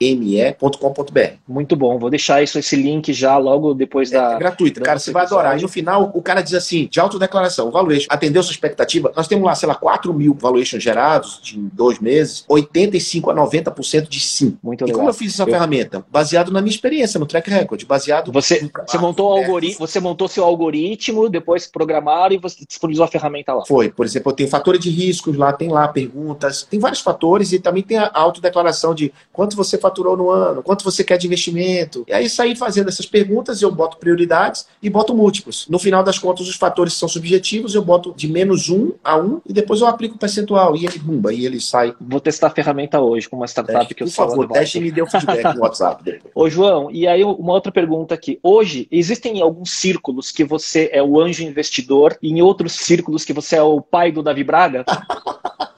smesme.com.br. 0.00 0.60
Muito 1.46 1.76
bom, 1.76 1.98
vou 1.98 2.10
deixar 2.10 2.42
isso, 2.42 2.58
esse 2.58 2.76
link 2.76 3.12
já 3.12 3.36
logo 3.36 3.74
depois 3.74 4.10
é, 4.12 4.16
da. 4.16 4.32
É 4.34 4.38
gratuito, 4.38 4.80
da 4.80 4.86
cara, 4.86 4.98
você 4.98 5.10
vai 5.10 5.24
adorar. 5.24 5.58
E 5.58 5.62
no 5.62 5.68
final, 5.68 6.10
o 6.14 6.22
cara 6.22 6.40
diz 6.40 6.54
assim: 6.54 6.88
de 6.90 6.98
autodeclaração, 7.00 7.68
o 7.68 7.70
valuation 7.70 8.06
atendeu 8.08 8.42
sua 8.42 8.52
expectativa. 8.52 9.12
Nós 9.16 9.28
temos 9.28 9.44
lá, 9.44 9.54
sei 9.54 9.68
lá, 9.68 9.74
4 9.74 10.12
mil 10.12 10.34
valuations 10.34 10.82
gerados 10.82 11.40
de 11.42 11.58
dois 11.58 11.98
meses, 11.98 12.44
85 12.48 13.30
a 13.30 13.34
90% 13.34 14.08
de 14.08 14.20
sim. 14.20 14.58
Muito 14.62 14.82
e 14.82 14.86
legal. 14.86 14.98
como 14.98 15.10
eu 15.10 15.14
fiz 15.14 15.34
essa 15.34 15.42
eu... 15.42 15.46
ferramenta? 15.46 16.04
Baseado 16.10 16.52
na 16.52 16.60
minha 16.60 16.72
experiência, 16.74 17.18
no 17.18 17.26
track 17.26 17.50
record, 17.50 17.84
baseado. 17.84 18.32
Você, 18.32 18.70
você 18.86 18.98
montou 18.98 19.30
o 19.30 19.36
algoritmo, 19.36 19.86
você 19.86 20.00
montou 20.00 20.28
seu 20.28 20.44
algoritmo, 20.44 21.28
depois 21.28 21.66
programaram 21.66 22.34
e 22.34 22.38
você 22.38 22.64
disponibilizou 22.66 23.04
a 23.04 23.08
ferramenta 23.08 23.52
lá. 23.54 23.64
Foi, 23.64 23.90
por 23.90 24.04
exemplo, 24.04 24.11
eu 24.14 24.32
tenho 24.32 24.48
fator 24.48 24.78
de 24.78 24.90
riscos 24.90 25.36
lá, 25.36 25.52
tem 25.52 25.68
lá 25.68 25.88
perguntas, 25.88 26.66
tem 26.68 26.80
vários 26.80 27.00
fatores 27.00 27.52
e 27.52 27.58
também 27.58 27.82
tem 27.82 27.98
a 27.98 28.10
autodeclaração 28.12 28.94
de 28.94 29.12
quanto 29.32 29.56
você 29.56 29.78
faturou 29.78 30.16
no 30.16 30.30
ano, 30.30 30.62
quanto 30.62 30.84
você 30.84 31.02
quer 31.04 31.16
de 31.16 31.26
investimento. 31.26 32.04
E 32.08 32.12
aí 32.12 32.28
sair 32.28 32.56
fazendo 32.56 32.88
essas 32.88 33.06
perguntas, 33.06 33.62
eu 33.62 33.70
boto 33.70 33.96
prioridades 33.96 34.66
e 34.82 34.90
boto 34.90 35.14
múltiplos. 35.14 35.66
No 35.68 35.78
final 35.78 36.02
das 36.02 36.18
contas, 36.18 36.48
os 36.48 36.56
fatores 36.56 36.94
são 36.94 37.08
subjetivos, 37.08 37.74
eu 37.74 37.82
boto 37.82 38.14
de 38.16 38.28
menos 38.28 38.68
um 38.68 38.92
a 39.02 39.16
um 39.16 39.40
e 39.46 39.52
depois 39.52 39.80
eu 39.80 39.86
aplico 39.86 40.16
o 40.16 40.18
percentual 40.18 40.76
e 40.76 40.84
ele 40.84 40.98
bumba, 40.98 41.32
e 41.32 41.44
ele 41.46 41.60
sai. 41.60 41.94
Vou 42.00 42.20
testar 42.20 42.48
a 42.48 42.50
ferramenta 42.50 43.00
hoje 43.00 43.28
com 43.28 43.36
uma 43.36 43.46
startup 43.46 43.94
que 43.94 44.02
eu 44.02 44.06
Por 44.06 44.12
favor, 44.12 44.48
teste 44.48 44.78
e 44.78 44.80
me 44.80 44.90
dê 44.90 45.02
um 45.02 45.06
feedback 45.06 45.54
no 45.54 45.62
WhatsApp 45.62 46.02
depois. 46.02 46.32
Ô, 46.34 46.48
João, 46.48 46.90
e 46.90 47.06
aí 47.06 47.22
uma 47.24 47.52
outra 47.52 47.70
pergunta 47.70 48.14
aqui. 48.14 48.38
Hoje, 48.42 48.88
existem 48.90 49.40
alguns 49.40 49.70
círculos 49.70 50.30
que 50.30 50.44
você 50.44 50.90
é 50.92 51.02
o 51.02 51.20
anjo 51.20 51.42
investidor 51.42 52.16
e 52.22 52.30
em 52.30 52.42
outros 52.42 52.72
círculos 52.72 53.24
que 53.24 53.32
você 53.32 53.56
é 53.56 53.62
o 53.62 53.80
pai 53.80 54.01
do 54.10 54.22
Davi 54.22 54.42
Braga? 54.42 54.84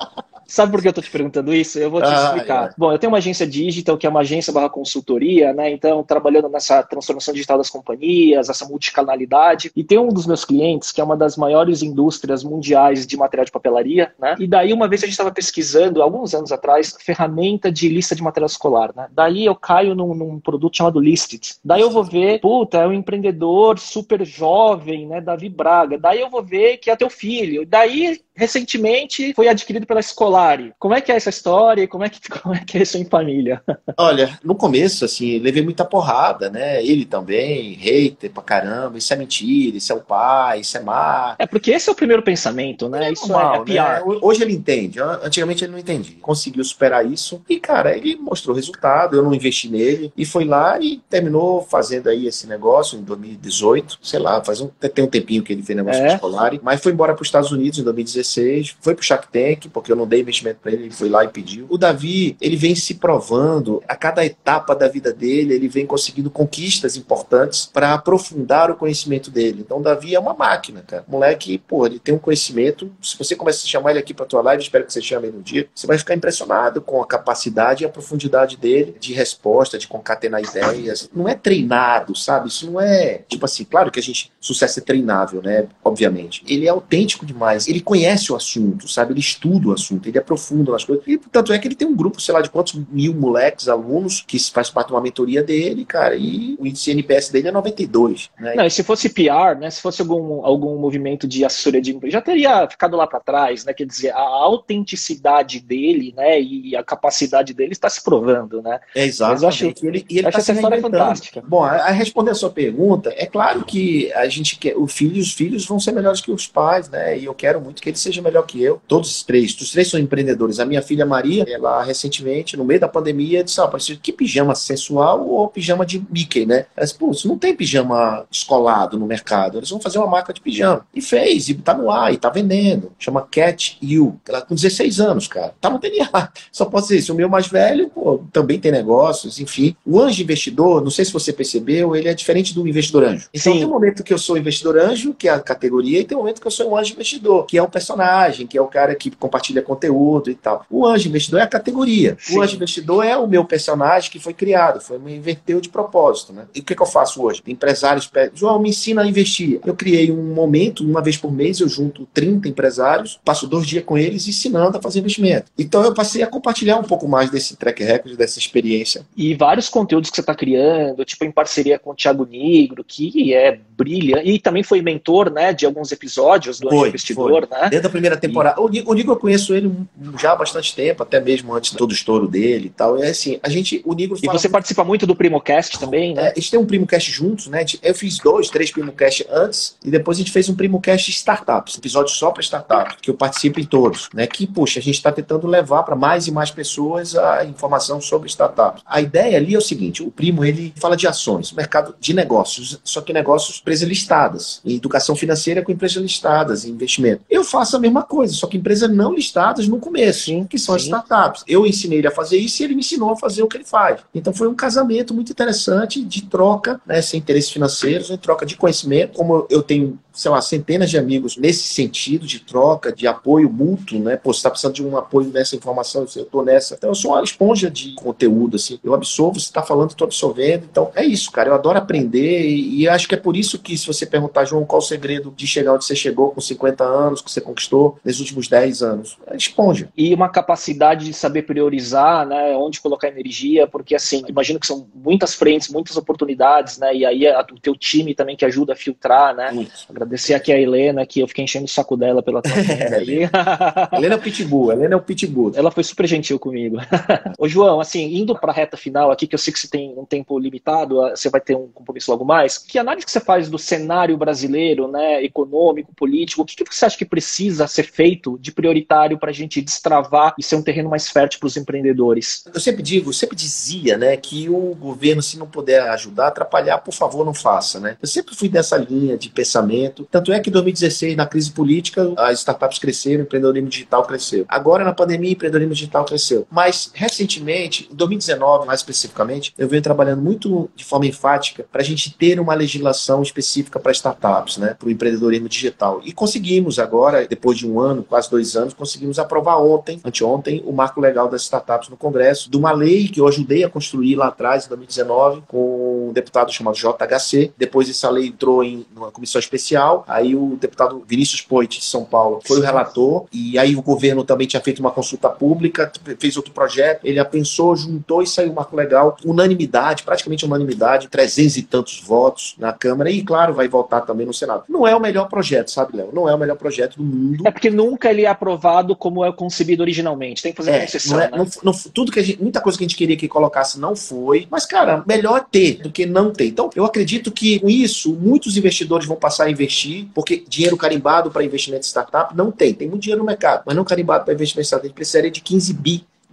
Sabe 0.47 0.73
por 0.73 0.81
que 0.81 0.89
eu 0.89 0.91
estou 0.91 1.05
te 1.05 1.11
perguntando 1.11 1.55
isso? 1.55 1.79
Eu 1.79 1.91
vou 1.91 2.01
te 2.01 2.09
ah, 2.09 2.25
explicar. 2.27 2.71
É. 2.71 2.75
Bom, 2.77 2.93
eu 2.93 2.99
tenho 2.99 3.11
uma 3.13 3.19
agência 3.19 3.47
digital, 3.47 3.97
que 3.97 4.07
é 4.07 4.11
uma 4.11 4.21
agência 4.21 4.53
barra 4.53 4.69
consultoria, 4.69 5.53
né? 5.53 5.71
Então, 5.71 6.03
trabalhando 6.03 6.49
nessa 6.49 6.83
transformação 6.83 7.33
digital 7.33 7.59
das 7.59 7.71
companhias, 7.71 8.49
essa 8.49 8.65
multicanalidade. 8.67 9.71
E 9.75 9.83
tem 9.83 9.99
um 9.99 10.09
dos 10.09 10.27
meus 10.27 10.45
clientes, 10.45 10.93
que 10.93 11.01
é 11.01 11.05
uma 11.05 11.17
das 11.17 11.37
maiores 11.37 11.83
indústrias 11.83 12.45
mundiais 12.45 13.07
de 13.07 13.17
material 13.17 13.45
de 13.45 13.53
papelaria, 13.53 14.13
né? 14.19 14.37
E 14.39 14.47
daí, 14.47 14.73
uma 14.73 14.89
vez 14.89 15.03
a 15.03 15.07
gente 15.07 15.13
estava 15.13 15.33
pesquisando, 15.33 16.03
alguns 16.03 16.35
anos 16.35 16.53
atrás, 16.53 16.97
ferramenta 17.01 17.71
de 17.71 17.89
lista 17.89 18.15
de 18.15 18.23
material 18.23 18.47
escolar, 18.47 18.93
né? 18.95 19.09
Daí 19.13 19.45
eu 19.45 19.55
caio 19.55 19.95
num, 19.95 20.15
num 20.15 20.41
produto 20.41 20.77
chamado 20.77 21.01
Listed. 21.01 21.55
Daí 21.65 21.81
eu 21.81 21.91
vou 21.91 22.05
ver, 22.05 22.41
puta, 22.41 22.79
é 22.79 22.87
um 22.87 22.93
empreendedor 22.93 23.79
super 23.79 24.25
jovem, 24.25 25.07
né? 25.07 25.21
Davi 25.21 25.49
Braga. 25.49 25.99
Daí 25.99 26.21
eu 26.21 26.31
vou 26.31 26.43
ver 26.43 26.79
que 26.79 26.91
é 26.91 26.97
teu 26.97 27.11
filho. 27.11 27.67
Daí 27.67 28.21
recentemente 28.37 29.33
foi 29.35 29.49
adquirido 29.49 29.87
pela 29.87 30.03
Scolari. 30.03 30.73
Como 30.79 30.95
é 30.95 31.01
que 31.01 31.13
é 31.13 31.17
essa 31.17 31.31
história? 31.31 31.87
Como 31.87 32.05
é 32.05 32.09
que, 32.09 32.21
como 32.29 32.55
é, 32.55 32.61
que 32.61 32.79
é 32.79 32.83
isso 32.83 32.99
em 32.99 33.05
família? 33.05 33.63
Olha, 33.97 34.39
no 34.43 34.55
começo, 34.55 35.05
assim, 35.05 35.39
levei 35.39 35.63
muita 35.63 35.85
porrada, 35.85 36.51
né? 36.51 36.85
Ele 36.85 37.05
também, 37.05 37.75
hater 37.75 38.31
pra 38.31 38.43
caramba, 38.43 38.99
isso 38.99 39.13
é 39.13 39.17
mentira, 39.17 39.77
isso 39.77 39.93
é 39.93 39.97
o 39.97 40.01
pai, 40.01 40.61
isso 40.61 40.77
é 40.77 40.81
má. 40.81 41.37
É 41.39 41.47
porque 41.47 41.71
esse 41.71 41.89
é 41.89 41.93
o 41.93 41.97
primeiro 41.97 42.23
pensamento, 42.23 42.89
né? 42.89 43.09
É 43.09 43.13
isso 43.13 43.29
normal, 43.29 43.55
é, 43.55 43.59
é 43.59 43.65
pior. 43.65 44.07
Né? 44.07 44.19
Hoje 44.21 44.43
ele 44.43 44.53
entende, 44.53 45.01
antigamente 45.01 45.65
ele 45.65 45.73
não 45.73 45.79
entendia. 45.79 46.17
Conseguiu 46.21 46.65
superar 46.65 47.07
isso 47.07 47.43
e, 47.49 47.61
cara, 47.61 47.97
ele 47.97 48.17
mostrou 48.17 48.57
resultado, 48.57 49.17
eu 49.17 49.23
não 49.23 49.35
investi 49.35 49.69
nele 49.69 50.13
e 50.17 50.25
foi 50.25 50.45
lá 50.45 50.79
e 50.81 51.01
terminou 51.09 51.63
fazendo 51.63 52.09
aí 52.09 52.27
esse 52.27 52.47
negócio 52.47 52.99
em 52.99 53.03
2018, 53.03 53.99
sei 54.03 54.19
lá, 54.19 54.43
faz 54.43 54.61
um, 54.61 54.69
tem 54.69 55.05
um 55.05 55.09
tempinho 55.09 55.43
que 55.43 55.53
ele 55.53 55.63
fez 55.63 55.77
negócio 55.77 56.03
é. 56.03 56.15
escolar, 56.15 56.53
mas 56.63 56.83
foi 56.83 56.93
embora 56.93 57.15
para 57.15 57.23
os 57.23 57.29
Estados 57.29 57.53
Unidos 57.53 57.79
em 57.79 57.83
2016 57.83 58.24
2016, 58.25 58.77
foi 58.81 58.95
pro 58.95 59.05
Shark 59.05 59.29
Tank, 59.29 59.69
porque 59.69 59.93
eu 59.93 59.97
não 59.97 60.07
dei 60.07 60.21
investimento 60.21 60.59
para 60.63 60.73
ele, 60.73 60.85
ele 60.85 60.95
foi 60.95 61.09
lá 61.09 61.25
e 61.25 61.29
pediu. 61.29 61.67
O 61.69 61.79
Davi, 61.79 62.37
ele 62.41 62.57
vem 62.57 62.75
se 62.75 62.95
provando, 62.95 63.83
a 63.87 63.95
cada 63.95 64.25
etapa 64.25 64.75
da 64.75 64.89
vida 64.89 65.13
dele, 65.13 65.55
ele 65.55 65.69
vem 65.69 65.87
conseguindo 65.87 66.31
conquistas 66.31 66.97
importantes 66.97 67.71
para 67.73 67.95
aprofundar 67.95 68.71
o 68.71 68.77
conhecimento 68.77 69.31
dele. 69.31 69.63
Então, 69.65 69.79
o 69.79 69.83
Davi 69.83 70.15
é 70.15 70.19
uma 70.19 70.35
máquina, 70.35 70.83
cara. 70.87 71.05
O 71.07 71.13
moleque, 71.13 71.59
pô, 71.59 71.87
ele 71.87 71.99
tem 71.99 72.15
um 72.15 72.19
conhecimento. 72.19 72.91
Se 73.03 73.17
você 73.17 73.37
começa 73.37 73.65
a 73.65 73.69
chamar 73.69 73.91
ele 73.91 74.01
aqui 74.01 74.15
para 74.15 74.27
tua 74.27 74.43
live, 74.43 74.63
espero 74.63 74.85
que 74.85 74.93
você 74.93 75.03
chame 75.03 75.29
ele 75.29 75.37
no 75.37 75.43
dia, 75.43 75.69
você 75.75 75.87
vai 75.87 75.99
ficar 75.99 76.15
impressionado 76.15 76.81
com 76.81 77.03
a 77.03 77.07
capacidade 77.07 77.85
e 77.85 77.87
a 77.87 77.91
profundidade 77.91 78.57
dele 78.57 78.97
de 78.99 79.13
resposta, 79.13 79.79
de 79.79 79.87
concatenar 79.87 80.43
ideias. 80.43 81.09
Não 81.15 81.29
é 81.29 81.35
treinado, 81.35 82.17
sabe? 82.17 82.49
Isso 82.49 82.71
não 82.71 82.81
é, 82.81 83.23
tipo 83.29 83.45
assim, 83.45 83.65
claro 83.65 83.91
que 83.91 84.01
a 84.01 84.03
gente, 84.03 84.33
sucesso 84.41 84.79
é 84.79 84.83
treinável, 84.83 85.43
né? 85.43 85.67
Obviamente. 85.83 86.43
Ele 86.49 86.67
é 86.67 86.71
autêntico 86.71 87.27
demais. 87.27 87.69
Ele 87.69 87.81
conhece 87.81 88.14
conhece 88.15 88.33
o 88.33 88.37
assunto, 88.37 88.89
sabe? 88.89 89.13
Ele 89.13 89.21
estuda 89.21 89.69
o 89.69 89.73
assunto, 89.73 90.09
ele 90.09 90.19
aprofunda 90.19 90.73
nas 90.73 90.85
coisas. 90.85 91.05
E 91.07 91.19
tanto 91.19 91.53
é 91.53 91.59
que 91.59 91.67
ele 91.67 91.75
tem 91.75 91.87
um 91.87 91.97
grupo, 91.97 92.21
sei 92.21 92.33
lá, 92.33 92.41
de 92.41 92.51
quantos 92.51 92.75
mil 92.91 93.15
moleques, 93.15 93.69
alunos, 93.69 94.23
que 94.27 94.39
faz 94.51 94.71
parte 94.71 94.89
de 94.89 94.95
uma 94.95 95.01
mentoria 95.01 95.43
dele, 95.43 95.85
cara, 95.85 96.15
e 96.15 96.57
o 96.59 96.67
índice 96.67 96.91
NPS 96.93 97.31
dele 97.31 97.49
é 97.49 97.53
92. 97.53 98.31
Né? 98.39 98.55
Não, 98.55 98.65
e 98.65 98.71
se 98.71 98.83
fosse 98.83 99.09
PR, 99.09 99.59
né? 99.59 99.71
Se 99.71 99.83
fosse 99.83 100.01
algum, 100.01 100.45
algum 100.45 100.79
movimento 100.79 101.27
de 101.27 101.45
assessoria 101.45 101.83
de 101.83 101.95
empresa, 101.95 102.13
já 102.13 102.21
teria 102.21 102.69
ficado 102.69 102.97
lá 102.97 103.07
para 103.07 103.21
trás, 103.21 103.65
né? 103.65 103.73
Quer 103.75 103.87
dizer, 103.87 104.11
a 104.11 104.21
autenticidade 104.21 105.61
dele, 105.61 106.15
né? 106.17 106.41
E 106.41 106.77
a 106.77 106.83
capacidade 106.83 107.53
dele 107.53 107.73
está 107.73 107.89
se 107.89 108.03
provando, 108.03 108.63
né? 108.63 108.81
É 108.95 109.05
exato. 109.05 109.43
eu 109.43 109.49
acho, 109.49 109.65
ele, 109.83 110.05
e 110.09 110.19
ele 110.19 110.29
acho 110.29 110.37
tá 110.37 110.39
essa 110.39 110.53
história 110.53 110.81
fantástica. 110.81 111.43
Bom, 111.47 111.65
a, 111.65 111.77
a 111.77 111.91
responder 111.91 112.31
a 112.31 112.35
sua 112.35 112.51
pergunta, 112.51 113.13
é 113.17 113.27
claro 113.27 113.65
que 113.65 114.13
a 114.13 114.29
gente 114.29 114.57
quer, 114.57 114.77
o 114.77 114.87
filho, 114.87 115.21
os 115.21 115.33
filhos 115.33 115.67
vão 115.67 115.81
ser 115.81 115.93
melhores 115.93 116.21
que 116.21 116.31
os 116.31 116.47
pais, 116.47 116.89
né? 116.89 117.19
E 117.19 117.25
eu 117.25 117.35
quero 117.35 117.61
muito 117.61 117.83
que 117.83 117.89
eles 117.89 118.04
seja 118.05 118.23
melhor 118.23 118.43
que 118.43 118.63
eu. 118.63 118.81
Todos 118.87 119.11
os 119.11 119.23
três, 119.23 119.55
os 119.61 119.71
três 119.71 119.89
são 119.89 119.99
empreendedores. 119.99 120.61
A 120.61 120.65
minha 120.65 120.83
filha 120.83 121.05
Maria, 121.05 121.45
ela 121.49 121.83
recentemente, 121.83 122.57
no 122.57 122.65
meio 122.65 122.81
da 122.81 122.89
pandemia, 122.89 123.43
disse: 123.45 123.61
ah, 123.61 123.71
que 124.03 124.13
pijama 124.13 124.55
sensual 124.55 125.27
ou 125.29 125.49
pijama 125.49 125.85
de 125.85 126.05
Mickey, 126.11 126.47
né? 126.47 126.67
Ela 126.77 126.87
disse, 126.87 126.99
Pô, 126.99 127.11
não 127.25 127.39
tem 127.39 127.55
pijama 127.55 128.27
escolado 128.31 128.99
no 128.99 129.07
mercado. 129.07 129.59
Eles 129.59 129.71
vão 129.71 129.81
fazer 129.81 129.99
uma 129.99 130.07
marca 130.07 130.33
de 130.33 130.41
pijama. 130.41 130.87
E 130.95 131.01
fez, 131.01 131.49
e 131.49 131.55
tá 131.55 131.75
no 131.75 131.91
ar, 131.91 132.13
e 132.13 132.17
tá 132.17 132.29
vendendo. 132.29 132.93
Chama 132.99 133.23
Cat 133.23 133.79
You. 133.83 134.19
Ela 134.29 134.43
com 134.43 134.55
16 134.55 135.01
anos, 135.01 135.27
cara. 135.27 135.55
Tá 135.61 135.71
no 135.71 135.79
DNA. 135.79 136.09
Só 136.53 136.65
posso 136.65 136.89
dizer 136.89 137.01
isso. 137.01 137.13
O 137.13 137.17
meu 137.17 137.29
mais 137.29 137.47
velho, 137.47 137.89
pô, 137.91 138.23
também 138.33 138.59
tem 138.59 138.71
negócios, 138.71 139.41
enfim. 139.41 139.77
O 139.85 140.01
anjo 140.01 140.23
investidor, 140.23 140.83
não 140.83 140.91
sei 140.91 141.05
se 141.05 141.13
você 141.13 141.33
percebeu, 141.33 141.97
ele 141.97 142.09
é 142.09 142.15
diferente 142.15 142.55
do 142.55 142.67
investidor 142.67 143.05
anjo. 143.05 143.29
Então 143.33 143.53
Sim. 143.53 143.59
tem 143.59 143.67
um 143.67 143.71
momento 143.71 144.03
que 144.03 144.13
eu 144.13 144.19
sou 144.19 144.37
investidor 144.37 144.79
anjo, 144.79 145.15
que 145.15 145.29
é 145.29 145.33
a 145.33 145.41
categoria, 145.41 146.01
e 146.01 146.05
tem 146.05 146.17
um 146.17 146.21
momento 146.21 146.41
que 146.41 146.47
eu 146.47 146.51
sou 146.51 146.71
um 146.71 146.77
anjo 146.77 146.93
investidor, 146.93 147.47
que 147.47 147.59
é 147.59 147.63
um 147.63 147.69
personagem 147.69 147.94
personagem, 147.95 148.47
que 148.47 148.59
é 148.59 148.61
o 148.61 148.67
cara 148.67 148.95
que 148.95 149.11
compartilha 149.11 149.63
conteúdo 149.63 150.31
e 150.31 150.35
tal. 150.35 150.67
O 150.71 150.87
anjo 150.87 151.09
investidor 151.09 151.41
é 151.41 151.45
a 151.45 151.49
categoria. 151.49 152.17
Sim. 152.19 152.39
O 152.39 152.43
anjo 152.43 152.57
investidor 152.57 153.05
é 153.05 153.17
o 153.17 153.27
meu 153.27 153.45
personagem 153.45 154.11
que 154.11 154.19
foi 154.19 154.35
criado, 154.35 154.81
foi 154.81 154.99
me 154.99 155.17
inverteu 155.17 155.61
de 155.61 155.69
propósito, 155.69 156.33
né? 156.33 156.47
E 156.55 156.61
o 156.61 156.65
que, 156.65 156.75
que 156.75 156.83
eu 156.83 156.87
faço 156.87 157.23
hoje? 157.23 157.43
Empresários 157.47 158.07
pedem, 158.07 158.37
João, 158.37 158.59
me 158.59 158.71
ensina 158.71 159.03
a 159.03 159.07
investir. 159.07 159.61
Eu 159.65 159.75
criei 159.75 160.11
um 160.11 160.35
momento, 160.35 160.85
uma 160.85 161.03
vez 161.03 161.17
por 161.17 161.33
mês, 161.33 161.61
eu 161.61 161.69
junto 161.69 162.07
30 162.13 162.49
empresários, 162.49 163.19
passo 163.25 163.47
dois 163.47 163.67
dias 163.67 163.85
com 163.85 163.97
eles 163.97 164.27
ensinando 164.27 164.77
a 164.77 164.83
fazer 164.83 165.01
investimento. 165.01 165.51
Então 165.59 165.83
eu 165.83 165.95
passei 165.95 166.23
a 166.23 166.27
compartilhar 166.27 166.77
um 166.77 166.85
pouco 166.85 167.07
mais 167.07 167.31
desse 167.31 167.57
track 167.57 167.83
record, 167.83 168.17
dessa 168.17 168.39
experiência. 168.39 169.07
E 169.17 169.35
vários 169.35 169.69
conteúdos 169.69 170.11
que 170.11 170.17
você 170.17 170.21
está 170.21 170.35
criando, 170.35 171.05
tipo 171.05 171.25
em 171.25 171.31
parceria 171.31 171.79
com 171.79 171.91
o 171.91 171.95
Thiago 171.95 172.27
Negro, 172.27 172.85
que 172.85 173.35
é 173.35 173.59
brilhante, 173.77 174.31
e 174.31 174.39
também 174.39 174.63
foi 174.63 174.81
mentor, 174.83 175.31
né, 175.31 175.53
de 175.53 175.67
alguns 175.67 175.93
episódios 175.93 176.61
do 176.61 176.69
Anjo 176.69 176.87
Investidor, 176.87 177.47
foi. 177.49 177.59
né? 177.59 177.69
Desde 177.85 177.87
a 177.87 177.91
primeira 177.91 178.17
temporada. 178.17 178.61
E... 178.73 178.83
O 178.87 178.95
Nigo 178.95 179.13
eu 179.13 179.17
conheço 179.17 179.55
ele 179.55 179.73
já 180.19 180.33
há 180.33 180.37
bastante 180.37 180.75
tempo, 180.75 181.03
até 181.03 181.21
mesmo 181.21 181.55
antes 181.55 181.73
do 181.73 181.93
estouro 181.93 182.27
dele 182.27 182.67
e 182.67 182.71
tal. 182.71 182.99
É 183.03 183.11
assim, 183.11 183.39
a 183.43 183.49
gente, 183.49 183.83
o 183.85 183.95
Nigo 183.95 184.17
E 184.23 184.27
você 184.27 184.49
participa 184.49 184.85
muito 184.85 185.07
do 185.07 185.15
PrimoCast 185.15 185.79
também, 185.79 186.15
né? 186.15 186.29
É, 186.29 186.33
a 186.33 186.35
gente 186.35 186.51
tem 186.51 186.61
um 186.61 186.65
PrimoCast 186.65 187.11
juntos, 187.11 187.47
né? 187.49 187.65
Eu 187.83 187.95
fiz 187.95 188.19
dois, 188.19 188.49
três 188.49 188.71
PrimoCast 188.71 189.27
antes 189.31 189.77
e 189.85 189.91
depois 189.91 190.17
a 190.17 190.21
gente 190.21 190.31
fez 190.31 190.49
um 190.49 190.55
PrimoCast 190.55 191.11
Startups, 191.11 191.77
episódio 191.77 192.15
só 192.15 192.31
para 192.31 192.43
startups, 192.43 192.97
que 193.01 193.11
eu 193.11 193.15
participo 193.15 193.61
em 193.61 193.65
todos, 193.65 194.09
né? 194.15 194.27
Que, 194.27 194.47
puxa, 194.47 194.79
a 194.79 194.83
gente 194.83 194.95
está 194.95 195.13
tentando 195.13 195.47
levar 195.47 195.83
para 195.83 195.97
mais 195.97 196.27
e 196.27 196.33
mais 196.33 196.51
pessoas 196.51 197.15
a 197.17 197.45
informação 197.45 198.01
sobre 198.01 198.29
startups. 198.29 198.83
A 198.87 199.01
ideia 199.01 199.37
ali 199.37 199.55
é 199.55 199.59
o 199.59 199.63
seguinte, 199.63 200.03
o 200.03 200.11
Primo, 200.11 200.45
ele 200.45 200.73
fala 200.77 200.97
de 200.97 201.07
ações, 201.07 201.53
mercado 201.53 201.95
de 202.01 202.15
negócios, 202.15 202.81
só 202.85 203.01
que 203.01 203.13
negócios 203.13 203.61
empresas 203.61 203.89
listadas, 203.89 204.61
em 204.65 204.77
educação 204.77 205.15
financeira 205.15 205.63
com 205.63 205.73
empresas 205.73 206.03
listadas, 206.03 206.65
em 206.65 206.71
investimento. 206.71 207.23
Eu 207.29 207.45
faço 207.45 207.74
a 207.77 207.81
mesma 207.81 208.03
coisa, 208.03 208.35
só 208.35 208.47
que 208.47 208.57
empresas 208.57 208.91
não 208.91 209.15
listadas 209.15 209.69
no 209.69 209.79
começo, 209.79 210.27
sim, 210.27 210.45
que 210.45 210.59
são 210.59 210.75
sim. 210.75 210.81
as 210.81 210.83
startups. 210.85 211.45
Eu 211.47 211.67
ensinei 211.67 211.99
ele 211.99 212.09
a 212.09 212.11
fazer 212.11 212.39
isso 212.39 212.63
e 212.63 212.65
ele 212.65 212.75
me 212.75 212.81
ensinou 212.81 213.11
a 213.11 213.17
fazer 213.17 213.43
o 213.43 213.49
que 213.49 213.57
ele 213.57 213.65
faz. 213.65 214.01
Então 214.15 214.33
foi 214.33 214.49
um 214.49 214.55
casamento 214.55 215.15
muito 215.15 215.33
interessante 215.33 216.03
de 216.03 216.23
troca, 216.23 216.81
né, 216.87 217.01
sem 217.03 217.19
interesses 217.19 217.51
financeiros, 217.51 218.11
em 218.11 218.17
troca 218.17 218.47
de 218.47 218.57
conhecimento. 218.57 219.17
Como 219.17 219.47
eu 219.51 219.63
tenho 219.63 219.99
sei 220.15 220.31
lá, 220.31 220.41
centenas 220.41 220.91
de 220.91 220.97
amigos 220.97 221.37
nesse 221.37 221.65
sentido 221.65 222.25
de 222.25 222.39
troca, 222.39 222.93
de 222.93 223.07
apoio 223.07 223.51
mútuo, 223.51 223.99
né? 223.99 224.17
Pô, 224.17 224.33
você 224.33 224.43
tá 224.43 224.51
precisando 224.51 224.75
de 224.75 224.85
um 224.85 224.97
apoio 224.97 225.29
nessa 225.29 225.57
informação, 225.57 226.07
eu 226.15 226.25
tô 226.25 226.43
nessa. 226.43 226.75
Então 226.75 226.91
eu 226.91 226.95
sou 226.95 227.11
uma 227.11 227.23
esponja 227.23 227.69
de 227.69 227.95
conteúdo, 227.97 228.55
assim. 228.55 228.79
Eu 228.85 228.95
absorvo, 228.95 229.41
você 229.41 229.53
tá 229.53 229.63
falando, 229.63 229.91
eu 229.91 229.97
tô 229.97 230.05
absorvendo. 230.05 230.69
Então 230.71 230.91
é 230.95 231.05
isso, 231.05 231.33
cara. 231.33 231.49
Eu 231.49 231.55
adoro 231.55 231.79
aprender 231.79 232.47
e, 232.47 232.83
e 232.83 232.89
acho 232.89 233.09
que 233.09 233.15
é 233.17 233.19
por 233.19 233.37
isso 233.37 233.59
que 233.59 233.77
se 233.77 233.89
você 233.89 234.07
perguntar, 234.07 234.45
João, 234.45 234.65
qual 234.65 234.79
o 234.79 234.85
segredo 234.85 235.35
de 235.37 235.49
chegar 235.49 235.75
onde 235.75 235.85
você 235.85 235.97
chegou 235.97 236.31
com 236.31 236.41
50 236.41 236.85
anos, 236.85 237.21
que 237.21 237.31
você 237.31 237.41
conquistou 237.55 237.99
nesses 238.05 238.21
últimos 238.21 238.49
10 238.49 238.83
anos? 238.83 239.17
É 239.27 239.37
esponja. 239.37 239.89
E 239.97 240.13
uma 240.13 240.29
capacidade 240.29 241.07
de 241.07 241.15
saber 241.15 241.43
priorizar, 241.43 242.27
né? 242.27 242.57
Onde 242.57 242.81
colocar 242.81 243.09
energia, 243.09 243.67
porque 243.67 243.95
assim, 243.95 244.25
imagino 244.29 244.59
que 244.59 244.67
são 244.67 244.87
muitas 244.95 245.35
frentes, 245.35 245.69
muitas 245.69 245.97
oportunidades, 245.97 246.79
né? 246.79 246.95
E 246.95 247.07
aí 247.07 247.25
o 247.29 247.61
teu 247.61 247.77
time 247.77 248.15
também 248.15 248.37
que 248.37 248.45
ajuda 248.45 248.73
a 248.73 248.77
filtrar, 248.77 249.35
né? 249.35 249.67
Agradecer 249.89 250.35
aqui 250.35 250.53
a 250.53 250.59
Helena, 250.59 251.07
que 251.07 251.21
eu 251.21 251.29
fiquei 251.29 251.45
enchendo 251.45 251.67
o 251.67 251.69
saco 251.69 251.97
dela 251.97 252.23
pela 252.23 252.43
Helena 253.93 254.15
é 254.15 254.17
o 254.17 254.21
pitbull, 254.21 254.73
Helena 254.73 254.95
é 254.95 254.97
o 254.97 255.03
pitbull. 255.03 255.53
Ela 255.55 255.71
foi 255.71 255.85
super 255.85 256.07
gentil 256.07 256.39
comigo. 256.39 256.79
Ô 257.39 257.49
João, 257.49 257.81
assim, 257.81 258.17
indo 258.17 258.35
para 258.35 258.51
a 258.51 258.55
reta 258.55 258.77
final 258.77 259.11
aqui, 259.11 259.27
que 259.27 259.35
eu 259.35 259.39
sei 259.39 259.53
que 259.53 259.59
você 259.59 259.69
tem 259.69 259.95
um 259.97 260.05
tempo 260.05 260.39
limitado, 260.39 260.97
você 260.97 261.31
vai 261.31 261.41
ter 261.41 261.57
um 261.57 261.69
compromisso 261.69 262.11
logo 262.11 262.25
mais, 262.25 262.59
que 262.59 262.79
análise 262.79 263.07
que 263.07 263.13
você 263.13 263.21
faz 263.21 263.49
do 263.49 263.59
cenário 263.59 264.17
brasileiro, 264.17 264.89
né, 264.89 265.23
econômico, 265.23 265.95
político, 265.95 266.43
o 266.43 266.45
que, 266.45 266.65
que 266.65 266.75
você 266.75 266.87
acha 266.87 266.99
que 266.99 267.05
precisa 267.05 267.44
precisa 267.45 267.67
ser 267.67 267.85
feito 267.85 268.39
de 268.41 268.51
prioritário 268.51 269.19
para 269.19 269.31
a 269.31 269.33
gente 269.33 269.61
destravar 269.61 270.35
e 270.39 270.43
ser 270.43 270.57
um 270.57 270.63
terreno 270.63 270.89
mais 270.89 271.09
fértil 271.09 271.41
para 271.41 271.47
os 271.47 271.57
empreendedores? 271.57 272.45
Eu 272.53 272.61
sempre 272.61 272.83
digo, 272.83 273.13
sempre 273.13 273.37
dizia, 273.37 273.99
né, 273.99 274.17
que 274.17 274.49
o 274.49 274.75
governo, 274.75 275.23
se 275.23 275.39
não 275.39 275.47
puder 275.47 275.81
ajudar, 275.91 276.29
atrapalhar, 276.29 276.79
por 276.79 276.95
favor, 276.95 277.25
não 277.25 277.35
faça, 277.35 277.79
né? 277.79 277.97
Eu 278.01 278.09
sempre 278.09 278.35
fui 278.35 278.49
dessa 278.49 278.77
linha 278.77 279.17
de 279.17 279.29
pensamento. 279.29 280.07
Tanto 280.11 280.33
é 280.33 280.41
que 280.41 280.49
em 280.49 280.53
2016, 280.53 281.17
na 281.17 281.27
crise 281.27 281.51
política, 281.51 282.13
as 282.17 282.39
startups 282.39 282.79
cresceram, 282.79 283.21
o 283.21 283.23
empreendedorismo 283.25 283.69
digital 283.69 284.05
cresceu. 284.05 284.45
Agora, 284.49 284.85
na 284.85 284.93
pandemia, 284.93 285.31
o 285.31 285.33
empreendedorismo 285.33 285.75
digital 285.75 286.05
cresceu. 286.05 286.47
Mas, 286.51 286.91
recentemente, 286.95 287.89
em 287.93 287.95
2019, 287.95 288.67
mais 288.67 288.81
especificamente, 288.81 289.53
eu 289.59 289.69
venho 289.69 289.83
trabalhando 289.83 290.23
muito 290.23 290.71
de 290.75 290.85
forma 290.85 291.07
enfática 291.07 291.67
para 291.71 291.83
a 291.83 291.85
gente 291.85 292.15
ter 292.15 292.41
uma 292.41 292.55
legislação 292.55 293.23
específica 293.23 293.79
para 293.79 293.93
startups, 293.93 294.57
né, 294.57 294.75
para 294.79 294.89
o 294.89 294.91
empreendedorismo 294.91 295.49
digital. 295.49 296.01
E 296.05 296.13
conseguimos 296.13 296.79
agora, 296.79 297.27
depois 297.35 297.59
de 297.59 297.69
um 297.69 297.81
ano, 297.81 298.03
quase 298.03 298.31
dois 298.31 298.57
anos, 298.57 298.73
conseguimos 298.73 299.19
aprovar 299.19 299.59
ontem, 299.59 300.01
anteontem, 300.05 300.63
o 300.65 300.73
marco 300.73 301.01
legal 301.01 301.29
das 301.29 301.43
startups 301.43 301.89
no 301.89 301.97
Congresso, 301.97 302.51
de 302.51 302.57
uma 302.57 302.73
lei 302.73 303.09
que 303.09 303.21
eu 303.21 303.27
ajudei 303.27 303.65
a 303.65 303.69
construir 303.69 304.15
lá 304.15 304.29
atrás, 304.29 304.65
em 304.65 304.69
2019, 304.69 305.43
com 305.49 306.09
um 306.09 306.13
deputado 306.13 306.53
chamado 306.53 306.77
JHC. 306.77 307.53
Depois 307.59 307.91
essa 307.91 308.09
lei 308.09 308.29
entrou 308.29 308.63
em 308.63 308.87
uma 308.97 309.11
comissão 309.11 309.39
especial, 309.39 310.05
aí 310.07 310.35
o 310.35 310.57
deputado 310.61 311.03
Vinícius 311.07 311.41
Poit, 311.41 311.79
de 311.79 311.85
São 311.85 312.05
Paulo, 312.05 312.41
foi 312.45 312.59
o 312.59 312.63
relator, 312.63 313.27
e 313.33 313.59
aí 313.59 313.75
o 313.75 313.83
governo 313.83 314.25
também 314.25 314.47
tinha 314.47 314.63
feito 314.63 314.79
uma 314.79 314.91
consulta 314.91 315.29
pública, 315.29 315.91
fez 316.19 316.37
outro 316.37 316.53
projeto, 316.53 317.01
ele 317.05 317.19
a 317.19 317.25
pensou, 317.25 317.75
juntou 317.75 318.23
e 318.23 318.27
saiu 318.27 318.53
o 318.53 318.55
marco 318.55 318.77
legal, 318.77 319.17
unanimidade, 319.25 320.05
praticamente 320.05 320.45
unanimidade, 320.45 321.09
300 321.09 321.57
e 321.57 321.63
tantos 321.63 322.01
votos 322.01 322.55
na 322.59 322.73
Câmara, 322.73 323.11
e 323.11 323.23
claro, 323.23 323.53
vai 323.53 323.67
votar 323.67 324.05
também 324.07 324.27
no 324.27 324.33
Senado. 324.33 324.65
Não 324.69 324.87
é 324.87 324.95
o 324.95 325.01
melhor 325.01 325.29
projeto, 325.29 325.71
sabe, 325.71 325.97
Léo? 325.97 326.11
Não 326.13 326.29
é 326.29 326.35
o 326.35 326.39
melhor 326.39 326.57
projeto 326.57 326.97
do 326.97 327.03
mundo. 327.03 327.24
É 327.45 327.51
porque 327.51 327.71
nunca 327.71 328.11
ele 328.11 328.23
é 328.23 328.27
aprovado 328.27 328.95
como 328.97 329.25
é 329.25 329.33
concebido 329.33 329.83
originalmente, 329.83 330.43
tem 330.43 330.53
que 330.53 330.57
fazer 330.57 330.73
É, 330.73 330.81
concessão, 330.81 331.17
não 331.17 331.25
é- 331.25 331.31
né? 331.31 331.39
não- 331.39 331.47
não- 331.63 331.73
tudo 331.93 332.11
que 332.13 332.23
gente, 332.23 332.43
muita 332.43 332.61
coisa 332.61 332.77
que 332.77 332.85
a 332.85 332.87
gente 332.89 332.97
queria 332.97 333.17
que 333.17 333.29
colocasse 333.29 333.79
não 333.79 333.95
foi, 333.97 334.47
mas 334.51 334.67
cara, 334.67 335.03
melhor 335.07 335.45
ter 335.51 335.77
do 335.83 335.91
que 335.91 336.07
não 336.07 336.31
ter. 336.33 336.47
Então, 336.47 336.71
eu 336.75 336.85
acredito 336.85 337.31
que 337.31 337.61
com 337.61 337.69
isso 337.69 338.13
muitos 338.15 338.57
investidores 338.57 339.07
vão 339.07 339.17
passar 339.17 339.45
a 339.45 339.51
investir, 339.51 340.07
porque 340.15 340.45
dinheiro 340.49 340.77
carimbado 340.77 341.31
para 341.31 341.45
investimento 341.45 341.85
em 341.85 341.89
startup 341.89 342.37
não 342.37 342.51
tem, 342.51 342.73
tem 342.75 342.89
muito 342.89 343.03
dinheiro 343.03 343.21
no 343.21 343.27
mercado, 343.27 343.63
mas 343.67 343.75
não 343.77 343.85
carimbado 343.85 344.25
para 344.25 344.35
investimento 344.35 344.63
em 344.63 344.69
startup, 344.69 344.87
a 344.87 344.89
gente 344.89 344.97
precisaria 344.97 345.31
de 345.31 345.41
15 345.41 345.73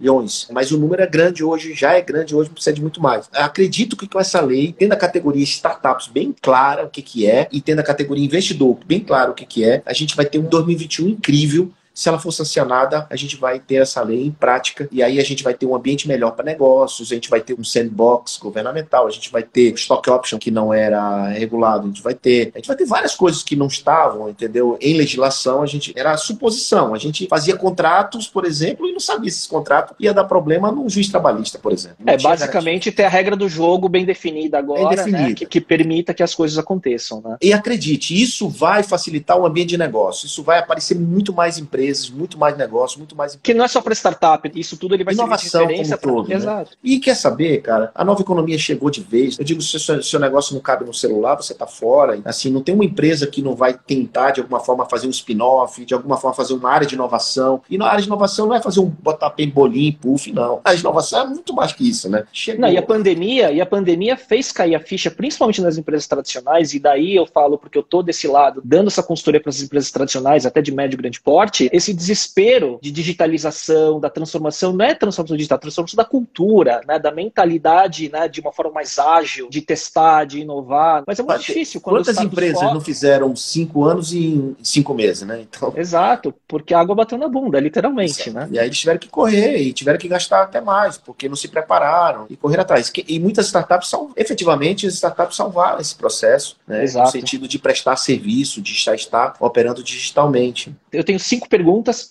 bilhões. 0.02 0.48
Mas 0.50 0.72
o 0.72 0.78
número 0.78 1.00
é 1.00 1.06
grande 1.06 1.44
hoje, 1.44 1.72
já 1.72 1.92
é 1.92 2.02
grande 2.02 2.34
hoje, 2.34 2.50
precisa 2.50 2.74
de 2.74 2.82
muito 2.82 3.00
mais. 3.00 3.28
Acredito 3.32 3.96
que 3.96 4.08
com 4.08 4.18
essa 4.18 4.40
lei, 4.40 4.74
tendo 4.76 4.92
a 4.92 4.96
categoria 4.96 5.44
startups 5.44 6.08
bem 6.08 6.34
clara 6.42 6.84
o 6.84 6.90
que, 6.90 7.00
que 7.00 7.26
é, 7.26 7.48
e 7.52 7.60
tendo 7.60 7.78
a 7.78 7.84
categoria 7.84 8.24
investidor 8.24 8.78
bem 8.84 9.00
claro 9.00 9.30
o 9.30 9.34
que, 9.34 9.46
que 9.46 9.64
é, 9.64 9.82
a 9.86 9.92
gente 9.92 10.16
vai 10.16 10.26
ter 10.26 10.38
um 10.38 10.44
2021 10.44 11.08
incrível 11.08 11.70
se 11.94 12.08
ela 12.08 12.18
for 12.18 12.32
sancionada, 12.32 13.06
a 13.10 13.16
gente 13.16 13.36
vai 13.36 13.58
ter 13.58 13.76
essa 13.76 14.02
lei 14.02 14.26
em 14.26 14.30
prática 14.30 14.88
e 14.90 15.02
aí 15.02 15.18
a 15.18 15.24
gente 15.24 15.44
vai 15.44 15.54
ter 15.54 15.66
um 15.66 15.74
ambiente 15.74 16.08
melhor 16.08 16.32
para 16.32 16.44
negócios, 16.44 17.10
a 17.10 17.14
gente 17.14 17.28
vai 17.28 17.40
ter 17.40 17.54
um 17.58 17.64
sandbox 17.64 18.38
governamental, 18.38 19.06
a 19.06 19.10
gente 19.10 19.30
vai 19.30 19.42
ter 19.42 19.72
stock 19.74 20.08
option 20.10 20.38
que 20.38 20.50
não 20.50 20.72
era 20.72 21.28
regulado, 21.28 21.84
a 21.84 21.88
gente 21.88 22.02
vai 22.02 22.14
ter, 22.14 22.50
a 22.54 22.58
gente 22.58 22.68
vai 22.68 22.76
ter 22.76 22.86
várias 22.86 23.14
coisas 23.14 23.42
que 23.42 23.56
não 23.56 23.66
estavam, 23.66 24.28
entendeu? 24.28 24.76
Em 24.80 24.94
legislação, 24.94 25.62
a 25.62 25.66
gente 25.66 25.92
era 25.96 26.16
suposição, 26.16 26.94
a 26.94 26.98
gente 26.98 27.26
fazia 27.28 27.56
contratos, 27.56 28.26
por 28.26 28.44
exemplo, 28.44 28.86
e 28.86 28.92
não 28.92 29.00
sabia 29.00 29.30
se 29.30 29.40
esse 29.40 29.48
contrato 29.48 29.94
ia 29.98 30.14
dar 30.14 30.24
problema 30.24 30.72
num 30.72 30.88
juiz 30.88 31.08
trabalhista, 31.08 31.58
por 31.58 31.72
exemplo. 31.72 31.96
Não 32.00 32.12
É 32.12 32.16
basicamente 32.16 32.90
ter 32.90 33.04
a 33.04 33.08
regra 33.08 33.36
do 33.36 33.48
jogo 33.48 33.88
bem 33.88 34.04
definida 34.04 34.58
agora, 34.58 34.88
Bem 34.88 34.96
definida. 34.96 35.28
né, 35.28 35.34
que, 35.34 35.46
que 35.46 35.60
permita 35.60 36.14
que 36.14 36.22
as 36.22 36.34
coisas 36.34 36.58
aconteçam, 36.58 37.20
né? 37.20 37.36
E 37.40 37.52
acredite, 37.52 38.20
isso 38.20 38.48
vai 38.48 38.82
facilitar 38.82 39.38
o 39.38 39.46
ambiente 39.46 39.70
de 39.70 39.78
negócio. 39.78 40.26
Isso 40.26 40.42
vai 40.42 40.58
aparecer 40.58 40.98
muito 40.98 41.32
mais 41.32 41.58
empresas, 41.58 41.81
muito 42.10 42.38
mais 42.38 42.56
negócio, 42.56 42.98
muito 42.98 43.16
mais 43.16 43.38
Que 43.42 43.54
não 43.54 43.64
é 43.64 43.68
só 43.68 43.80
para 43.80 43.92
startup, 43.94 44.50
isso 44.54 44.76
tudo 44.76 44.94
ele 44.94 45.04
vai 45.04 45.14
Inovação 45.14 45.66
de 45.66 45.72
referência 45.74 45.96
como 45.98 46.12
um 46.12 46.14
pra- 46.16 46.22
todo, 46.22 46.28
né? 46.30 46.36
Exato. 46.36 46.70
E 46.82 46.98
quer 46.98 47.14
saber, 47.14 47.58
cara, 47.62 47.90
a 47.94 48.04
nova 48.04 48.20
economia 48.20 48.58
chegou 48.58 48.90
de 48.90 49.00
vez. 49.02 49.38
Eu 49.38 49.44
digo, 49.44 49.60
se 49.62 49.76
o 49.76 50.02
seu, 50.02 50.20
negócio 50.20 50.54
não 50.54 50.60
cabe 50.60 50.84
no 50.84 50.94
celular, 50.94 51.36
você 51.36 51.54
tá 51.54 51.66
fora. 51.66 52.20
Assim, 52.24 52.50
não 52.50 52.62
tem 52.62 52.74
uma 52.74 52.84
empresa 52.84 53.26
que 53.26 53.42
não 53.42 53.54
vai 53.54 53.74
tentar, 53.74 54.30
de 54.32 54.40
alguma 54.40 54.60
forma, 54.60 54.86
fazer 54.88 55.06
um 55.06 55.10
spin-off, 55.10 55.84
de 55.84 55.94
alguma 55.94 56.16
forma, 56.16 56.34
fazer 56.34 56.54
uma 56.54 56.70
área 56.70 56.86
de 56.86 56.94
inovação. 56.94 57.62
E 57.68 57.76
na 57.78 57.86
área 57.86 58.00
de 58.00 58.06
inovação 58.06 58.46
não 58.46 58.54
é 58.54 58.60
fazer 58.60 58.80
um 58.80 58.86
botar 58.86 59.30
pen 59.30 59.48
bolinho, 59.48 59.94
puff, 59.94 60.32
não. 60.32 60.60
A 60.64 60.74
inovação 60.74 61.22
é 61.22 61.26
muito 61.26 61.54
mais 61.54 61.72
que 61.72 61.88
isso, 61.88 62.08
né? 62.08 62.24
Chegou. 62.32 62.60
Não, 62.62 62.68
e 62.68 62.76
a 62.76 62.82
pandemia, 62.82 63.50
e 63.52 63.60
a 63.60 63.66
pandemia 63.66 64.16
fez 64.16 64.52
cair 64.52 64.74
a 64.74 64.80
ficha, 64.80 65.10
principalmente 65.10 65.60
nas 65.60 65.76
empresas 65.78 66.06
tradicionais, 66.06 66.74
e 66.74 66.78
daí 66.78 67.16
eu 67.16 67.26
falo 67.26 67.58
porque 67.58 67.76
eu 67.78 67.82
tô 67.82 68.02
desse 68.02 68.26
lado, 68.26 68.60
dando 68.64 68.88
essa 68.88 69.02
consultoria 69.02 69.40
para 69.40 69.50
as 69.50 69.60
empresas 69.60 69.90
tradicionais, 69.90 70.46
até 70.46 70.60
de 70.62 70.72
médio 70.72 70.96
e 70.96 70.98
grande 71.02 71.20
porte, 71.20 71.68
esse 71.72 71.94
desespero 71.94 72.78
de 72.82 72.92
digitalização, 72.92 73.98
da 73.98 74.10
transformação, 74.10 74.74
não 74.74 74.84
é 74.84 74.94
transformação 74.94 75.36
digital, 75.36 75.56
é 75.56 75.60
transformação 75.62 75.96
da 75.96 76.04
cultura, 76.04 76.82
né, 76.86 76.98
da 76.98 77.10
mentalidade, 77.10 78.10
né, 78.12 78.28
de 78.28 78.42
uma 78.42 78.52
forma 78.52 78.72
mais 78.72 78.98
ágil, 78.98 79.48
de 79.48 79.62
testar, 79.62 80.26
de 80.26 80.40
inovar. 80.40 81.02
Mas 81.06 81.18
é 81.18 81.22
muito 81.22 81.32
Mas 81.32 81.46
difícil 81.46 81.80
quando 81.80 82.04
Quantas 82.04 82.18
empresas 82.18 82.62
não 82.62 82.80
fizeram 82.80 83.34
cinco 83.34 83.84
anos 83.84 84.12
em 84.12 84.54
cinco 84.62 84.92
meses, 84.92 85.22
né? 85.26 85.40
Então. 85.40 85.72
Exato, 85.74 86.34
porque 86.46 86.74
a 86.74 86.80
água 86.80 86.94
bateu 86.94 87.16
na 87.16 87.28
bunda, 87.28 87.58
literalmente, 87.58 88.30
né? 88.30 88.48
E 88.50 88.58
aí 88.58 88.66
eles 88.66 88.78
tiveram 88.78 88.98
que 88.98 89.08
correr 89.08 89.56
e 89.56 89.72
tiveram 89.72 89.98
que 89.98 90.08
gastar 90.08 90.42
até 90.42 90.60
mais, 90.60 90.98
porque 90.98 91.28
não 91.28 91.36
se 91.36 91.48
prepararam 91.48 92.26
e 92.28 92.36
correr 92.36 92.60
atrás. 92.60 92.92
E 93.08 93.18
muitas 93.18 93.46
startups 93.46 93.88
são, 93.88 94.10
efetivamente, 94.14 94.86
as 94.86 94.94
startups 94.94 95.36
salvaram 95.36 95.80
esse 95.80 95.94
processo, 95.94 96.56
né? 96.66 96.82
Exato. 96.82 97.06
No 97.06 97.12
sentido 97.12 97.48
de 97.48 97.58
prestar 97.58 97.96
serviço, 97.96 98.60
de 98.60 98.74
já 98.74 98.94
estar 98.94 99.34
operando 99.40 99.82
digitalmente. 99.82 100.74
Eu 100.92 101.02
tenho 101.02 101.18
cinco 101.18 101.48
perguntas 101.48 101.61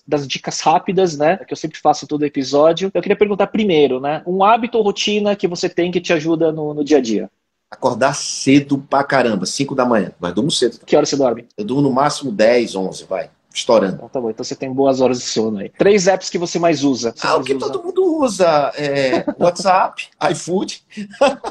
das 0.08 0.28
dicas 0.28 0.60
rápidas, 0.62 1.18
né? 1.18 1.38
Que 1.38 1.54
eu 1.54 1.58
sempre 1.58 1.80
faço 1.80 2.08
todo 2.08 2.26
episódio. 2.26 2.92
Eu 2.94 3.02
queria 3.02 3.16
perguntar 3.16 3.48
primeiro, 3.48 4.00
né? 4.00 4.24
Um 4.26 4.44
hábito 4.44 4.78
ou 4.78 4.84
rotina 4.84 5.36
que 5.36 5.48
você 5.48 5.68
tem 5.68 5.92
que 5.92 6.02
te 6.02 6.14
ajuda 6.14 6.52
no, 6.52 6.74
no 6.74 6.84
dia 6.84 6.98
a 6.98 7.02
dia. 7.02 7.30
Acordar 7.70 8.14
cedo 8.14 8.78
pra 8.78 9.04
caramba, 9.04 9.46
5 9.46 9.74
da 9.74 9.86
manhã. 9.86 10.12
Mas 10.20 10.34
durmo 10.34 10.52
cedo. 10.52 10.80
Que 10.86 10.96
hora 10.96 11.06
você 11.06 11.16
dorme? 11.16 11.46
Eu 11.58 11.64
durmo 11.64 11.82
no 11.82 11.92
máximo 11.92 12.32
10, 12.32 12.76
11, 12.76 13.06
vai. 13.06 13.30
Estourando. 13.54 13.96
Então 13.96 14.10
tá 14.10 14.20
bom, 14.22 14.30
então 14.30 14.44
você 14.44 14.56
tem 14.56 14.72
boas 14.72 15.02
horas 15.02 15.20
de 15.20 15.26
sono 15.26 15.60
aí. 15.60 15.70
Três 15.78 16.08
apps 16.08 16.30
que 16.30 16.38
você 16.38 16.58
mais 16.60 16.84
usa. 16.84 17.14
Você 17.16 17.28
Ah, 17.28 17.34
o 17.34 17.36
mais 17.38 17.48
que 17.48 17.54
usa? 17.56 17.70
todo 17.70 17.84
mundo 17.84 18.18
usa 18.22 18.72
é 18.76 19.26
WhatsApp, 19.40 20.08
iFood. 20.32 20.82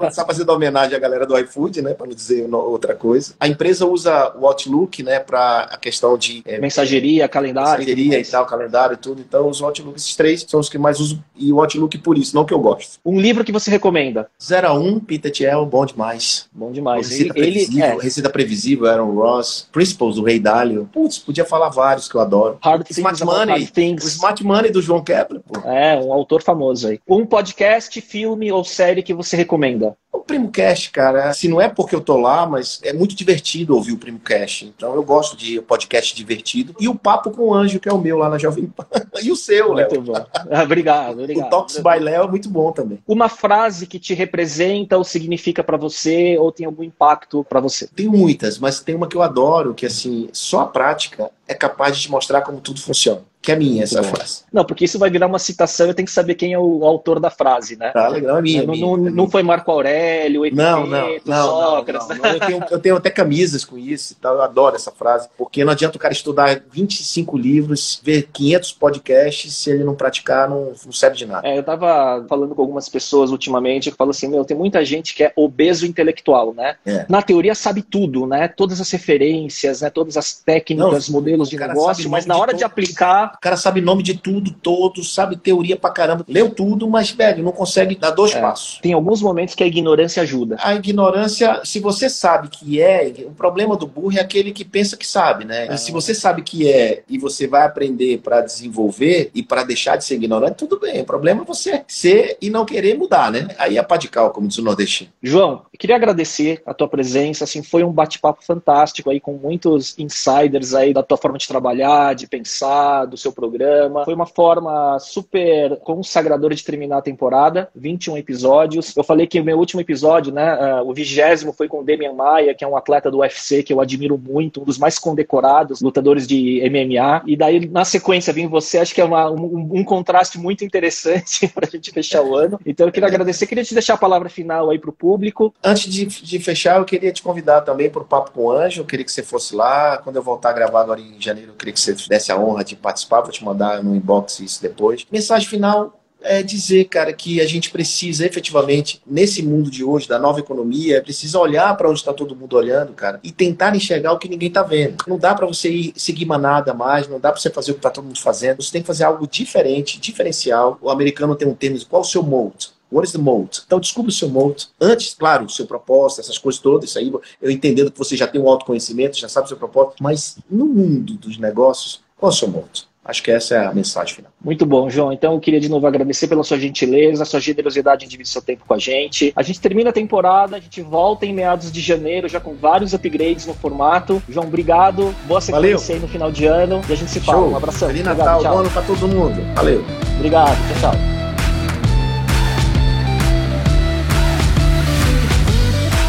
WhatsApp 0.00 0.26
fazendo 0.26 0.50
homenagem 0.50 0.96
à 0.96 0.98
galera 0.98 1.26
do 1.26 1.36
iFood, 1.38 1.82
né? 1.82 1.94
Para 1.94 2.06
não 2.06 2.14
dizer 2.14 2.48
outra 2.52 2.94
coisa. 2.94 3.34
A 3.40 3.48
empresa 3.48 3.86
usa 3.86 4.32
o 4.38 4.46
Outlook, 4.46 5.02
né? 5.02 5.18
Para 5.20 5.60
a 5.70 5.76
questão 5.76 6.16
de 6.16 6.42
é, 6.46 6.58
Mensageria, 6.58 7.28
calendário. 7.28 7.78
mensageria 7.84 8.20
e 8.20 8.24
tal, 8.24 8.46
calendário 8.46 8.94
e 8.94 8.96
tudo. 8.96 9.20
Então, 9.20 9.48
os 9.48 9.60
Outlook, 9.60 9.96
esses 9.96 10.14
três 10.16 10.44
são 10.48 10.60
os 10.60 10.68
que 10.68 10.78
mais 10.78 11.00
uso. 11.00 11.22
E 11.36 11.52
o 11.52 11.60
Outlook 11.60 11.98
por 11.98 12.16
isso, 12.16 12.34
não 12.34 12.44
que 12.44 12.54
eu 12.54 12.60
gosto. 12.60 12.98
Um 13.04 13.18
livro 13.20 13.44
que 13.44 13.52
você 13.52 13.70
recomenda. 13.70 14.28
0 14.42 14.68
a 14.68 14.72
1, 14.74 15.00
Peter 15.00 15.30
Thiel, 15.32 15.66
bom 15.66 15.84
demais. 15.84 16.46
Bom 16.52 16.70
demais. 16.72 17.08
Receita 17.08 17.34
Ele, 17.38 17.46
ele 17.46 17.52
previsível, 17.58 17.84
é 17.84 18.02
Receita 18.02 18.30
previsível, 18.30 18.86
Aaron 18.86 19.14
Ross. 19.14 19.68
Principles, 19.72 20.16
do 20.16 20.22
Rei 20.22 20.38
Dalio. 20.38 20.88
Putz, 20.92 21.17
podia 21.18 21.44
falar 21.44 21.68
vários 21.68 22.08
que 22.08 22.14
eu 22.14 22.20
adoro. 22.20 22.58
Hard 22.62 22.86
Smart 22.90 23.18
Things 23.18 23.22
About 23.22 23.46
Money. 23.46 23.94
O 23.94 24.06
Smart 24.06 24.44
Money 24.44 24.70
do 24.70 24.82
João 24.82 25.02
Kepler, 25.02 25.40
pô. 25.40 25.60
É, 25.68 25.98
um 25.98 26.12
autor 26.12 26.42
famoso 26.42 26.88
aí. 26.88 27.00
Um 27.08 27.26
podcast, 27.26 28.00
filme 28.00 28.50
ou 28.50 28.64
série 28.64 29.02
que 29.02 29.14
você 29.14 29.36
recomenda. 29.36 29.96
O 30.10 30.20
Primo 30.20 30.50
Cast, 30.50 30.90
cara, 30.90 31.32
se 31.32 31.48
não 31.48 31.60
é 31.60 31.68
porque 31.68 31.94
eu 31.94 32.00
tô 32.00 32.16
lá, 32.16 32.46
mas 32.46 32.80
é 32.82 32.92
muito 32.92 33.14
divertido 33.14 33.74
ouvir 33.74 33.92
o 33.92 33.98
Primo 33.98 34.18
Cast. 34.18 34.66
Então 34.66 34.94
eu 34.94 35.02
gosto 35.02 35.36
de 35.36 35.60
podcast 35.60 36.14
divertido. 36.16 36.74
E 36.80 36.88
o 36.88 36.94
Papo 36.94 37.30
com 37.30 37.48
o 37.48 37.54
Anjo, 37.54 37.78
que 37.78 37.88
é 37.88 37.92
o 37.92 37.98
meu 37.98 38.18
lá 38.18 38.28
na 38.28 38.38
Jovem 38.38 38.66
Pan. 38.66 38.86
e 39.22 39.30
o 39.30 39.36
seu, 39.36 39.72
Léo. 39.72 39.88
Muito 39.90 40.00
bom. 40.02 40.26
Ah, 40.50 40.62
obrigado, 40.62 41.18
O 41.18 41.22
obrigado. 41.22 41.50
Talks 41.50 41.76
by 41.76 41.98
Léo 42.00 42.24
é 42.24 42.28
muito 42.28 42.48
bom 42.48 42.72
também. 42.72 42.98
Uma 43.06 43.28
frase 43.28 43.86
que 43.86 43.98
te 43.98 44.14
representa 44.14 44.96
ou 44.96 45.04
significa 45.04 45.62
pra 45.62 45.76
você 45.76 46.36
ou 46.38 46.50
tem 46.50 46.66
algum 46.66 46.82
impacto 46.82 47.44
pra 47.44 47.60
você. 47.60 47.86
Tem 47.86 48.08
muitas, 48.08 48.58
mas 48.58 48.80
tem 48.80 48.94
uma 48.94 49.06
que 49.06 49.16
eu 49.16 49.22
adoro, 49.22 49.74
que 49.74 49.86
assim, 49.86 50.28
só 50.32 50.60
a 50.60 50.66
prática 50.66 51.07
é 51.46 51.54
capaz 51.54 51.96
de 51.96 52.02
te 52.02 52.10
mostrar 52.10 52.42
como 52.42 52.60
tudo 52.60 52.80
funciona. 52.80 53.22
Que 53.48 53.52
é 53.52 53.56
minha 53.56 53.82
essa 53.84 54.00
Muito 54.02 54.10
bom. 54.10 54.16
frase. 54.16 54.42
Não, 54.52 54.62
porque 54.62 54.84
isso 54.84 54.98
vai 54.98 55.08
virar 55.08 55.26
uma 55.26 55.38
citação, 55.38 55.86
eu 55.86 55.94
tenho 55.94 56.04
que 56.04 56.12
saber 56.12 56.34
quem 56.34 56.52
é 56.52 56.58
o 56.58 56.84
autor 56.84 57.18
da 57.18 57.30
frase, 57.30 57.76
né? 57.76 57.90
Tá 57.92 58.06
legal, 58.08 58.36
é 58.36 58.42
minha. 58.42 58.62
não, 58.62 58.72
minha, 58.74 58.86
não, 58.86 58.96
minha. 58.98 59.10
não 59.10 59.30
foi 59.30 59.42
Marco 59.42 59.70
Aurélio, 59.70 60.42
Não, 60.54 60.86
não, 60.86 61.08
Epiteto, 61.08 61.30
não, 61.30 61.36
não, 61.46 61.46
Sócrates. 61.76 62.08
não, 62.08 62.16
não. 62.16 62.26
Eu, 62.26 62.40
tenho, 62.40 62.64
eu 62.72 62.78
tenho 62.78 62.96
até 62.96 63.08
camisas 63.10 63.64
com 63.64 63.78
isso 63.78 64.12
e 64.12 64.16
tal, 64.16 64.34
eu 64.34 64.42
adoro 64.42 64.76
essa 64.76 64.90
frase, 64.92 65.28
porque 65.38 65.64
não 65.64 65.72
adianta 65.72 65.96
o 65.96 65.98
cara 66.00 66.12
estudar 66.12 66.60
25 66.70 67.38
livros, 67.38 68.00
ver 68.04 68.28
500 68.32 68.72
podcasts, 68.72 69.54
se 69.54 69.70
ele 69.70 69.82
não 69.82 69.94
praticar, 69.94 70.46
não, 70.48 70.72
não 70.84 70.92
serve 70.92 71.16
de 71.16 71.24
nada. 71.24 71.48
É, 71.48 71.56
eu 71.56 71.62
tava 71.62 72.26
falando 72.28 72.54
com 72.54 72.60
algumas 72.60 72.86
pessoas 72.88 73.30
ultimamente 73.30 73.90
que 73.90 73.96
falam 73.96 74.10
assim, 74.10 74.28
meu, 74.28 74.44
tem 74.44 74.56
muita 74.56 74.84
gente 74.84 75.14
que 75.14 75.24
é 75.24 75.32
obeso 75.34 75.86
intelectual, 75.86 76.52
né? 76.52 76.76
É. 76.84 77.06
Na 77.08 77.22
teoria 77.22 77.54
sabe 77.54 77.80
tudo, 77.80 78.26
né? 78.26 78.46
Todas 78.48 78.78
as 78.78 78.90
referências, 78.90 79.80
né? 79.80 79.88
Todas 79.88 80.16
as 80.18 80.34
técnicas, 80.34 81.08
modelos 81.08 81.48
de 81.48 81.56
negócio, 81.56 82.10
mas 82.10 82.26
na 82.26 82.34
de 82.34 82.40
hora 82.40 82.52
de 82.52 82.58
todo- 82.60 82.66
aplicar 82.70 83.37
O 83.38 83.40
cara 83.40 83.56
sabe 83.56 83.80
nome 83.80 84.02
de 84.02 84.14
tudo, 84.14 84.50
todos, 84.50 85.14
sabe 85.14 85.36
teoria 85.36 85.76
pra 85.76 85.90
caramba. 85.90 86.24
Leu 86.26 86.50
tudo, 86.50 86.88
mas, 86.88 87.12
velho, 87.12 87.44
não 87.44 87.52
consegue 87.52 87.94
dar 87.94 88.10
dois 88.10 88.34
é. 88.34 88.40
passos. 88.40 88.80
Tem 88.82 88.92
alguns 88.92 89.22
momentos 89.22 89.54
que 89.54 89.62
a 89.62 89.66
ignorância 89.66 90.22
ajuda. 90.24 90.56
A 90.58 90.74
ignorância, 90.74 91.60
se 91.64 91.78
você 91.78 92.10
sabe 92.10 92.48
que 92.48 92.82
é, 92.82 93.12
o 93.26 93.30
problema 93.30 93.76
do 93.76 93.86
burro 93.86 94.18
é 94.18 94.20
aquele 94.20 94.50
que 94.50 94.64
pensa 94.64 94.96
que 94.96 95.06
sabe, 95.06 95.44
né? 95.44 95.68
É. 95.68 95.76
Se 95.76 95.92
você 95.92 96.14
sabe 96.14 96.42
que 96.42 96.68
é 96.68 97.02
e 97.08 97.16
você 97.16 97.46
vai 97.46 97.64
aprender 97.64 98.18
para 98.18 98.40
desenvolver 98.40 99.30
e 99.32 99.42
para 99.42 99.62
deixar 99.62 99.96
de 99.96 100.04
ser 100.04 100.16
ignorante, 100.16 100.56
tudo 100.56 100.80
bem. 100.80 101.00
O 101.00 101.04
problema 101.04 101.42
é 101.42 101.44
você 101.44 101.84
ser 101.86 102.36
e 102.40 102.50
não 102.50 102.64
querer 102.64 102.98
mudar, 102.98 103.30
né? 103.30 103.48
Aí 103.56 103.78
é 103.78 103.82
pá 103.82 103.96
de 103.96 104.08
cal, 104.08 104.30
como 104.30 104.48
diz 104.48 104.58
o 104.58 104.62
nordestino. 104.62 105.10
João, 105.22 105.62
eu 105.72 105.78
queria 105.78 105.94
agradecer 105.96 106.62
a 106.66 106.74
tua 106.74 106.88
presença, 106.88 107.44
assim, 107.44 107.62
foi 107.62 107.84
um 107.84 107.92
bate-papo 107.92 108.44
fantástico 108.44 109.10
aí 109.10 109.20
com 109.20 109.34
muitos 109.34 109.96
insiders 109.98 110.74
aí 110.74 110.92
da 110.92 111.02
tua 111.02 111.16
forma 111.16 111.38
de 111.38 111.46
trabalhar, 111.46 112.14
de 112.14 112.26
pensar, 112.26 113.04
do 113.04 113.16
seu 113.18 113.32
programa. 113.32 114.04
Foi 114.04 114.14
uma 114.14 114.26
forma 114.26 114.98
super 114.98 115.76
consagradora 115.78 116.54
de 116.54 116.64
terminar 116.64 116.98
a 116.98 117.02
temporada, 117.02 117.68
21 117.74 118.16
episódios. 118.16 118.96
Eu 118.96 119.04
falei 119.04 119.26
que 119.26 119.40
o 119.40 119.44
meu 119.44 119.58
último 119.58 119.80
episódio, 119.80 120.32
né, 120.32 120.54
uh, 120.54 120.88
o 120.88 120.94
vigésimo 120.94 121.52
foi 121.52 121.68
com 121.68 121.80
o 121.80 121.84
Demian 121.84 122.12
Maia, 122.12 122.54
que 122.54 122.64
é 122.64 122.68
um 122.68 122.76
atleta 122.76 123.10
do 123.10 123.18
UFC 123.18 123.62
que 123.62 123.72
eu 123.72 123.80
admiro 123.80 124.18
muito, 124.18 124.62
um 124.62 124.64
dos 124.64 124.78
mais 124.78 124.98
condecorados 124.98 125.80
lutadores 125.80 126.26
de 126.26 126.62
MMA. 126.70 127.22
E 127.26 127.36
daí, 127.36 127.68
na 127.68 127.84
sequência, 127.84 128.32
vim 128.32 128.46
você, 128.46 128.78
acho 128.78 128.94
que 128.94 129.00
é 129.00 129.04
uma, 129.04 129.30
um, 129.30 129.68
um 129.72 129.84
contraste 129.84 130.38
muito 130.38 130.64
interessante 130.64 131.48
para 131.54 131.66
a 131.66 131.70
gente 131.70 131.90
fechar 131.90 132.22
o 132.22 132.36
ano. 132.36 132.60
Então, 132.64 132.86
eu 132.86 132.92
queria 132.92 133.08
agradecer, 133.08 133.46
queria 133.46 133.64
te 133.64 133.74
deixar 133.74 133.94
a 133.94 133.98
palavra 133.98 134.28
final 134.28 134.70
aí 134.70 134.78
para 134.78 134.90
o 134.90 134.92
público. 134.92 135.54
Antes 135.62 135.92
de, 135.92 136.06
de 136.06 136.38
fechar, 136.38 136.78
eu 136.78 136.84
queria 136.84 137.12
te 137.12 137.22
convidar 137.22 137.62
também 137.62 137.90
para 137.90 138.02
o 138.02 138.04
Papo 138.04 138.30
com 138.32 138.44
o 138.44 138.52
Anjo. 138.52 138.82
Eu 138.82 138.86
queria 138.86 139.04
que 139.04 139.12
você 139.12 139.22
fosse 139.22 139.54
lá. 139.54 139.98
Quando 139.98 140.16
eu 140.16 140.22
voltar 140.22 140.50
a 140.50 140.52
gravar 140.52 140.80
agora 140.80 141.00
em 141.00 141.20
janeiro, 141.20 141.52
eu 141.52 141.54
queria 141.54 141.72
que 141.72 141.80
você 141.80 141.94
desse 142.08 142.30
a 142.32 142.38
honra 142.38 142.64
de 142.64 142.76
participar. 142.76 143.07
Vou 143.08 143.32
te 143.32 143.44
mandar 143.44 143.82
no 143.82 143.94
inbox 143.94 144.40
isso 144.40 144.60
depois. 144.62 145.06
Mensagem 145.10 145.48
final: 145.48 145.98
é 146.20 146.42
dizer, 146.42 146.84
cara, 146.86 147.12
que 147.12 147.40
a 147.40 147.46
gente 147.46 147.70
precisa 147.70 148.26
efetivamente, 148.26 149.00
nesse 149.06 149.42
mundo 149.42 149.70
de 149.70 149.84
hoje, 149.84 150.08
da 150.08 150.18
nova 150.18 150.40
economia, 150.40 151.02
precisa 151.02 151.38
olhar 151.38 151.76
para 151.76 151.88
onde 151.88 152.00
está 152.00 152.12
todo 152.12 152.34
mundo 152.34 152.56
olhando, 152.56 152.92
cara, 152.92 153.20
e 153.22 153.30
tentar 153.30 153.74
enxergar 153.74 154.12
o 154.12 154.18
que 154.18 154.28
ninguém 154.28 154.48
está 154.48 154.62
vendo. 154.62 155.04
Não 155.06 155.18
dá 155.18 155.34
para 155.34 155.46
você 155.46 155.70
ir 155.70 155.92
seguir 155.96 156.24
manada 156.24 156.74
mais, 156.74 157.08
não 157.08 157.20
dá 157.20 157.30
para 157.30 157.40
você 157.40 157.50
fazer 157.50 157.70
o 157.70 157.74
que 157.74 157.78
está 157.78 157.90
todo 157.90 158.04
mundo 158.04 158.20
fazendo. 158.20 158.62
Você 158.62 158.72
tem 158.72 158.80
que 158.80 158.86
fazer 158.86 159.04
algo 159.04 159.26
diferente, 159.26 160.00
diferencial. 160.00 160.78
O 160.80 160.90
americano 160.90 161.36
tem 161.36 161.46
um 161.46 161.54
termo, 161.54 161.78
qual 161.86 162.02
o 162.02 162.04
seu 162.04 162.22
mode? 162.22 162.70
What 162.90 163.06
is 163.06 163.12
the? 163.12 163.18
Então, 163.66 163.78
descubra 163.78 164.08
o 164.08 164.14
seu 164.14 164.30
mode. 164.30 164.68
Antes, 164.80 165.14
claro, 165.14 165.44
o 165.44 165.50
seu 165.50 165.66
propósito, 165.66 166.22
essas 166.22 166.38
coisas 166.38 166.60
todas, 166.60 166.88
isso 166.88 166.98
aí, 166.98 167.12
eu 167.40 167.50
entendendo 167.50 167.90
que 167.90 167.98
você 167.98 168.16
já 168.16 168.26
tem 168.26 168.40
um 168.40 168.48
autoconhecimento, 168.48 169.18
já 169.18 169.28
sabe 169.28 169.44
o 169.44 169.48
seu 169.48 169.58
propósito, 169.58 170.02
mas 170.02 170.38
no 170.50 170.64
mundo 170.64 171.14
dos 171.14 171.36
negócios, 171.36 172.00
qual 172.16 172.32
é 172.32 172.34
o 172.34 172.36
seu 172.36 172.48
mode? 172.48 172.87
Acho 173.08 173.22
que 173.22 173.30
essa 173.30 173.54
é 173.54 173.66
a 173.66 173.72
mensagem 173.72 174.16
final. 174.16 174.30
Muito 174.38 174.66
bom, 174.66 174.90
João. 174.90 175.10
Então 175.10 175.32
eu 175.32 175.40
queria 175.40 175.58
de 175.58 175.70
novo 175.70 175.86
agradecer 175.86 176.28
pela 176.28 176.44
sua 176.44 176.58
gentileza, 176.58 177.24
sua 177.24 177.40
generosidade 177.40 178.04
em 178.04 178.08
dividir 178.08 178.30
seu 178.30 178.42
tempo 178.42 178.64
com 178.68 178.74
a 178.74 178.78
gente. 178.78 179.32
A 179.34 179.42
gente 179.42 179.58
termina 179.58 179.88
a 179.88 179.92
temporada, 179.94 180.56
a 180.56 180.60
gente 180.60 180.82
volta 180.82 181.24
em 181.24 181.32
meados 181.32 181.72
de 181.72 181.80
janeiro, 181.80 182.28
já 182.28 182.38
com 182.38 182.54
vários 182.54 182.92
upgrades 182.92 183.46
no 183.46 183.54
formato. 183.54 184.22
João, 184.28 184.46
obrigado. 184.46 185.14
Boa 185.24 185.40
sequência 185.40 185.94
aí 185.94 186.00
no 186.02 186.06
final 186.06 186.30
de 186.30 186.44
ano. 186.44 186.82
E 186.86 186.92
a 186.92 186.96
gente 186.96 187.10
se 187.10 187.18
fala. 187.20 187.38
Show. 187.38 187.50
Um 187.50 187.56
abração. 187.56 187.88
Feliz 187.88 188.04
Natal, 188.04 188.42
bom 188.42 188.58
ano 188.58 188.70
pra 188.70 188.82
todo 188.82 189.08
mundo. 189.08 189.40
Valeu. 189.54 189.82
Obrigado. 190.16 190.58
Tchau, 190.68 190.92
tchau. 190.92 191.00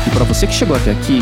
E 0.05 0.09
para 0.09 0.25
você 0.25 0.45
que 0.45 0.53
chegou 0.53 0.75
até 0.75 0.91
aqui, 0.91 1.21